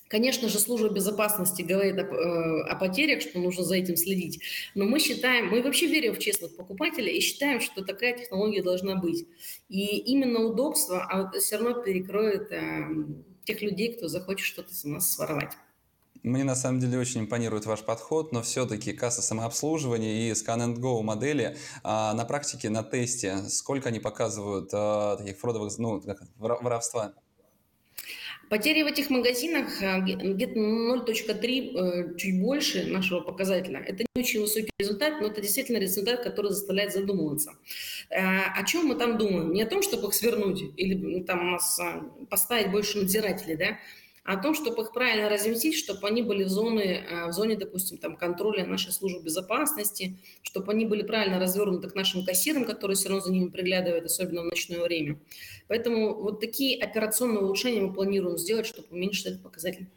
Конечно 0.08 0.50
же, 0.50 0.60
служба 0.60 0.90
безопасности 0.90 1.64
говорит 1.64 1.98
о, 1.98 2.04
э, 2.04 2.62
о 2.70 2.76
потерях, 2.76 3.24
что 3.24 3.40
нужно 3.40 3.64
за 3.64 3.78
этим 3.78 3.98
следить. 3.98 4.40
Но 4.76 4.86
мы 4.86 5.00
считаем, 5.00 5.48
мы 5.48 5.64
вообще 5.64 5.88
верим 5.88 6.14
в 6.14 6.20
честных 6.20 6.56
покупателей 6.56 7.18
и 7.18 7.22
считаем, 7.22 7.60
что 7.60 7.84
такая 7.84 8.16
технология 8.16 8.62
должна 8.62 8.96
быть. 8.96 9.26
И 9.68 9.98
именно 9.98 10.42
удобство 10.42 11.04
а 11.10 11.32
все 11.40 11.58
равно 11.58 11.82
перекроет 11.82 12.52
э, 12.52 12.86
тех 13.46 13.64
людей, 13.64 13.94
кто 13.94 14.08
захочет 14.08 14.46
что-то 14.46 14.70
у 14.84 14.90
нас 14.90 15.12
своровать. 15.12 15.54
Мне 16.26 16.44
на 16.44 16.56
самом 16.56 16.80
деле 16.80 16.98
очень 16.98 17.22
импонирует 17.22 17.68
ваш 17.68 17.82
подход, 17.82 18.32
но 18.32 18.42
все-таки 18.42 18.94
касса 18.94 19.22
самообслуживания 19.22 20.28
и 20.28 20.32
Scan 20.32 20.58
and 20.58 20.78
Go 20.78 21.04
модели 21.04 21.56
а, 21.84 22.16
на 22.16 22.26
практике, 22.26 22.70
на 22.70 22.82
тесте, 22.82 23.38
сколько 23.48 23.90
они 23.90 24.00
показывают 24.00 24.72
а, 24.74 25.18
таких 25.18 25.38
фродовых, 25.38 25.78
ну, 25.78 26.02
воровства? 26.40 27.14
Потери 28.50 28.82
в 28.82 28.88
этих 28.88 29.12
магазинах 29.12 29.68
а, 29.84 30.00
где-то 30.00 30.60
0.3, 30.60 31.78
э, 31.78 32.18
чуть 32.18 32.42
больше 32.42 32.88
нашего 32.88 33.20
показателя. 33.20 33.80
Это 33.80 34.04
не 34.16 34.24
очень 34.24 34.42
высокий 34.42 34.72
результат, 34.80 35.22
но 35.22 35.28
это 35.28 35.42
действительно 35.42 35.78
результат, 35.78 36.24
который 36.24 36.50
заставляет 36.50 36.92
задумываться. 36.92 37.52
Э, 38.10 38.46
о 38.56 38.64
чем 38.66 38.88
мы 38.88 38.96
там 38.96 39.20
думаем? 39.20 39.54
Не 39.54 39.62
о 39.62 39.68
том, 39.68 39.84
чтобы 39.84 40.08
их 40.08 40.16
свернуть 40.16 40.64
или 40.76 41.22
там 41.22 41.50
у 41.50 41.52
нас 41.52 41.80
а, 41.80 42.02
поставить 42.32 42.72
больше 42.72 42.98
надзирателей, 42.98 43.58
да, 43.58 43.78
о 44.26 44.38
том, 44.38 44.56
чтобы 44.56 44.82
их 44.82 44.92
правильно 44.92 45.30
разместить, 45.30 45.76
чтобы 45.76 46.08
они 46.08 46.24
были 46.24 46.44
в 46.44 46.50
зоне, 46.50 47.06
э, 47.08 47.28
в 47.28 47.32
зоне, 47.32 47.56
допустим, 47.56 48.00
там, 48.00 48.18
контроля 48.18 48.66
нашей 48.66 48.92
службы 48.92 49.22
безопасности, 49.22 50.18
чтобы 50.42 50.72
они 50.72 50.86
были 50.86 51.04
правильно 51.04 51.40
развернуты 51.40 51.90
к 51.90 51.96
нашим 51.96 52.26
кассирам, 52.26 52.66
которые 52.66 52.98
все 52.98 53.10
равно 53.10 53.24
за 53.24 53.32
ними 53.32 53.50
приглядывают, 53.50 54.06
особенно 54.06 54.42
в 54.42 54.46
ночное 54.46 54.82
время. 54.82 55.20
Поэтому 55.68 56.16
вот 56.16 56.40
такие 56.40 56.84
операционные 56.84 57.44
улучшения 57.44 57.82
мы 57.82 57.94
планируем 57.94 58.40
сделать, 58.40 58.66
чтобы 58.66 58.88
уменьшить 58.90 59.28
этот 59.28 59.44
показатель. 59.44 59.88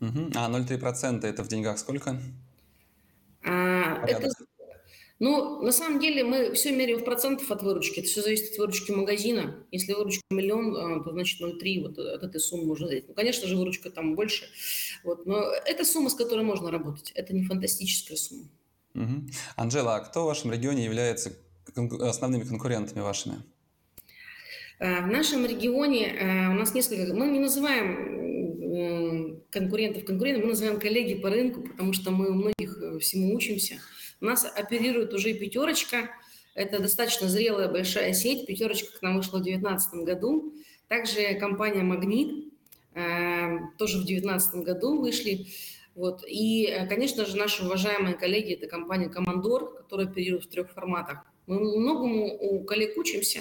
Угу. 0.00 0.32
А 0.34 0.50
0,3% 0.50 1.24
это 1.24 1.44
в 1.44 1.48
деньгах 1.48 1.78
сколько? 1.78 2.20
А, 3.44 4.04
это 4.06 4.28
ну, 5.20 5.62
на 5.62 5.72
самом 5.72 5.98
деле 5.98 6.22
мы 6.22 6.52
все 6.52 6.70
меряем 6.70 7.00
в 7.00 7.04
процентах 7.04 7.50
от 7.50 7.62
выручки. 7.62 7.98
Это 7.98 8.08
все 8.08 8.22
зависит 8.22 8.52
от 8.52 8.58
выручки 8.58 8.92
магазина. 8.92 9.66
Если 9.72 9.92
выручка 9.92 10.22
миллион, 10.30 10.76
а, 10.76 11.02
то 11.02 11.10
значит 11.10 11.40
0,3 11.40 11.82
вот 11.82 11.98
от 11.98 12.22
этой 12.22 12.40
суммы 12.40 12.66
можно 12.66 12.86
взять. 12.86 13.08
Ну, 13.08 13.14
конечно 13.14 13.48
же, 13.48 13.56
выручка 13.56 13.90
там 13.90 14.14
больше. 14.14 14.46
Вот, 15.02 15.26
но 15.26 15.40
это 15.66 15.84
сумма, 15.84 16.10
с 16.10 16.14
которой 16.14 16.44
можно 16.44 16.70
работать. 16.70 17.10
Это 17.16 17.34
не 17.34 17.44
фантастическая 17.44 18.16
сумма. 18.16 18.48
Угу. 18.94 19.26
Анжела, 19.56 19.96
а 19.96 20.00
кто 20.00 20.22
в 20.22 20.26
вашем 20.26 20.52
регионе 20.52 20.84
является 20.84 21.32
основными 22.00 22.44
конкурентами 22.44 23.00
вашими? 23.00 23.42
А, 24.78 25.02
в 25.02 25.08
нашем 25.08 25.44
регионе 25.44 26.16
а, 26.20 26.52
у 26.52 26.54
нас 26.54 26.74
несколько... 26.74 27.12
Мы 27.12 27.26
не 27.26 27.40
называем 27.40 28.18
конкурентов 29.50 30.04
конкурентами, 30.04 30.44
мы 30.44 30.50
называем 30.50 30.78
коллеги 30.78 31.14
по 31.14 31.30
рынку, 31.30 31.62
потому 31.62 31.92
что 31.92 32.10
мы 32.10 32.30
у 32.30 32.34
многих 32.34 32.78
э, 32.80 32.98
всему 32.98 33.34
учимся. 33.34 33.80
У 34.20 34.24
нас 34.24 34.44
оперирует 34.44 35.12
уже 35.14 35.32
пятерочка. 35.34 36.10
Это 36.54 36.80
достаточно 36.80 37.28
зрелая 37.28 37.68
большая 37.68 38.12
сеть. 38.12 38.46
Пятерочка 38.46 38.98
к 38.98 39.02
нам 39.02 39.16
вышла 39.16 39.38
в 39.38 39.42
2019 39.42 40.04
году. 40.04 40.54
Также 40.88 41.34
компания 41.34 41.82
«Магнит» 41.82 42.52
э, 42.94 43.58
тоже 43.78 43.98
в 43.98 44.06
2019 44.06 44.54
году 44.64 45.00
вышли. 45.00 45.46
Вот. 45.94 46.24
И, 46.26 46.66
э, 46.66 46.86
конечно 46.86 47.26
же, 47.26 47.36
наши 47.36 47.64
уважаемые 47.64 48.14
коллеги– 48.14 48.52
это 48.54 48.66
компания 48.66 49.08
«Командор», 49.08 49.76
которая 49.76 50.06
оперирует 50.06 50.44
в 50.44 50.48
трех 50.48 50.72
форматах. 50.72 51.18
Мы 51.46 51.60
многому 51.60 52.36
у 52.38 52.64
коллег 52.64 52.96
учимся 52.96 53.40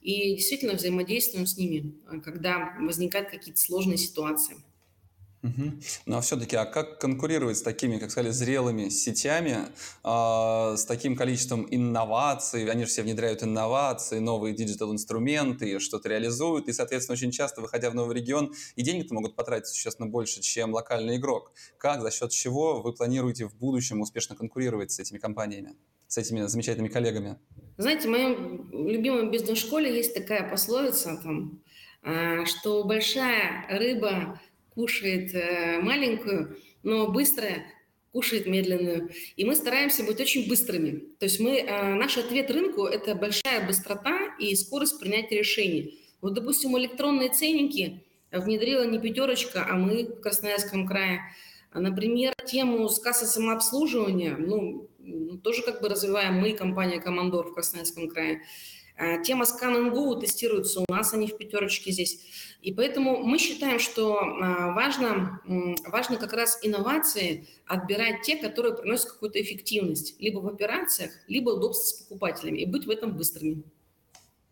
и 0.00 0.36
действительно 0.36 0.74
взаимодействуем 0.74 1.46
с 1.46 1.56
ними, 1.56 1.94
э, 2.10 2.20
когда 2.20 2.76
возникают 2.80 3.30
какие-то 3.30 3.60
сложные 3.60 3.98
ситуации. 3.98 4.56
Угу. 5.44 5.72
Ну 6.06 6.16
а 6.16 6.20
все-таки, 6.22 6.56
а 6.56 6.64
как 6.64 6.98
конкурировать 6.98 7.58
с 7.58 7.62
такими, 7.62 7.98
как 7.98 8.10
сказали, 8.10 8.32
зрелыми 8.32 8.88
сетями, 8.88 9.58
э, 10.02 10.76
с 10.76 10.86
таким 10.86 11.16
количеством 11.16 11.66
инноваций? 11.70 12.64
Они 12.70 12.84
же 12.84 12.88
все 12.88 13.02
внедряют 13.02 13.42
инновации, 13.42 14.20
новые 14.20 14.54
digital-инструменты, 14.54 15.78
что-то 15.80 16.08
реализуют, 16.08 16.68
и, 16.68 16.72
соответственно, 16.72 17.12
очень 17.12 17.30
часто, 17.30 17.60
выходя 17.60 17.90
в 17.90 17.94
новый 17.94 18.16
регион, 18.16 18.54
и 18.74 18.82
деньги-то 18.82 19.12
могут 19.12 19.36
потратить 19.36 19.66
существенно 19.66 20.08
больше, 20.08 20.40
чем 20.40 20.72
локальный 20.72 21.16
игрок. 21.16 21.52
Как, 21.76 22.00
за 22.00 22.10
счет 22.10 22.30
чего 22.30 22.80
вы 22.80 22.94
планируете 22.94 23.46
в 23.46 23.54
будущем 23.54 24.00
успешно 24.00 24.34
конкурировать 24.34 24.92
с 24.92 24.98
этими 24.98 25.18
компаниями, 25.18 25.76
с 26.06 26.16
этими 26.16 26.46
замечательными 26.46 26.88
коллегами? 26.88 27.36
Знаете, 27.76 28.08
в 28.08 28.10
моем 28.10 28.70
любимом 28.72 29.30
бизнес-школе 29.30 29.94
есть 29.94 30.14
такая 30.14 30.48
пословица, 30.48 31.20
там, 31.22 31.60
а, 32.02 32.46
что 32.46 32.84
большая 32.84 33.66
рыба 33.68 34.40
кушает 34.74 35.34
э, 35.34 35.80
маленькую, 35.80 36.56
но 36.82 37.08
быстрая 37.08 37.66
кушает 38.12 38.46
медленную. 38.46 39.10
И 39.36 39.44
мы 39.44 39.54
стараемся 39.56 40.04
быть 40.04 40.20
очень 40.20 40.48
быстрыми. 40.48 41.02
То 41.18 41.26
есть 41.26 41.40
мы, 41.40 41.58
э, 41.58 41.94
наш 41.94 42.16
ответ 42.16 42.50
рынку– 42.50 42.84
это 42.86 43.14
большая 43.14 43.66
быстрота 43.66 44.34
и 44.38 44.54
скорость 44.54 45.00
принятия 45.00 45.38
решений. 45.38 46.00
Вот, 46.20 46.34
допустим, 46.34 46.78
электронные 46.78 47.30
ценники 47.30 48.04
внедрила 48.30 48.86
не 48.86 48.98
пятерочка, 48.98 49.66
а 49.68 49.74
мы 49.74 50.04
в 50.04 50.20
Красноярском 50.20 50.86
крае. 50.86 51.20
Например, 51.72 52.32
тему 52.46 52.88
с 52.88 53.00
кассы 53.00 53.26
самообслуживания, 53.26 54.36
ну, 54.36 54.88
тоже 55.42 55.62
как 55.62 55.82
бы 55.82 55.88
развиваем 55.88 56.34
мы, 56.34 56.52
компания 56.52 57.00
«Командор» 57.00 57.48
в 57.48 57.54
Красноярском 57.54 58.08
крае. 58.08 58.42
А, 58.96 59.18
тема 59.18 59.44
Scan 59.44 59.74
and 59.76 59.92
Go 59.92 60.20
тестируется 60.20 60.80
у 60.80 60.84
нас, 60.88 61.12
они 61.14 61.26
в 61.26 61.36
пятерочке 61.36 61.90
здесь. 61.90 62.56
И 62.62 62.72
поэтому 62.72 63.18
мы 63.24 63.38
считаем, 63.38 63.78
что 63.78 64.18
а, 64.18 64.72
важно, 64.72 65.40
важно 65.86 66.16
как 66.16 66.32
раз 66.32 66.58
инновации 66.62 67.48
отбирать 67.66 68.22
те, 68.22 68.36
которые 68.36 68.76
приносят 68.76 69.12
какую-то 69.12 69.40
эффективность 69.42 70.20
либо 70.20 70.38
в 70.38 70.46
операциях, 70.46 71.10
либо 71.26 71.50
удобство 71.50 71.86
с 71.86 71.92
покупателями, 72.02 72.60
и 72.60 72.66
быть 72.66 72.86
в 72.86 72.90
этом 72.90 73.16
быстрыми. 73.16 73.64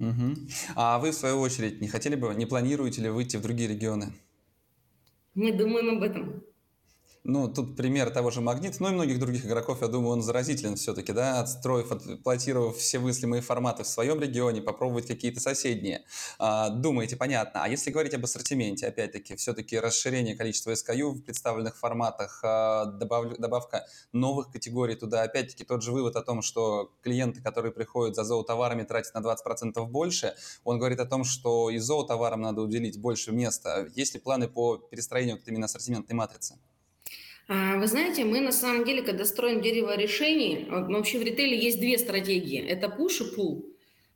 Угу. 0.01 0.35
А 0.75 0.99
вы, 0.99 1.13
в 1.13 1.15
свою 1.15 1.39
очередь, 1.41 1.81
не 1.81 1.87
хотели 1.87 2.17
бы, 2.17 2.35
не 2.35 2.47
планируете 2.47 3.03
ли 3.03 3.09
выйти 3.09 3.37
в 3.37 3.43
другие 3.43 3.69
регионы? 3.69 4.13
Мы 5.35 5.53
думаем 5.53 5.97
об 5.97 6.03
этом. 6.03 6.43
Ну, 7.25 7.47
тут 7.47 7.77
пример 7.77 8.11
того 8.11 8.33
же 8.33 8.41
Магнит, 8.41 8.81
ну 8.81 8.89
и 8.89 8.91
многих 8.91 9.21
других 9.21 9.47
игроков, 9.47 9.81
я 9.81 9.87
думаю, 9.87 10.15
он 10.15 10.23
заразителен 10.23 10.75
все-таки, 10.75 11.13
да, 11.13 11.39
отстроив, 11.39 11.93
отплатировав 11.93 12.77
все 12.77 12.99
мыслимые 12.99 13.43
форматы 13.43 13.85
в 13.85 13.87
своем 13.87 14.21
регионе, 14.21 14.61
попробовать 14.61 15.07
какие-то 15.07 15.39
соседние. 15.39 16.05
А, 16.41 16.71
думаете, 16.71 17.15
понятно. 17.15 17.63
А 17.63 17.69
если 17.69 17.93
говорить 17.93 18.13
об 18.15 18.25
ассортименте, 18.25 18.89
опять-таки, 18.89 19.37
все-таки 19.37 19.79
расширение 19.79 20.35
количества 20.35 20.73
SKU 20.73 21.11
в 21.11 21.23
представленных 21.23 21.77
форматах, 21.77 22.41
а, 22.43 22.87
добав, 22.87 23.39
добавка 23.39 23.87
новых 24.13 24.51
категорий 24.51 24.97
туда, 24.97 25.23
опять-таки, 25.23 25.63
тот 25.63 25.85
же 25.85 25.93
вывод 25.93 26.17
о 26.17 26.23
том, 26.23 26.43
что 26.43 26.91
клиенты, 27.03 27.41
которые 27.41 27.71
приходят 27.71 28.17
за 28.17 28.25
зоотоварами, 28.25 28.83
тратят 28.83 29.15
на 29.15 29.21
20% 29.21 29.87
больше, 29.87 30.35
он 30.65 30.79
говорит 30.81 30.99
о 30.99 31.07
том, 31.07 31.23
что 31.23 31.71
и 31.71 31.79
зоотоварам 31.79 32.41
надо 32.41 32.63
уделить 32.63 33.01
больше 33.01 33.31
места. 33.31 33.87
Есть 33.95 34.15
ли 34.15 34.21
планы 34.21 34.49
по 34.49 34.77
перестроению 34.77 35.37
вот 35.37 35.47
именно 35.47 35.67
ассортиментной 35.67 36.17
матрицы? 36.17 36.57
А, 37.55 37.77
вы 37.77 37.87
знаете, 37.87 38.25
мы 38.25 38.41
на 38.41 38.51
самом 38.51 38.83
деле, 38.83 39.03
когда 39.03 39.27
строим 39.27 39.61
дерево 39.61 39.95
решений, 39.95 40.67
вот, 40.71 40.89
вообще 40.89 41.19
в 41.19 41.23
ритейле 41.23 41.63
есть 41.63 41.79
две 41.79 41.99
стратегии. 41.99 42.59
Это 42.59 42.89
пуш 42.89 43.21
и 43.21 43.25
пул. 43.25 43.67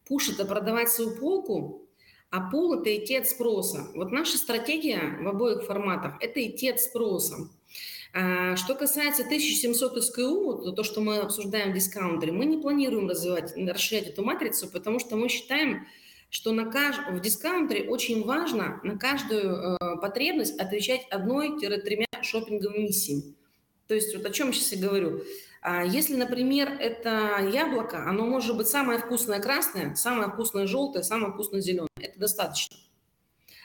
Пуш– 0.09 0.29
это 0.31 0.47
продавать 0.47 0.89
свою 0.89 1.19
полку, 1.19 1.87
а 2.31 2.51
пул– 2.51 2.73
это 2.81 2.97
идти 2.97 3.15
от 3.17 3.29
спроса. 3.29 3.89
Вот 3.95 4.11
наша 4.11 4.39
стратегия 4.39 5.19
в 5.21 5.29
обоих 5.29 5.65
форматах– 5.65 6.15
это 6.23 6.43
идти 6.47 6.71
от 6.71 6.81
спроса. 6.81 7.51
А, 8.15 8.57
что 8.57 8.75
касается 8.75 9.23
1700 9.23 10.03
СКУ, 10.03 10.73
то, 10.73 10.83
что 10.83 11.03
мы 11.03 11.19
обсуждаем 11.19 11.73
в 11.73 11.75
дискаунтере, 11.75 12.33
мы 12.33 12.47
не 12.47 12.57
планируем 12.57 13.07
развивать, 13.07 13.55
расширять 13.55 14.07
эту 14.07 14.25
матрицу, 14.25 14.67
потому 14.67 14.99
что 14.99 15.15
мы 15.17 15.29
считаем, 15.29 15.87
что 16.31 16.53
на 16.53 16.71
кажд... 16.71 17.01
в 17.11 17.21
дискаунтере 17.21 17.89
очень 17.89 18.25
важно 18.25 18.81
на 18.83 18.99
каждую 18.99 19.55
э, 19.55 19.97
потребность 20.01 20.59
отвечать 20.59 21.07
одной-тремя 21.11 22.07
шопинговыми 22.23 22.83
миссиями. 22.83 23.35
То 23.87 23.95
есть 23.95 24.15
вот 24.17 24.27
о 24.27 24.31
чем 24.31 24.49
я 24.49 24.53
сейчас 24.53 24.73
и 24.73 24.77
говорю. 24.77 25.23
А 25.63 25.85
если, 25.85 26.17
например, 26.17 26.69
это 26.81 27.41
яблоко, 27.53 28.09
оно 28.09 28.25
может 28.25 28.57
быть 28.57 28.69
самое 28.69 28.99
вкусное 28.99 29.41
красное, 29.41 29.95
самое 29.95 30.29
вкусное 30.29 30.67
желтое, 30.67 31.03
самое 31.05 31.33
вкусное 31.33 31.61
зеленое. 31.61 31.89
Это 31.97 32.19
достаточно. 32.19 32.77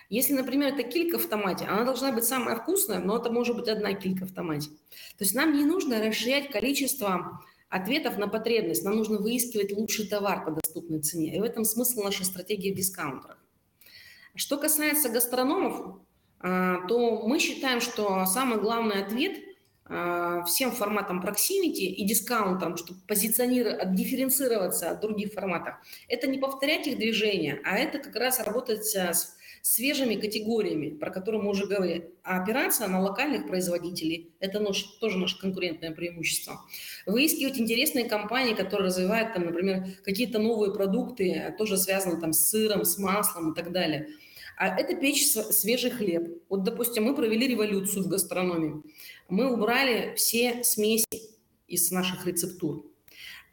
Если, 0.10 0.34
например, 0.34 0.74
это 0.74 0.84
килька 0.84 1.18
в 1.18 1.26
томате, 1.28 1.66
она 1.66 1.86
должна 1.86 2.12
быть 2.12 2.26
самая 2.26 2.58
вкусная, 2.58 3.00
но 3.00 3.18
это 3.18 3.32
может 3.32 3.56
быть 3.56 3.70
одна 3.70 3.94
килька 3.94 4.26
в 4.26 4.34
томате. 4.34 4.70
То 4.70 5.24
есть 5.24 5.34
нам 5.34 5.54
не 5.54 5.64
нужно 5.64 6.06
расширять 6.06 6.52
количество 6.52 7.40
ответов 7.72 8.18
на 8.18 8.28
потребность. 8.28 8.84
Нам 8.84 8.98
нужно 8.98 9.18
выискивать 9.18 9.72
лучший 9.72 10.06
товар 10.06 10.46
по 10.46 10.52
доступной 10.52 11.00
цене. 11.00 11.36
И 11.36 11.40
в 11.40 11.44
этом 11.44 11.64
смысл 11.64 12.04
нашей 12.04 12.26
стратегии 12.26 12.72
в 12.72 12.76
дискаунтерах. 12.76 13.38
Что 14.36 14.58
касается 14.58 15.10
гастрономов, 15.10 16.00
а, 16.40 16.86
то 16.88 17.26
мы 17.26 17.40
считаем, 17.40 17.80
что 17.82 18.26
самый 18.26 18.60
главный 18.60 19.04
ответ 19.04 19.38
а, 19.86 20.44
всем 20.44 20.72
форматам 20.72 21.22
proximity 21.22 21.86
и 21.86 22.06
дискаунтам, 22.06 22.76
чтобы 22.76 23.00
позиционировать, 23.08 23.96
дифференцироваться 23.96 24.92
от 24.92 25.00
других 25.00 25.32
форматов, 25.32 25.76
это 26.10 26.28
не 26.28 26.40
повторять 26.40 26.88
их 26.88 26.98
движения, 26.98 27.62
а 27.64 27.78
это 27.78 28.00
как 28.00 28.16
раз 28.16 28.40
работать 28.42 28.86
с 28.86 29.38
свежими 29.62 30.16
категориями, 30.16 30.90
про 30.90 31.12
которые 31.12 31.42
мы 31.42 31.52
уже 31.52 31.68
говорили. 31.68 32.12
А 32.24 32.42
операция 32.42 32.88
на 32.88 33.00
локальных 33.00 33.48
производителей– 33.48 34.32
это 34.40 34.60
наш, 34.60 34.84
тоже 35.00 35.18
наше 35.18 35.40
конкурентное 35.40 35.92
преимущество. 35.92 36.62
Выискивать 37.06 37.58
интересные 37.58 38.06
компании, 38.06 38.54
которые 38.54 38.88
развивают, 38.88 39.34
там, 39.34 39.46
например, 39.46 39.86
какие-то 40.04 40.40
новые 40.40 40.74
продукты, 40.74 41.54
тоже 41.58 41.78
связанные 41.78 42.20
там, 42.20 42.34
с 42.34 42.50
сыром, 42.50 42.86
с 42.86 42.98
маслом 42.98 43.52
и 43.52 43.56
так 43.56 43.72
далее. 43.72 44.08
А 44.58 44.68
это 44.80 44.96
печь 44.96 45.28
свежий 45.28 45.90
хлеб. 45.90 46.44
Вот, 46.50 46.64
допустим, 46.64 47.06
мы 47.06 47.16
провели 47.16 47.48
революцию 47.48 48.04
в 48.04 48.08
гастрономии. 48.08 48.84
Мы 49.30 49.52
убрали 49.52 50.14
все 50.16 50.64
смеси 50.64 51.06
из 51.68 51.90
наших 51.92 52.28
рецептур. 52.28 52.91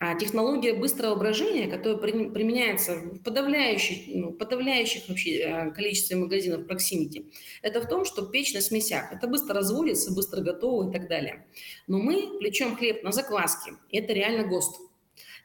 А 0.01 0.15
технология 0.15 0.75
быстрого 0.75 1.17
брожения, 1.17 1.69
которая 1.69 1.99
применяется 1.99 2.95
в 2.95 3.19
подавляющих, 3.19 4.15
ну, 4.15 4.33
подавляющих 4.33 5.09
вообще 5.09 5.41
э, 5.41 5.71
количестве 5.73 6.17
магазинов 6.17 6.67
proximity, 6.69 7.33
это 7.63 7.81
в 7.81 7.89
том, 7.89 8.05
что 8.05 8.25
печь 8.25 8.55
на 8.55 8.61
смесях. 8.61 9.13
Это 9.13 9.27
быстро 9.27 9.57
разводится, 9.57 10.15
быстро 10.15 10.41
готово 10.41 10.89
и 10.89 10.93
так 10.93 11.09
далее. 11.09 11.47
Но 11.89 11.99
мы 11.99 12.39
плечем 12.39 12.77
хлеб 12.77 13.03
на 13.03 13.11
закваске. 13.11 13.73
Это 13.91 14.13
реально 14.13 14.47
ГОСТ. 14.47 14.81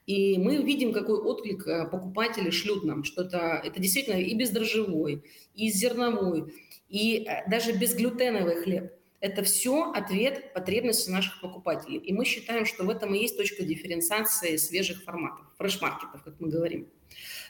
И 0.06 0.38
мы 0.38 0.58
видим, 0.58 0.94
какой 0.94 1.18
отклик 1.18 1.66
э, 1.66 1.88
покупатели 1.88 2.52
шлют 2.52 2.84
нам, 2.84 3.04
что 3.04 3.24
это, 3.24 3.60
это 3.64 3.80
действительно 3.80 4.22
и 4.22 4.36
бездрожжевой, 4.36 5.24
и 5.56 5.70
зерновой, 5.72 6.54
и 6.90 7.26
э, 7.26 7.50
даже 7.50 7.72
безглютеновый 7.72 8.62
хлеб– 8.62 8.94
это 9.24 9.42
все 9.42 9.94
ответ 9.94 10.52
потребности 10.54 11.10
наших 11.10 11.40
покупателей. 11.40 11.98
И 11.98 12.12
мы 12.12 12.26
считаем, 12.26 12.66
что 12.66 12.84
в 12.84 12.90
этом 12.90 13.16
и 13.16 13.20
есть 13.20 13.38
точка 13.38 13.64
дифференциации 13.64 14.58
свежих 14.58 15.02
форматов, 15.02 15.46
фреш-маркетов, 15.58 16.22
как 16.26 16.42
мы 16.42 16.50
говорим. 16.50 16.90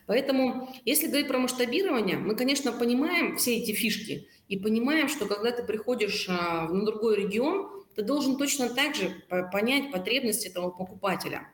Поэтому, 0.05 0.69
если 0.85 1.07
говорить 1.07 1.27
про 1.27 1.39
масштабирование, 1.39 2.17
мы, 2.17 2.35
конечно, 2.35 2.71
понимаем 2.73 3.37
все 3.37 3.57
эти 3.57 3.71
фишки 3.71 4.29
и 4.47 4.59
понимаем, 4.59 5.09
что 5.09 5.25
когда 5.25 5.51
ты 5.51 5.63
приходишь 5.63 6.27
а, 6.29 6.67
на 6.67 6.85
другой 6.85 7.15
регион, 7.15 7.83
ты 7.95 8.03
должен 8.03 8.37
точно 8.37 8.69
так 8.69 8.93
же 8.93 9.09
понять 9.51 9.91
потребности 9.91 10.49
этого 10.49 10.69
покупателя, 10.69 11.47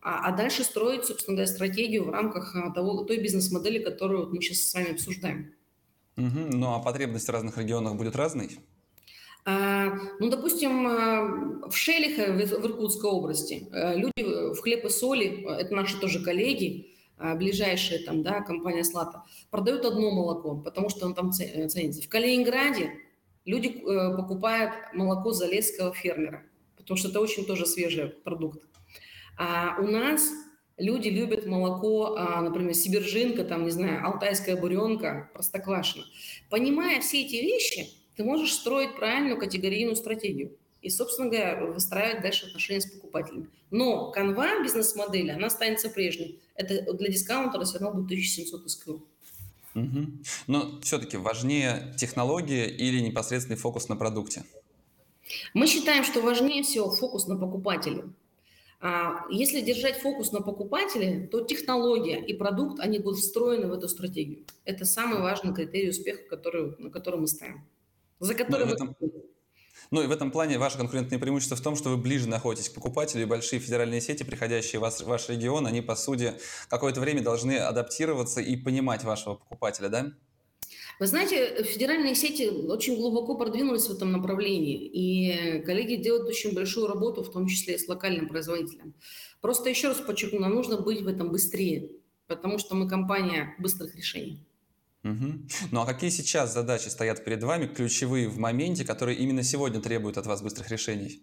а, 0.00 0.28
а 0.28 0.36
дальше 0.36 0.62
строить, 0.62 1.06
собственно 1.06 1.38
говоря, 1.38 1.52
стратегию 1.52 2.04
в 2.04 2.10
рамках 2.10 2.54
а, 2.54 2.70
того, 2.70 3.02
той 3.02 3.18
бизнес-модели, 3.18 3.80
которую 3.80 4.28
мы 4.28 4.40
сейчас 4.40 4.58
с 4.58 4.74
вами 4.74 4.92
обсуждаем. 4.92 5.54
Угу. 6.16 6.52
Ну 6.52 6.72
а 6.72 6.78
потребность 6.78 7.26
в 7.26 7.32
разных 7.32 7.58
регионах 7.58 7.96
будет 7.96 8.14
разной? 8.14 8.60
А, 9.48 9.92
ну, 10.18 10.28
допустим, 10.28 10.88
а, 10.88 11.68
в 11.68 11.76
Шелихе, 11.76 12.32
в 12.32 12.66
Иркутской 12.66 13.08
области, 13.08 13.68
э, 13.72 13.96
люди 13.96 14.52
в 14.52 14.60
хлеб 14.60 14.84
и 14.84 14.88
соли, 14.88 15.46
это 15.48 15.72
наши 15.72 16.00
тоже 16.00 16.20
коллеги, 16.20 16.96
а, 17.16 17.36
ближайшие 17.36 18.00
там, 18.00 18.24
да, 18.24 18.40
компания 18.40 18.82
Слата, 18.82 19.22
продают 19.52 19.84
одно 19.84 20.10
молоко, 20.10 20.56
потому 20.56 20.88
что 20.88 21.06
он 21.06 21.14
там 21.14 21.30
э, 21.30 21.68
ценится. 21.68 22.02
В 22.02 22.08
Калининграде 22.08 22.90
люди 23.44 23.68
э, 23.68 24.16
покупают 24.16 24.72
молоко 24.92 25.30
залесского 25.30 25.94
фермера, 25.94 26.42
потому 26.76 26.98
что 26.98 27.10
это 27.10 27.20
очень 27.20 27.46
тоже 27.46 27.66
свежий 27.66 28.08
продукт. 28.08 28.64
А 29.38 29.76
у 29.78 29.86
нас 29.86 30.28
люди 30.76 31.08
любят 31.08 31.46
молоко, 31.46 32.18
например, 32.40 32.74
сибиржинка, 32.74 33.44
там, 33.44 33.64
не 33.64 33.70
знаю, 33.70 34.04
алтайская 34.04 34.56
буренка, 34.56 35.30
простоквашино. 35.34 36.04
Понимая 36.50 37.00
все 37.00 37.22
эти 37.22 37.36
вещи, 37.36 37.86
ты 38.16 38.24
можешь 38.24 38.52
строить 38.52 38.96
правильную 38.96 39.38
категорийную 39.38 39.94
стратегию 39.94 40.52
и, 40.82 40.90
собственно 40.90 41.28
говоря, 41.28 41.66
выстраивать 41.66 42.22
дальше 42.22 42.46
отношения 42.46 42.80
с 42.80 42.86
покупателями. 42.86 43.48
Но 43.70 44.10
канва 44.10 44.62
бизнес-модели, 44.62 45.30
она 45.30 45.48
останется 45.48 45.90
прежней. 45.90 46.40
Это 46.54 46.92
для 46.94 47.08
дискаунтера 47.08 47.64
все 47.64 47.78
равно 47.78 48.00
будет 48.00 48.06
1700 48.06 48.66
SKU. 48.66 49.00
Угу. 49.74 50.06
Но 50.46 50.80
все-таки 50.80 51.18
важнее 51.18 51.94
технология 51.98 52.66
или 52.66 53.00
непосредственный 53.00 53.58
фокус 53.58 53.88
на 53.88 53.96
продукте? 53.96 54.44
Мы 55.52 55.66
считаем, 55.66 56.04
что 56.04 56.22
важнее 56.22 56.62
всего 56.62 56.90
фокус 56.90 57.26
на 57.26 57.36
покупателе. 57.36 58.04
А 58.80 59.24
если 59.30 59.60
держать 59.60 59.98
фокус 59.98 60.32
на 60.32 60.40
покупателе, 60.40 61.26
то 61.26 61.42
технология 61.42 62.24
и 62.24 62.32
продукт, 62.32 62.78
они 62.78 62.98
будут 62.98 63.18
встроены 63.18 63.66
в 63.66 63.72
эту 63.72 63.88
стратегию. 63.88 64.44
Это 64.64 64.84
самый 64.84 65.20
важный 65.20 65.52
критерий 65.52 65.90
успеха, 65.90 66.22
который, 66.28 66.74
на 66.78 66.90
который 66.90 67.20
мы 67.20 67.26
ставим 67.26 67.66
за 68.20 68.34
ну. 68.48 68.56
Этом... 68.56 68.96
Ну 69.90 70.02
и 70.02 70.06
в 70.06 70.10
этом 70.10 70.30
плане 70.30 70.58
ваше 70.58 70.78
конкурентное 70.78 71.18
преимущество 71.18 71.56
в 71.56 71.60
том, 71.60 71.76
что 71.76 71.90
вы 71.90 71.96
ближе 71.96 72.28
находитесь 72.28 72.68
к 72.68 72.74
покупателю, 72.74 73.22
и 73.22 73.26
большие 73.26 73.60
федеральные 73.60 74.00
сети, 74.00 74.24
приходящие 74.24 74.80
в 74.80 74.82
ваш, 74.82 74.94
в 74.94 75.06
ваш 75.06 75.28
регион, 75.28 75.66
они, 75.66 75.80
по 75.80 75.94
сути, 75.94 76.34
какое-то 76.68 77.00
время 77.00 77.22
должны 77.22 77.52
адаптироваться 77.58 78.40
и 78.40 78.56
понимать 78.56 79.04
вашего 79.04 79.34
покупателя, 79.34 79.88
да? 79.88 80.12
Вы 80.98 81.06
знаете, 81.06 81.62
федеральные 81.62 82.14
сети 82.14 82.48
очень 82.48 82.96
глубоко 82.96 83.36
продвинулись 83.36 83.86
в 83.86 83.92
этом 83.92 84.12
направлении, 84.12 84.86
и 84.86 85.62
коллеги 85.62 85.96
делают 85.96 86.26
очень 86.26 86.54
большую 86.54 86.86
работу, 86.86 87.22
в 87.22 87.30
том 87.30 87.46
числе 87.46 87.74
и 87.74 87.78
с 87.78 87.86
локальным 87.86 88.28
производителем. 88.28 88.94
Просто 89.42 89.68
еще 89.68 89.88
раз 89.88 89.98
подчеркну, 89.98 90.40
нам 90.40 90.54
нужно 90.54 90.80
быть 90.80 91.02
в 91.02 91.06
этом 91.06 91.30
быстрее, 91.30 91.90
потому 92.26 92.58
что 92.58 92.74
мы 92.74 92.88
компания 92.88 93.54
быстрых 93.58 93.94
решений. 93.94 94.46
Угу. 95.06 95.70
Ну 95.70 95.80
а 95.80 95.86
какие 95.86 96.10
сейчас 96.10 96.52
задачи 96.52 96.88
стоят 96.88 97.24
перед 97.24 97.42
вами, 97.42 97.66
ключевые 97.66 98.28
в 98.28 98.38
моменте, 98.38 98.84
которые 98.84 99.16
именно 99.16 99.44
сегодня 99.44 99.80
требуют 99.80 100.18
от 100.18 100.26
вас 100.26 100.42
быстрых 100.42 100.68
решений? 100.70 101.22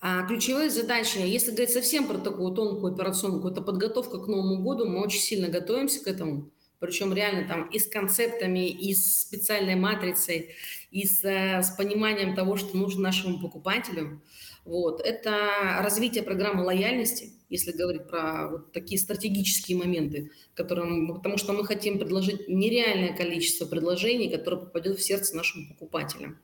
А 0.00 0.22
ключевые 0.26 0.70
задачи, 0.70 1.18
если 1.18 1.50
говорить 1.50 1.70
совсем 1.70 2.06
про 2.06 2.18
такую 2.18 2.54
тонкую 2.54 2.94
операционку, 2.94 3.48
это 3.48 3.62
подготовка 3.62 4.18
к 4.18 4.28
Новому 4.28 4.62
году. 4.62 4.86
Мы 4.86 5.02
очень 5.02 5.20
сильно 5.20 5.48
готовимся 5.48 6.04
к 6.04 6.06
этому. 6.06 6.50
Причем 6.78 7.12
реально 7.12 7.48
там 7.48 7.68
и 7.70 7.78
с 7.78 7.88
концептами, 7.88 8.68
и 8.68 8.94
с 8.94 9.22
специальной 9.22 9.74
матрицей, 9.74 10.54
и 10.92 11.04
с, 11.04 11.24
э, 11.24 11.60
с 11.62 11.70
пониманием 11.70 12.36
того, 12.36 12.56
что 12.56 12.76
нужно 12.76 13.02
нашему 13.02 13.40
покупателю. 13.40 14.22
Вот. 14.64 15.00
Это 15.00 15.80
развитие 15.80 16.22
программы 16.22 16.62
лояльности, 16.64 17.32
если 17.48 17.72
говорить 17.72 18.06
про 18.06 18.48
вот 18.48 18.72
такие 18.72 19.00
стратегические 19.00 19.78
моменты, 19.78 20.30
которые, 20.54 21.14
потому 21.14 21.38
что 21.38 21.52
мы 21.52 21.64
хотим 21.64 21.98
предложить 21.98 22.48
нереальное 22.48 23.16
количество 23.16 23.64
предложений, 23.64 24.30
которое 24.30 24.58
попадет 24.58 24.98
в 24.98 25.02
сердце 25.02 25.36
нашим 25.36 25.68
покупателям. 25.68 26.38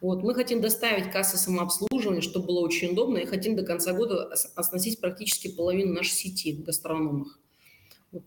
Вот. 0.00 0.22
Мы 0.22 0.34
хотим 0.34 0.60
доставить 0.60 1.10
кассы 1.10 1.36
самообслуживания, 1.36 2.22
чтобы 2.22 2.46
было 2.46 2.60
очень 2.60 2.92
удобно, 2.92 3.18
и 3.18 3.26
хотим 3.26 3.56
до 3.56 3.64
конца 3.64 3.92
года 3.92 4.32
оснастить 4.54 5.00
практически 5.00 5.48
половину 5.48 5.92
нашей 5.92 6.12
сети 6.12 6.54
в 6.54 6.62
гастрономах. 6.62 7.38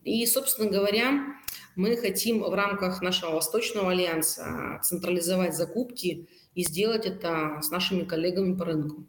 И, 0.04 0.26
собственно 0.26 0.70
говоря, 0.70 1.36
мы 1.76 1.96
хотим 1.98 2.42
в 2.42 2.54
рамках 2.54 3.02
нашего 3.02 3.32
Восточного 3.32 3.92
альянса 3.92 4.80
централизовать 4.84 5.56
закупки 5.56 6.28
и 6.54 6.64
сделать 6.64 7.06
это 7.06 7.60
с 7.62 7.72
нашими 7.72 8.04
коллегами 8.04 8.56
по 8.56 8.66
рынку. 8.66 9.06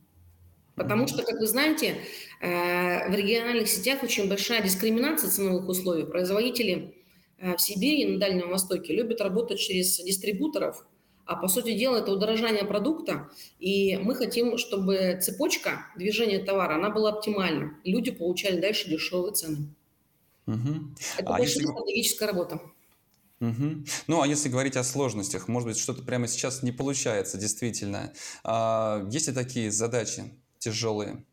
Потому 0.80 1.06
что, 1.06 1.22
как 1.22 1.38
вы 1.38 1.46
знаете, 1.46 1.96
э, 2.40 3.10
в 3.10 3.14
региональных 3.14 3.68
сетях 3.68 4.02
очень 4.02 4.30
большая 4.30 4.62
дискриминация 4.62 5.28
ценовых 5.28 5.68
условий. 5.68 6.06
Производители 6.06 6.94
э, 7.36 7.54
в 7.54 7.60
Сибири 7.60 8.02
и 8.02 8.06
на 8.06 8.18
Дальнем 8.18 8.48
Востоке 8.48 8.94
любят 8.94 9.20
работать 9.20 9.58
через 9.58 9.98
дистрибуторов, 9.98 10.86
а 11.26 11.36
по 11.36 11.48
сути 11.48 11.76
дела 11.76 11.98
это 11.98 12.12
удорожание 12.12 12.64
продукта, 12.64 13.28
и 13.58 13.98
мы 13.98 14.14
хотим, 14.14 14.56
чтобы 14.56 15.20
цепочка 15.20 15.86
движения 15.96 16.38
товара, 16.38 16.76
она 16.76 16.88
была 16.88 17.10
оптимальна. 17.10 17.78
Люди 17.84 18.10
получали 18.10 18.58
дальше 18.58 18.88
дешевые 18.88 19.34
цены. 19.34 19.74
Угу. 20.46 20.94
Это 21.18 21.26
а 21.26 21.38
большая 21.38 21.62
если... 21.62 21.66
стратегическая 21.66 22.26
работа. 22.26 22.60
Угу. 23.40 23.84
Ну, 24.06 24.22
а 24.22 24.26
если 24.26 24.48
говорить 24.48 24.76
о 24.76 24.82
сложностях, 24.84 25.46
может 25.46 25.68
быть, 25.68 25.78
что-то 25.78 26.02
прямо 26.02 26.26
сейчас 26.26 26.62
не 26.62 26.72
получается, 26.72 27.36
действительно. 27.36 28.14
А, 28.44 29.06
есть 29.10 29.28
ли 29.28 29.34
такие 29.34 29.70
задачи? 29.70 30.24
Тяжелые? 30.60 31.24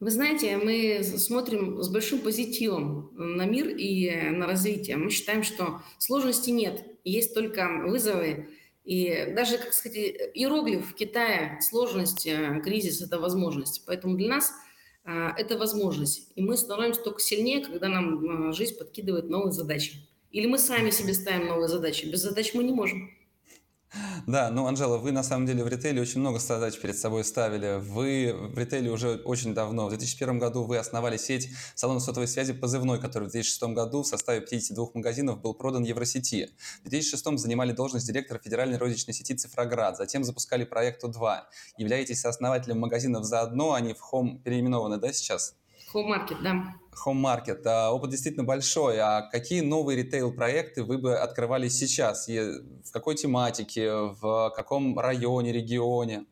Вы 0.00 0.12
знаете, 0.12 0.56
мы 0.56 1.02
смотрим 1.02 1.82
с 1.82 1.88
большим 1.88 2.20
позитивом 2.20 3.10
на 3.14 3.44
мир 3.44 3.68
и 3.68 4.30
на 4.30 4.46
развитие. 4.46 4.96
Мы 4.96 5.10
считаем, 5.10 5.42
что 5.42 5.82
сложностей 5.98 6.52
нет, 6.52 6.84
есть 7.04 7.34
только 7.34 7.82
вызовы. 7.84 8.48
И 8.84 9.32
даже, 9.34 9.58
как 9.58 9.74
сказать, 9.74 9.98
иероглиф 10.34 10.88
в 10.88 10.94
Китае, 10.94 11.58
сложность, 11.60 12.26
э, 12.26 12.60
кризис– 12.64 13.02
это 13.02 13.18
возможность. 13.18 13.82
Поэтому 13.86 14.16
для 14.16 14.28
нас 14.28 14.52
э, 15.04 15.30
это 15.36 15.58
возможность. 15.58 16.32
И 16.36 16.42
мы 16.42 16.56
становимся 16.56 17.02
только 17.02 17.20
сильнее, 17.20 17.62
когда 17.62 17.88
нам 17.88 18.48
э, 18.48 18.52
жизнь 18.54 18.78
подкидывает 18.78 19.28
новые 19.28 19.52
задачи. 19.52 20.08
Или 20.30 20.46
мы 20.46 20.58
сами 20.58 20.90
себе 20.90 21.12
ставим 21.12 21.48
новые 21.48 21.68
задачи. 21.68 22.06
Без 22.06 22.22
задач 22.22 22.54
мы 22.54 22.62
не 22.62 22.72
можем. 22.72 23.10
Да, 24.26 24.50
ну, 24.50 24.66
Анжела, 24.66 24.98
вы 24.98 25.12
на 25.12 25.22
самом 25.22 25.46
деле 25.46 25.64
в 25.64 25.68
ритейле 25.68 26.02
очень 26.02 26.20
много 26.20 26.38
задач 26.38 26.78
перед 26.78 26.98
собой 26.98 27.24
ставили. 27.24 27.78
Вы 27.80 28.34
в 28.34 28.58
ритейле 28.58 28.90
уже 28.90 29.16
очень 29.24 29.54
давно. 29.54 29.86
В 29.86 29.88
2001 29.90 30.38
году 30.38 30.64
вы 30.64 30.76
основали 30.76 31.16
сеть 31.16 31.48
салона 31.74 32.00
сотовой 32.00 32.28
связи 32.28 32.52
«Позывной», 32.52 33.00
который 33.00 33.28
в 33.28 33.32
2006 33.32 33.62
году 33.74 34.02
в 34.02 34.06
составе 34.06 34.40
52 34.40 34.88
магазинов 34.94 35.40
был 35.40 35.54
продан 35.54 35.84
Евросети. 35.84 36.50
В 36.84 36.88
2006 36.90 37.38
занимали 37.38 37.72
должность 37.72 38.06
директора 38.06 38.38
федеральной 38.38 38.76
розничной 38.76 39.14
сети 39.14 39.34
«Цифроград». 39.34 39.96
Затем 39.96 40.24
запускали 40.24 40.64
проект 40.64 41.02
У2. 41.04 41.40
Являетесь 41.78 42.24
основателем 42.24 42.80
магазинов 42.80 43.24
«Заодно», 43.24 43.72
они 43.72 43.94
в 43.94 44.12
Home 44.12 44.42
переименованы, 44.42 44.98
да, 44.98 45.12
сейчас? 45.12 45.54
Home 45.94 46.08
Market, 46.08 46.42
да. 46.42 46.74
Home 47.06 47.22
Market. 47.22 47.62
А, 47.64 47.92
опыт 47.92 48.10
действительно 48.10 48.44
большой. 48.44 48.98
А 48.98 49.22
какие 49.30 49.60
новые 49.60 49.96
ритейл-проекты 50.02 50.84
вы 50.84 50.98
бы 50.98 51.16
открывали 51.16 51.68
сейчас? 51.68 52.28
В 52.28 52.90
какой 52.92 53.14
тематике? 53.14 53.90
В 53.92 54.52
каком 54.54 54.98
районе, 54.98 55.52
регионе? 55.52 56.26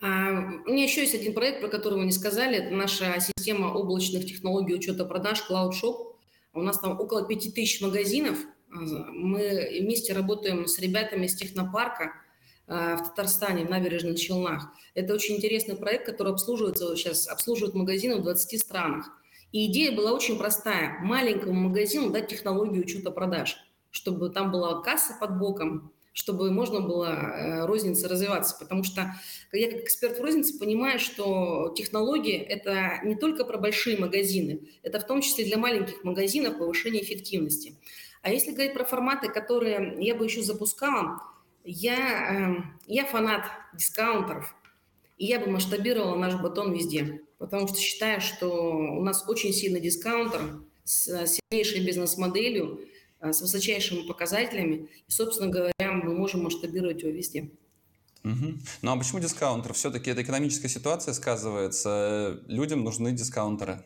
А, 0.00 0.30
у 0.66 0.70
меня 0.70 0.84
еще 0.84 1.02
есть 1.02 1.14
один 1.14 1.34
проект, 1.34 1.60
про 1.60 1.68
который 1.68 1.98
вы 1.98 2.04
не 2.04 2.12
сказали. 2.12 2.58
Это 2.58 2.74
наша 2.74 3.18
система 3.20 3.72
облачных 3.72 4.26
технологий 4.26 4.74
учета 4.74 5.04
продаж 5.04 5.44
Cloud 5.48 5.70
Shop. 5.70 6.14
У 6.52 6.62
нас 6.62 6.78
там 6.78 7.00
около 7.00 7.26
5000 7.26 7.80
магазинов. 7.80 8.38
Мы 8.68 9.80
вместе 9.80 10.12
работаем 10.12 10.66
с 10.66 10.78
ребятами 10.78 11.26
из 11.26 11.34
технопарка– 11.34 12.12
а, 12.66 12.96
в 12.96 13.10
Татарстане, 13.10 13.66
в 13.66 13.70
набережных 13.70 14.18
Челнах. 14.18 14.68
Это 14.94 15.12
очень 15.14 15.36
интересный 15.36 15.76
проект, 15.76 16.06
который 16.06 16.32
обслуживается 16.32 16.96
сейчас, 16.96 17.28
обслуживает 17.28 17.74
магазины 17.74 18.16
в 18.16 18.22
20 18.22 18.60
странах. 18.60 19.10
И 19.54 19.70
идея 19.70 19.96
была 19.96 20.12
очень 20.12 20.36
простая. 20.36 20.98
Маленькому 21.00 21.54
магазину 21.54 22.10
дать 22.10 22.26
технологию 22.26 22.82
учета 22.82 23.10
продаж, 23.12 23.56
чтобы 23.90 24.30
там 24.30 24.50
была 24.50 24.82
касса 24.82 25.16
под 25.20 25.38
боком, 25.38 25.92
чтобы 26.12 26.50
можно 26.50 26.80
было 26.80 27.06
э, 27.06 27.64
рознице 27.64 28.08
развиваться. 28.08 28.56
Потому 28.58 28.82
что 28.82 29.14
я 29.52 29.70
как 29.70 29.82
эксперт 29.82 30.18
в 30.18 30.22
рознице 30.22 30.58
понимаю, 30.58 30.98
что 30.98 31.72
технологии– 31.76 32.36
это 32.36 32.98
не 33.04 33.14
только 33.14 33.44
про 33.44 33.56
большие 33.56 33.96
магазины, 33.96 34.68
это 34.82 34.98
в 34.98 35.06
том 35.06 35.20
числе 35.20 35.44
для 35.44 35.56
маленьких 35.56 36.02
магазинов 36.02 36.58
повышение 36.58 37.04
эффективности. 37.04 37.76
А 38.22 38.30
если 38.30 38.50
говорить 38.50 38.74
про 38.74 38.84
форматы, 38.84 39.28
которые 39.28 39.96
я 40.00 40.16
бы 40.16 40.24
еще 40.24 40.42
запускала– 40.42 41.22
я, 41.64 42.28
эм, 42.28 42.78
я 42.86 43.06
фанат 43.06 43.46
дискаунтеров, 43.72 44.54
и 45.16 45.26
я 45.26 45.40
бы 45.40 45.50
масштабировала 45.50 46.16
наш 46.16 46.34
батон 46.34 46.72
везде, 46.72 47.22
потому 47.44 47.68
что 47.68 47.78
считаю, 47.78 48.20
что 48.20 48.48
у 48.48 49.02
нас 49.02 49.24
очень 49.28 49.52
сильный 49.52 49.80
дискаунтер 49.80 50.62
с 50.84 51.26
сильнейшей 51.26 51.84
бизнес-моделью, 51.84 52.80
э, 53.20 53.32
с 53.32 53.40
высочайшими 53.40 54.06
показателями, 54.06 54.88
и, 55.06 55.10
собственно 55.10 55.50
говоря, 55.50 55.92
мы 55.92 56.14
можем 56.14 56.44
масштабировать 56.44 57.02
его 57.02 57.10
везде. 57.10 57.50
Угу. 58.24 58.54
Ну 58.80 58.92
а 58.92 58.96
почему 58.96 59.20
дискаунтер? 59.20 59.74
Все-таки 59.74 60.10
эта 60.10 60.22
экономическая 60.22 60.68
ситуация 60.68 61.12
сказывается. 61.12 62.40
Людям 62.46 62.82
нужны 62.82 63.12
дискаунтеры. 63.12 63.84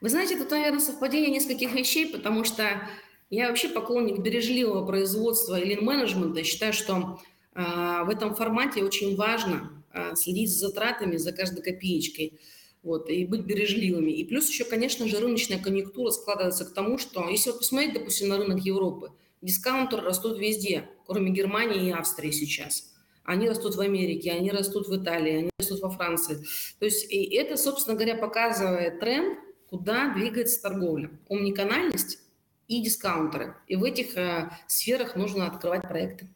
Вы 0.00 0.08
знаете, 0.08 0.38
тут, 0.38 0.50
наверное, 0.50 0.80
совпадение 0.80 1.30
нескольких 1.30 1.74
вещей, 1.74 2.10
потому 2.10 2.44
что 2.44 2.88
я 3.28 3.48
вообще 3.48 3.68
поклонник 3.68 4.18
бережливого 4.20 4.86
производства 4.86 5.58
и 5.58 5.64
лин-менеджмента. 5.66 6.42
Считаю, 6.44 6.72
что 6.72 7.20
э, 7.54 7.62
в 8.04 8.08
этом 8.08 8.34
формате 8.34 8.82
очень 8.82 9.16
важно 9.16 9.54
э, 9.54 9.75
следить 10.14 10.50
за 10.50 10.68
затратами, 10.68 11.16
за 11.16 11.32
каждой 11.32 11.62
копеечкой. 11.62 12.40
Вот, 12.82 13.10
и 13.10 13.24
быть 13.24 13.42
бережливыми. 13.42 14.12
И 14.12 14.24
плюс 14.24 14.48
еще, 14.48 14.64
конечно 14.64 15.08
же, 15.08 15.18
рыночная 15.18 15.58
конъюнктура 15.58 16.10
складывается 16.10 16.64
к 16.64 16.72
тому, 16.72 16.98
что 16.98 17.28
если 17.28 17.50
вот 17.50 17.58
посмотреть, 17.58 17.94
допустим, 17.94 18.28
на 18.28 18.38
рынок 18.38 18.60
Европы, 18.64 19.10
дискаунтеры 19.42 20.02
растут 20.02 20.38
везде, 20.38 20.88
кроме 21.06 21.32
Германии 21.32 21.88
и 21.88 21.92
Австрии 21.92 22.30
сейчас. 22.30 22.92
Они 23.24 23.48
растут 23.48 23.74
в 23.74 23.80
Америке, 23.80 24.30
они 24.30 24.52
растут 24.52 24.86
в 24.86 25.02
Италии, 25.02 25.32
они 25.32 25.50
растут 25.58 25.80
во 25.80 25.90
Франции. 25.90 26.44
То 26.78 26.84
есть 26.84 27.10
и 27.10 27.34
это, 27.34 27.56
собственно 27.56 27.96
говоря, 27.96 28.16
показывает 28.16 29.00
тренд, 29.00 29.36
куда 29.68 30.14
двигается 30.14 30.62
торговля. 30.62 31.10
Умниканальность 31.28 32.20
и 32.68 32.82
дискаунтеры. 32.82 33.56
И 33.66 33.74
в 33.74 33.82
этих 33.82 34.16
э, 34.16 34.50
сферах 34.68 35.16
нужно 35.16 35.48
открывать 35.48 35.82
проекты. 35.82 36.28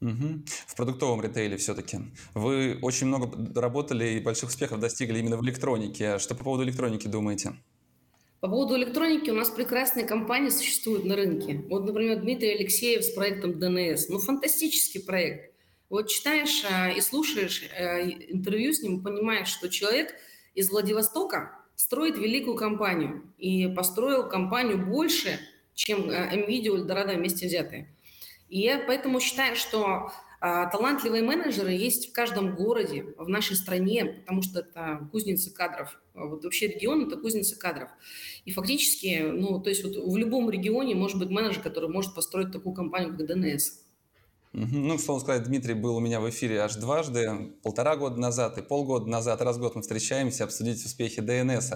Угу. 0.00 0.42
В 0.66 0.76
продуктовом 0.76 1.22
ритейле 1.22 1.56
все-таки. 1.56 1.98
Вы 2.34 2.78
очень 2.82 3.06
много 3.06 3.30
работали 3.60 4.10
и 4.10 4.20
больших 4.20 4.50
успехов 4.50 4.80
достигли 4.80 5.18
именно 5.18 5.36
в 5.36 5.44
электронике. 5.44 6.18
Что 6.18 6.34
по 6.34 6.44
поводу 6.44 6.64
электроники 6.64 7.06
думаете? 7.06 7.54
По 8.40 8.48
поводу 8.48 8.76
электроники 8.76 9.30
у 9.30 9.34
нас 9.34 9.48
прекрасные 9.48 10.06
компании 10.06 10.50
существуют 10.50 11.04
на 11.04 11.16
рынке. 11.16 11.64
Вот, 11.70 11.86
например, 11.86 12.20
Дмитрий 12.20 12.54
Алексеев 12.54 13.02
с 13.02 13.10
проектом 13.10 13.52
DNS. 13.52 13.98
Ну, 14.10 14.18
фантастический 14.18 15.02
проект. 15.02 15.52
Вот 15.88 16.08
читаешь 16.08 16.64
э, 16.68 16.96
и 16.96 17.00
слушаешь 17.00 17.62
э, 17.74 18.02
интервью 18.28 18.72
с 18.72 18.82
ним, 18.82 19.02
понимаешь, 19.02 19.48
что 19.48 19.68
человек 19.68 20.14
из 20.54 20.70
Владивостока 20.70 21.58
строит 21.76 22.18
великую 22.18 22.56
компанию 22.56 23.22
и 23.38 23.68
построил 23.68 24.28
компанию 24.28 24.84
больше, 24.84 25.38
чем 25.74 26.10
NVIDIA 26.10 26.48
э, 26.48 26.56
и 26.56 26.68
Eldorado 26.68 27.16
вместе 27.16 27.46
взятые. 27.46 27.95
И 28.48 28.60
я 28.60 28.78
поэтому 28.86 29.20
считаю, 29.20 29.56
что 29.56 30.10
А 30.38 30.66
талантливые 30.66 31.22
менеджеры 31.22 31.72
есть 31.72 32.10
в 32.10 32.12
каждом 32.12 32.54
городе, 32.54 33.06
в 33.16 33.28
нашей 33.28 33.56
стране, 33.56 34.04
потому 34.04 34.42
что 34.42 34.60
это 34.60 35.08
кузница 35.10 35.52
кадров. 35.52 35.98
А 36.14 36.26
вот 36.26 36.44
вообще 36.44 36.68
регион– 36.68 37.06
это 37.06 37.16
кузница 37.16 37.58
кадров. 37.58 37.88
И 38.44 38.52
фактически, 38.52 39.22
ну, 39.32 39.60
то 39.60 39.70
есть 39.70 39.82
вот 39.82 39.96
в 39.96 40.16
любом 40.16 40.50
регионе 40.50 40.94
может 40.94 41.18
быть 41.18 41.30
менеджер, 41.30 41.62
который 41.62 41.88
может 41.88 42.14
построить 42.14 42.52
такую 42.52 42.74
компанию, 42.74 43.16
как 43.16 43.26
ДНС. 43.26 43.80
Ну, 44.52 44.96
что 44.98 45.18
сказать, 45.20 45.44
Дмитрий 45.44 45.74
был 45.74 45.96
у 45.96 46.00
меня 46.00 46.20
в 46.20 46.30
эфире 46.30 46.60
аж 46.60 46.76
дважды, 46.76 47.52
полтора 47.62 47.96
года 47.96 48.18
назад 48.18 48.56
и 48.56 48.62
полгода 48.62 49.06
назад. 49.06 49.42
Раз 49.42 49.56
в 49.56 49.60
год 49.60 49.74
мы 49.74 49.82
встречаемся 49.82 50.44
обсудить 50.44 50.84
успехи 50.84 51.20
ДНС. 51.20 51.72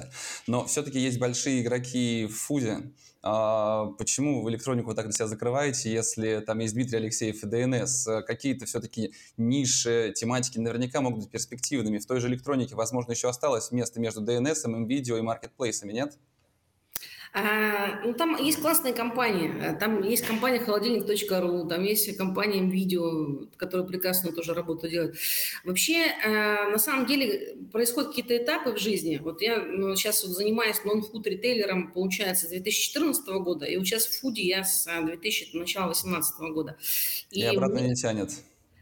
Но 0.46 0.64
все-таки 0.66 0.98
есть 0.98 1.18
большие 1.18 1.60
игроки 1.60 2.26
в 2.26 2.36
ФУДе. 2.36 2.92
А 3.22 3.86
почему 3.98 4.42
в 4.42 4.48
электронику 4.48 4.88
вы 4.88 4.94
так 4.94 5.04
для 5.04 5.12
себя 5.12 5.26
закрываете, 5.26 5.92
если 5.92 6.40
там 6.40 6.58
есть 6.60 6.74
Дмитрий 6.74 6.98
Алексеев 6.98 7.42
и 7.44 7.46
ДНС? 7.46 8.08
Какие-то 8.26 8.64
все-таки 8.64 9.12
ниши, 9.36 10.12
тематики 10.16 10.58
наверняка 10.58 11.00
могут 11.02 11.20
быть 11.20 11.30
перспективными. 11.30 11.98
В 11.98 12.06
той 12.06 12.20
же 12.20 12.28
электронике, 12.28 12.74
возможно, 12.74 13.12
еще 13.12 13.28
осталось 13.28 13.72
место 13.72 14.00
между 14.00 14.22
ДНС, 14.22 14.64
МВидео 14.64 15.18
и 15.18 15.20
маркетплейсами, 15.20 15.92
нет? 15.92 16.18
А, 17.32 18.00
ну, 18.04 18.12
там 18.14 18.36
есть 18.42 18.60
классные 18.60 18.92
компании. 18.92 19.76
Там 19.78 20.02
есть 20.02 20.26
компания 20.26 20.58
холодильник.ру, 20.58 21.68
там 21.68 21.84
есть 21.84 22.16
компания 22.16 22.60
Видео, 22.60 23.46
которая 23.56 23.86
прекрасно 23.86 24.32
тоже 24.32 24.52
работу 24.52 24.88
делает. 24.88 25.16
Вообще, 25.64 26.06
э, 26.06 26.70
на 26.70 26.78
самом 26.78 27.06
деле, 27.06 27.56
происходят 27.70 28.10
какие-то 28.10 28.36
этапы 28.36 28.72
в 28.72 28.78
жизни. 28.78 29.20
Вот 29.22 29.42
я 29.42 29.58
ну, 29.60 29.94
сейчас 29.94 30.24
вот 30.24 30.32
занимаюсь 30.32 30.84
нон-фуд 30.84 31.26
ритейлером, 31.26 31.92
получается, 31.92 32.46
с 32.46 32.50
2014 32.50 33.26
года, 33.28 33.64
и 33.64 33.76
вот 33.76 33.86
сейчас 33.86 34.06
в 34.06 34.20
фуде 34.20 34.42
я 34.42 34.64
с 34.64 34.88
2000, 35.00 35.56
начала 35.56 35.86
2018 35.86 36.40
года. 36.52 36.76
И, 37.30 37.40
и 37.40 37.44
обратно 37.44 37.78
не 37.78 37.94
тянет. 37.94 38.30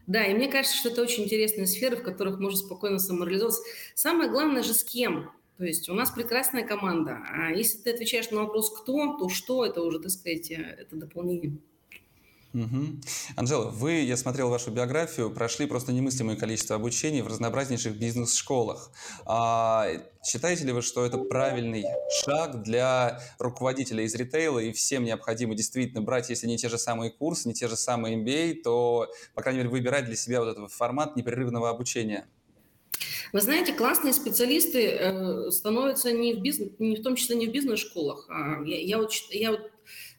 Да, 0.07 0.25
и 0.25 0.33
мне 0.33 0.47
кажется, 0.47 0.75
что 0.75 0.89
это 0.89 1.03
очень 1.03 1.25
интересные 1.25 1.67
сферы, 1.67 1.97
в 1.97 2.01
которых 2.01 2.39
можно 2.39 2.57
спокойно 2.57 2.97
самореализоваться. 2.97 3.61
Самое 3.93 4.31
главное 4.31 4.63
же 4.63 4.73
с 4.73 4.83
кем. 4.83 5.29
То 5.59 5.65
есть 5.65 5.89
у 5.89 5.93
нас 5.93 6.09
прекрасная 6.09 6.65
команда. 6.65 7.17
А 7.29 7.51
если 7.51 7.79
ты 7.79 7.91
отвечаешь 7.91 8.31
на 8.31 8.43
вопрос 8.43 8.69
«кто», 8.69 9.17
то 9.17 9.27
«что»– 9.27 9.65
это 9.67 9.81
уже, 9.81 9.99
так 9.99 10.09
сказать, 10.09 10.49
э, 10.51 10.55
это 10.55 10.95
дополнение. 10.95 11.57
Угу. 12.53 13.01
Анжела, 13.35 13.69
вы, 13.69 13.91
я 13.95 14.15
смотрел 14.15 14.49
вашу 14.49 14.71
биографию, 14.71 15.29
прошли 15.29 15.65
просто 15.65 15.91
немыслимое 15.91 16.37
количество 16.37 16.77
обучений 16.77 17.21
в 17.21 17.27
разнообразнейших 17.27 17.99
бизнес-школах. 17.99 18.89
А, 19.25 19.85
считаете 20.25 20.63
ли 20.63 20.71
вы, 20.71 20.81
что 20.81 21.05
это 21.05 21.17
правильный 21.17 21.83
шаг 22.23 22.63
для 22.63 23.21
руководителя 23.37 24.05
из 24.05 24.15
ритейла, 24.15 24.59
и 24.59 24.71
всем 24.71 25.03
необходимо 25.03 25.55
действительно 25.55 26.01
брать, 26.01 26.29
если 26.29 26.47
не 26.47 26.57
те 26.57 26.69
же 26.69 26.77
самые 26.77 27.11
курсы, 27.11 27.49
не 27.49 27.53
те 27.53 27.67
же 27.67 27.75
самые 27.75 28.15
MBA, 28.15 28.61
то, 28.63 29.11
по 29.33 29.41
крайней 29.41 29.57
мере, 29.57 29.71
выбирать 29.71 30.05
для 30.05 30.15
себя 30.15 30.39
вот 30.39 30.47
этот 30.47 30.71
формат 30.71 31.17
непрерывного 31.17 31.69
обучения? 31.69 32.29
Вы 33.31 33.41
знаете, 33.41 33.73
классные 33.73 34.13
специалисты 34.13 34.87
э, 34.87 35.51
становятся 35.51 36.11
не 36.11 36.33
в, 36.33 36.41
бизнес, 36.41 36.71
не 36.79 36.97
в 36.97 37.03
том 37.03 37.15
числе 37.15 37.35
не 37.35 37.47
в 37.47 37.51
бизнес-школах. 37.51 38.25
А 38.29 38.63
я, 38.65 38.79
я 38.79 38.97
вот, 38.97 39.11
я 39.31 39.51
вот 39.51 39.71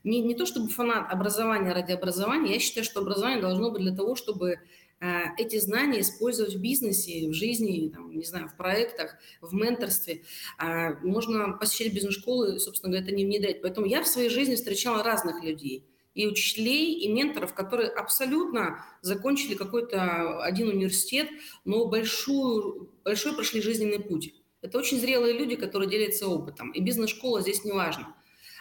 не, 0.04 0.20
не 0.20 0.34
то 0.34 0.46
чтобы 0.46 0.68
фанат 0.68 1.12
образования 1.12 1.72
ради 1.72 1.92
образования, 1.92 2.54
я 2.54 2.60
считаю, 2.60 2.84
что 2.84 3.00
образование 3.00 3.42
должно 3.42 3.70
быть 3.70 3.82
для 3.82 3.94
того, 3.94 4.14
чтобы 4.14 4.60
э, 5.00 5.22
эти 5.38 5.58
знания 5.58 6.00
использовать 6.00 6.54
в 6.54 6.60
бизнесе, 6.60 7.28
в 7.28 7.34
жизни, 7.34 7.90
там, 7.92 8.16
не 8.16 8.24
знаю, 8.24 8.48
в 8.48 8.56
проектах, 8.56 9.16
в 9.40 9.52
менторстве. 9.54 10.22
А 10.58 10.94
можно 11.02 11.52
посещать 11.52 11.92
бизнес-школы, 11.92 12.58
собственно 12.58 12.92
говоря, 12.92 13.06
это 13.06 13.14
не 13.14 13.24
внедрять. 13.24 13.60
Поэтому 13.62 13.86
я 13.86 14.02
в 14.02 14.08
своей 14.08 14.30
жизни 14.30 14.54
встречала 14.54 15.02
разных 15.02 15.42
людей 15.42 15.89
и 16.14 16.26
учителей, 16.26 16.94
и 16.94 17.12
менторов, 17.12 17.54
которые 17.54 17.88
абсолютно 17.88 18.84
закончили 19.00 19.54
какой-то 19.54 20.42
один 20.42 20.68
университет, 20.68 21.28
но 21.64 21.86
большую, 21.86 22.90
большой 23.04 23.34
прошли 23.34 23.61
жизненный 23.62 24.00
путь. 24.00 24.34
Это 24.62 24.78
очень 24.78 24.98
зрелые 24.98 25.38
люди, 25.38 25.56
которые 25.56 25.88
делятся 25.88 26.28
опытом. 26.28 26.70
И 26.72 26.80
бизнес-школа 26.80 27.40
здесь 27.40 27.64
не 27.64 27.72
важно. 27.72 28.14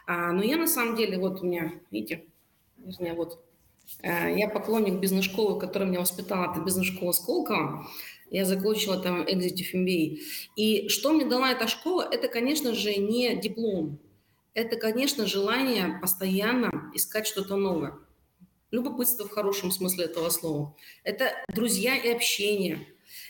А, 0.08 0.32
но 0.32 0.43
я 0.43 0.58
на 0.58 0.68
самом 0.68 0.95
деле, 0.95 1.20
вот 1.20 1.41
у 1.41 1.45
меня, 1.45 1.74
видите, 1.91 2.26
вернее, 2.78 3.14
вот, 3.14 3.43
а, 4.02 4.30
я 4.30 4.47
поклонник 4.47 5.00
бизнес-школы, 5.00 5.60
которая 5.60 5.89
меня 5.89 6.00
воспитала, 6.00 6.52
это 6.52 6.64
бизнес-школа 6.64 7.12
Сколково. 7.12 7.88
Я 8.30 8.45
закончила 8.45 8.97
там 8.97 9.24
Executive 9.24 9.74
MBA. 9.74 10.20
И 10.56 10.88
что 10.88 11.12
мне 11.14 11.26
дала 11.26 11.52
эта 11.52 11.68
школа, 11.68 12.08
это, 12.10 12.28
конечно 12.28 12.76
же, 12.76 12.95
не 12.95 13.36
диплом, 13.36 14.00
это, 14.60 14.76
конечно, 14.76 15.26
желание 15.26 15.99
постоянно 16.01 16.91
искать 16.93 17.26
что-то 17.26 17.55
новое. 17.55 17.93
Любопытство 18.72 19.26
в 19.26 19.32
хорошем 19.32 19.72
смысле 19.72 20.05
этого 20.05 20.30
слова. 20.30 20.76
Это 21.03 21.34
друзья 21.47 21.95
и 21.95 22.10
общение. 22.10 22.86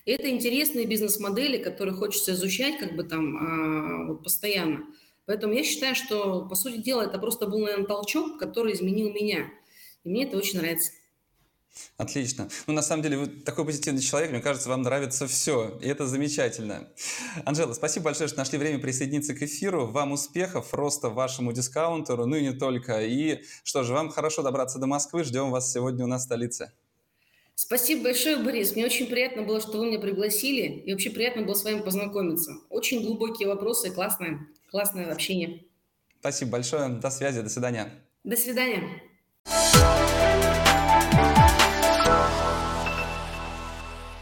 Это 0.05 0.29
интересные 0.29 0.85
бизнес-модели, 0.85 1.61
которые 1.61 1.93
хочется 1.93 2.33
изучать 2.33 2.79
как 2.79 2.95
бы 2.95 3.03
там 3.03 3.37
а, 3.37 4.07
вот, 4.07 4.23
постоянно. 4.23 4.85
Поэтому 5.25 5.53
я 5.53 5.63
считаю, 5.63 5.93
что, 5.95 6.47
по 6.47 6.55
сути 6.55 6.77
дела, 6.77 7.03
это 7.03 7.19
просто 7.19 7.45
был, 7.45 7.59
наверное, 7.59 7.85
толчок, 7.85 8.39
который 8.39 8.73
изменил 8.73 9.11
меня. 9.11 9.51
И 10.03 10.09
мне 10.09 10.25
это 10.25 10.35
очень 10.35 10.59
нравится. 10.59 10.91
Отлично. 11.97 12.49
Ну, 12.67 12.73
на 12.73 12.81
самом 12.81 13.03
деле, 13.03 13.17
вы 13.17 13.27
такой 13.27 13.65
позитивный 13.65 14.01
человек, 14.01 14.31
мне 14.31 14.41
кажется, 14.41 14.69
вам 14.69 14.81
нравится 14.81 15.27
все, 15.27 15.77
и 15.81 15.87
это 15.87 16.07
замечательно. 16.07 16.87
Анжела, 17.45 17.73
спасибо 17.73 18.05
большое, 18.05 18.27
что 18.27 18.37
нашли 18.37 18.57
время 18.57 18.79
присоединиться 18.79 19.33
к 19.33 19.41
эфиру. 19.41 19.87
Вам 19.87 20.13
успехов, 20.13 20.73
роста 20.73 21.09
вашему 21.09 21.51
дискаунтеру, 21.51 22.25
ну 22.25 22.35
и 22.35 22.41
не 22.41 22.53
только. 22.53 23.01
И 23.05 23.43
что 23.63 23.83
же, 23.83 23.93
вам 23.93 24.09
хорошо 24.09 24.43
добраться 24.43 24.79
до 24.79 24.87
Москвы, 24.87 25.23
ждем 25.23 25.51
вас 25.51 25.71
сегодня 25.71 26.05
у 26.05 26.07
нас 26.07 26.21
в 26.21 26.25
столице. 26.25 26.71
Спасибо 27.55 28.03
большое, 28.05 28.37
Борис. 28.37 28.73
Мне 28.73 28.85
очень 28.85 29.07
приятно 29.07 29.41
было, 29.41 29.59
что 29.59 29.77
вы 29.79 29.87
меня 29.87 29.99
пригласили, 29.99 30.81
и 30.85 30.93
вообще 30.93 31.09
приятно 31.09 31.41
было 31.41 31.55
с 31.55 31.65
вами 31.65 31.81
познакомиться. 31.81 32.55
Очень 32.69 33.03
глубокие 33.03 33.49
вопросы, 33.49 33.91
классное, 33.91 34.47
классное 34.71 35.11
общение. 35.11 35.65
Спасибо 36.21 36.51
большое, 36.51 36.87
до 36.87 37.09
связи, 37.09 37.41
до 37.41 37.49
свидания. 37.49 37.91
До 38.23 38.37
свидания. 38.37 39.03